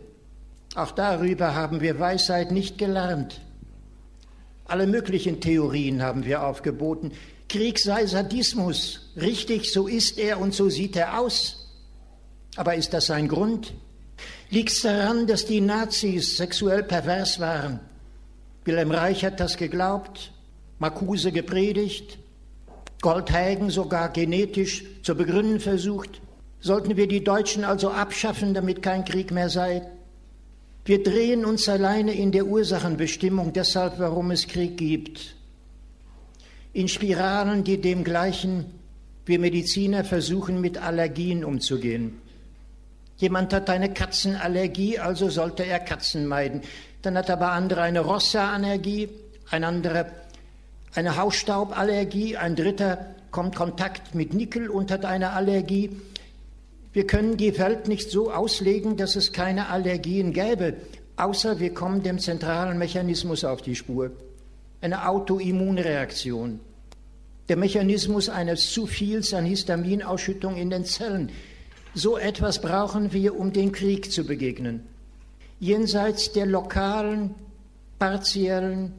Auch 0.75 0.91
darüber 0.91 1.55
haben 1.55 1.81
wir 1.81 1.99
Weisheit 1.99 2.53
nicht 2.53 2.77
gelernt. 2.77 3.41
Alle 4.67 4.87
möglichen 4.87 5.41
Theorien 5.41 6.03
haben 6.03 6.27
wir 6.27 6.47
aufgeboten. 6.47 7.13
Krieg 7.49 7.79
sei 7.79 8.05
Sadismus. 8.05 9.15
Richtig, 9.17 9.73
so 9.73 9.87
ist 9.87 10.19
er 10.19 10.39
und 10.39 10.53
so 10.53 10.69
sieht 10.69 10.95
er 10.95 11.19
aus. 11.19 11.63
Aber 12.57 12.75
ist 12.75 12.93
das 12.93 13.11
ein 13.11 13.29
Grund? 13.29 13.75
Liegt 14.51 14.71
es 14.71 14.83
daran, 14.83 15.27
dass 15.27 15.45
die 15.45 15.61
Nazis 15.61 16.37
sexuell 16.37 16.83
pervers 16.83 17.39
waren? 17.39 17.81
Wilhelm 18.65 18.91
Reich 18.91 19.25
hat 19.25 19.39
das 19.39 19.57
geglaubt, 19.57 20.33
Marcuse 20.79 21.33
gepredigt, 21.33 22.19
Goldhagen 23.01 23.71
sogar 23.71 24.09
genetisch 24.09 24.85
zu 25.03 25.15
begründen 25.15 25.61
versucht. 25.61 26.21
Sollten 26.61 26.97
wir 26.97 27.07
die 27.07 27.23
Deutschen 27.23 27.65
also 27.65 27.91
abschaffen, 27.91 28.55
damit 28.55 28.83
kein 28.83 29.05
Krieg 29.05 29.31
mehr 29.31 29.51
sei? 29.51 29.83
Wir 30.85 31.03
drehen 31.03 31.45
uns 31.45 31.69
alleine 31.69 32.15
in 32.15 32.33
der 32.33 32.47
Ursachenbestimmung 32.47 33.53
deshalb, 33.53 33.99
warum 33.99 34.31
es 34.31 34.47
Krieg 34.47 34.77
gibt. 34.77 35.37
In 36.73 36.89
Spiralen, 36.89 37.65
die 37.65 37.81
dem 37.81 38.05
gleichen 38.05 38.67
wir 39.27 39.39
Mediziner 39.41 40.05
versuchen, 40.05 40.61
mit 40.61 40.79
Allergien 40.79 41.45
umzugehen. 41.45 42.21
Jemand 43.17 43.53
hat 43.53 43.71
eine 43.71 43.93
Katzenallergie, 43.93 44.99
also 44.99 45.31
sollte 45.31 45.65
er 45.65 45.81
Katzen 45.81 46.27
meiden. 46.27 46.63
Dann 47.03 47.17
hat 47.17 47.31
aber 47.31 47.53
andere 47.53 47.83
eine 47.83 48.01
Rossa-Allergie, 48.01 49.09
ein 49.51 49.65
anderer 49.65 50.07
eine 50.97 51.17
Hausstauballergie, 51.17 52.37
ein 52.37 52.57
dritter 52.57 53.15
kommt 53.31 53.55
Kontakt 53.55 54.15
mit 54.15 54.33
Nickel 54.33 54.71
und 54.71 54.91
hat 54.91 55.05
eine 55.05 55.33
Allergie. 55.33 55.91
Wir 56.93 57.07
können 57.07 57.37
die 57.37 57.59
Welt 57.59 57.87
nicht 57.87 58.11
so 58.11 58.33
auslegen, 58.33 58.97
dass 58.97 59.15
es 59.15 59.33
keine 59.33 59.69
Allergien 59.69 60.33
gäbe, 60.33 60.75
außer 61.17 61.61
wir 61.61 61.75
kommen 61.75 62.03
dem 62.03 62.19
zentralen 62.19 62.79
Mechanismus 62.79 63.45
auf 63.45 63.61
die 63.61 63.75
Spur. 63.75 64.11
Eine 64.81 65.07
Autoimmunreaktion. 65.07 66.61
Der 67.51 67.57
Mechanismus 67.57 68.31
eines 68.31 68.73
zu 68.73 68.87
viels 68.87 69.35
an 69.35 69.45
Histaminausschüttung 69.45 70.57
in 70.57 70.71
den 70.71 70.87
Zellen. 70.87 71.31
So 71.99 72.19
etwas 72.19 72.61
brauchen 72.61 73.15
wir, 73.15 73.41
um 73.41 73.55
dem 73.55 73.73
Krieg 73.73 74.13
zu 74.13 74.25
begegnen. 74.25 74.83
Jenseits 75.61 76.31
der 76.31 76.45
lokalen, 76.45 77.35
partiellen, 77.99 78.93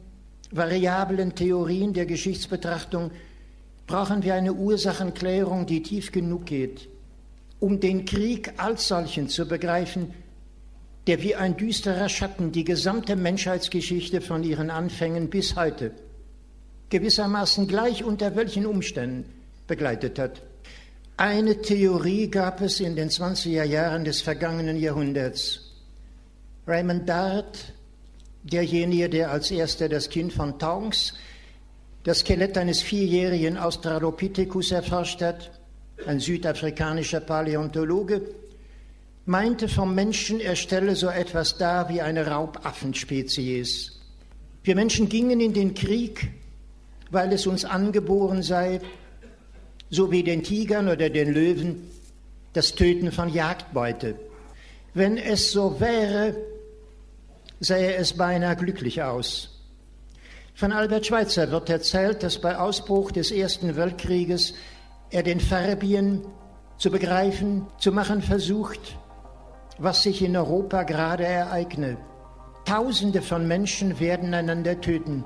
variablen 0.50 1.36
Theorien 1.36 1.92
der 1.92 2.06
Geschichtsbetrachtung 2.06 3.12
brauchen 3.86 4.24
wir 4.24 4.34
eine 4.34 4.52
Ursachenklärung, 4.52 5.64
die 5.66 5.84
tief 5.84 6.10
genug 6.10 6.46
geht, 6.46 6.88
um 7.60 7.78
den 7.78 8.04
Krieg 8.04 8.54
als 8.56 8.88
solchen 8.88 9.28
zu 9.28 9.46
begreifen, 9.46 10.12
der 11.06 11.22
wie 11.22 11.36
ein 11.36 11.56
düsterer 11.56 12.08
Schatten 12.08 12.50
die 12.50 12.64
gesamte 12.64 13.14
Menschheitsgeschichte 13.14 14.20
von 14.20 14.42
ihren 14.42 14.70
Anfängen 14.70 15.30
bis 15.30 15.54
heute 15.54 15.92
gewissermaßen 16.90 17.68
gleich 17.68 18.02
unter 18.02 18.34
welchen 18.34 18.66
Umständen 18.66 19.24
begleitet 19.68 20.18
hat. 20.18 20.42
Eine 21.20 21.60
Theorie 21.60 22.30
gab 22.30 22.60
es 22.60 22.78
in 22.78 22.94
den 22.94 23.08
20er 23.08 23.64
Jahren 23.64 24.04
des 24.04 24.20
vergangenen 24.20 24.76
Jahrhunderts. 24.76 25.74
Raymond 26.64 27.08
Dart, 27.08 27.72
derjenige, 28.44 29.08
der 29.08 29.32
als 29.32 29.50
erster 29.50 29.88
das 29.88 30.10
Kind 30.10 30.32
von 30.32 30.60
Tonks, 30.60 31.14
das 32.04 32.20
Skelett 32.20 32.56
eines 32.56 32.82
vierjährigen 32.82 33.56
Australopithecus 33.56 34.70
erforscht 34.70 35.20
hat, 35.20 35.50
ein 36.06 36.20
südafrikanischer 36.20 37.18
Paläontologe, 37.18 38.22
meinte 39.26 39.66
vom 39.66 39.96
Menschen, 39.96 40.38
er 40.38 40.54
stelle 40.54 40.94
so 40.94 41.08
etwas 41.08 41.58
dar 41.58 41.88
wie 41.88 42.00
eine 42.00 42.28
Raubaffenspezies. 42.28 43.98
Wir 44.62 44.76
Menschen 44.76 45.08
gingen 45.08 45.40
in 45.40 45.52
den 45.52 45.74
Krieg, 45.74 46.30
weil 47.10 47.32
es 47.32 47.48
uns 47.48 47.64
angeboren 47.64 48.44
sei, 48.44 48.80
so 49.90 50.10
wie 50.10 50.22
den 50.22 50.42
Tigern 50.42 50.88
oder 50.88 51.10
den 51.10 51.32
Löwen, 51.32 51.90
das 52.52 52.74
Töten 52.74 53.12
von 53.12 53.28
Jagdbeute. 53.28 54.16
Wenn 54.94 55.16
es 55.16 55.52
so 55.52 55.80
wäre, 55.80 56.34
sähe 57.60 57.94
es 57.94 58.14
beinahe 58.14 58.56
glücklich 58.56 59.02
aus. 59.02 59.50
Von 60.54 60.72
Albert 60.72 61.06
Schweitzer 61.06 61.50
wird 61.50 61.70
erzählt, 61.70 62.22
dass 62.22 62.40
bei 62.40 62.58
Ausbruch 62.58 63.12
des 63.12 63.30
Ersten 63.30 63.76
Weltkrieges 63.76 64.54
er 65.10 65.22
den 65.22 65.40
Farbien 65.40 66.22
zu 66.78 66.90
begreifen, 66.90 67.66
zu 67.78 67.92
machen 67.92 68.22
versucht, 68.22 68.98
was 69.78 70.02
sich 70.02 70.22
in 70.22 70.36
Europa 70.36 70.82
gerade 70.82 71.24
ereigne. 71.24 71.96
Tausende 72.64 73.22
von 73.22 73.46
Menschen 73.46 74.00
werden 74.00 74.34
einander 74.34 74.80
töten. 74.80 75.24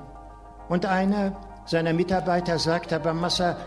Und 0.69 0.85
einer 0.85 1.35
seiner 1.65 1.93
Mitarbeiter 1.93 2.59
sagt 2.59 2.93
aber 2.93 3.13
Massa, 3.13 3.57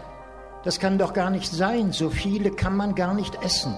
das 0.67 0.81
kann 0.81 0.99
doch 0.99 1.13
gar 1.13 1.31
nicht 1.31 1.53
sein, 1.53 1.93
so 1.93 2.11
viele 2.11 2.51
kann 2.51 2.77
man 2.77 2.97
gar 2.97 3.15
nicht 3.15 3.41
essen. 3.41 3.73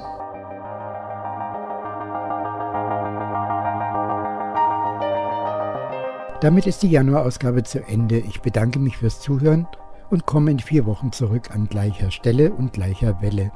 Damit 6.40 6.66
ist 6.66 6.82
die 6.82 6.90
Januarausgabe 6.90 7.62
zu 7.64 7.84
Ende. 7.84 8.18
Ich 8.18 8.40
bedanke 8.40 8.78
mich 8.78 8.96
fürs 8.96 9.20
Zuhören 9.20 9.66
und 10.08 10.24
komme 10.24 10.50
in 10.50 10.60
vier 10.60 10.86
Wochen 10.86 11.12
zurück 11.12 11.50
an 11.50 11.68
gleicher 11.68 12.10
Stelle 12.10 12.52
und 12.52 12.72
gleicher 12.72 13.20
Welle. 13.20 13.52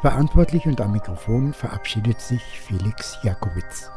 Verantwortlich 0.00 0.66
und 0.66 0.80
am 0.80 0.92
Mikrofon 0.92 1.52
verabschiedet 1.52 2.20
sich 2.20 2.42
Felix 2.42 3.18
Jakowitz. 3.24 3.90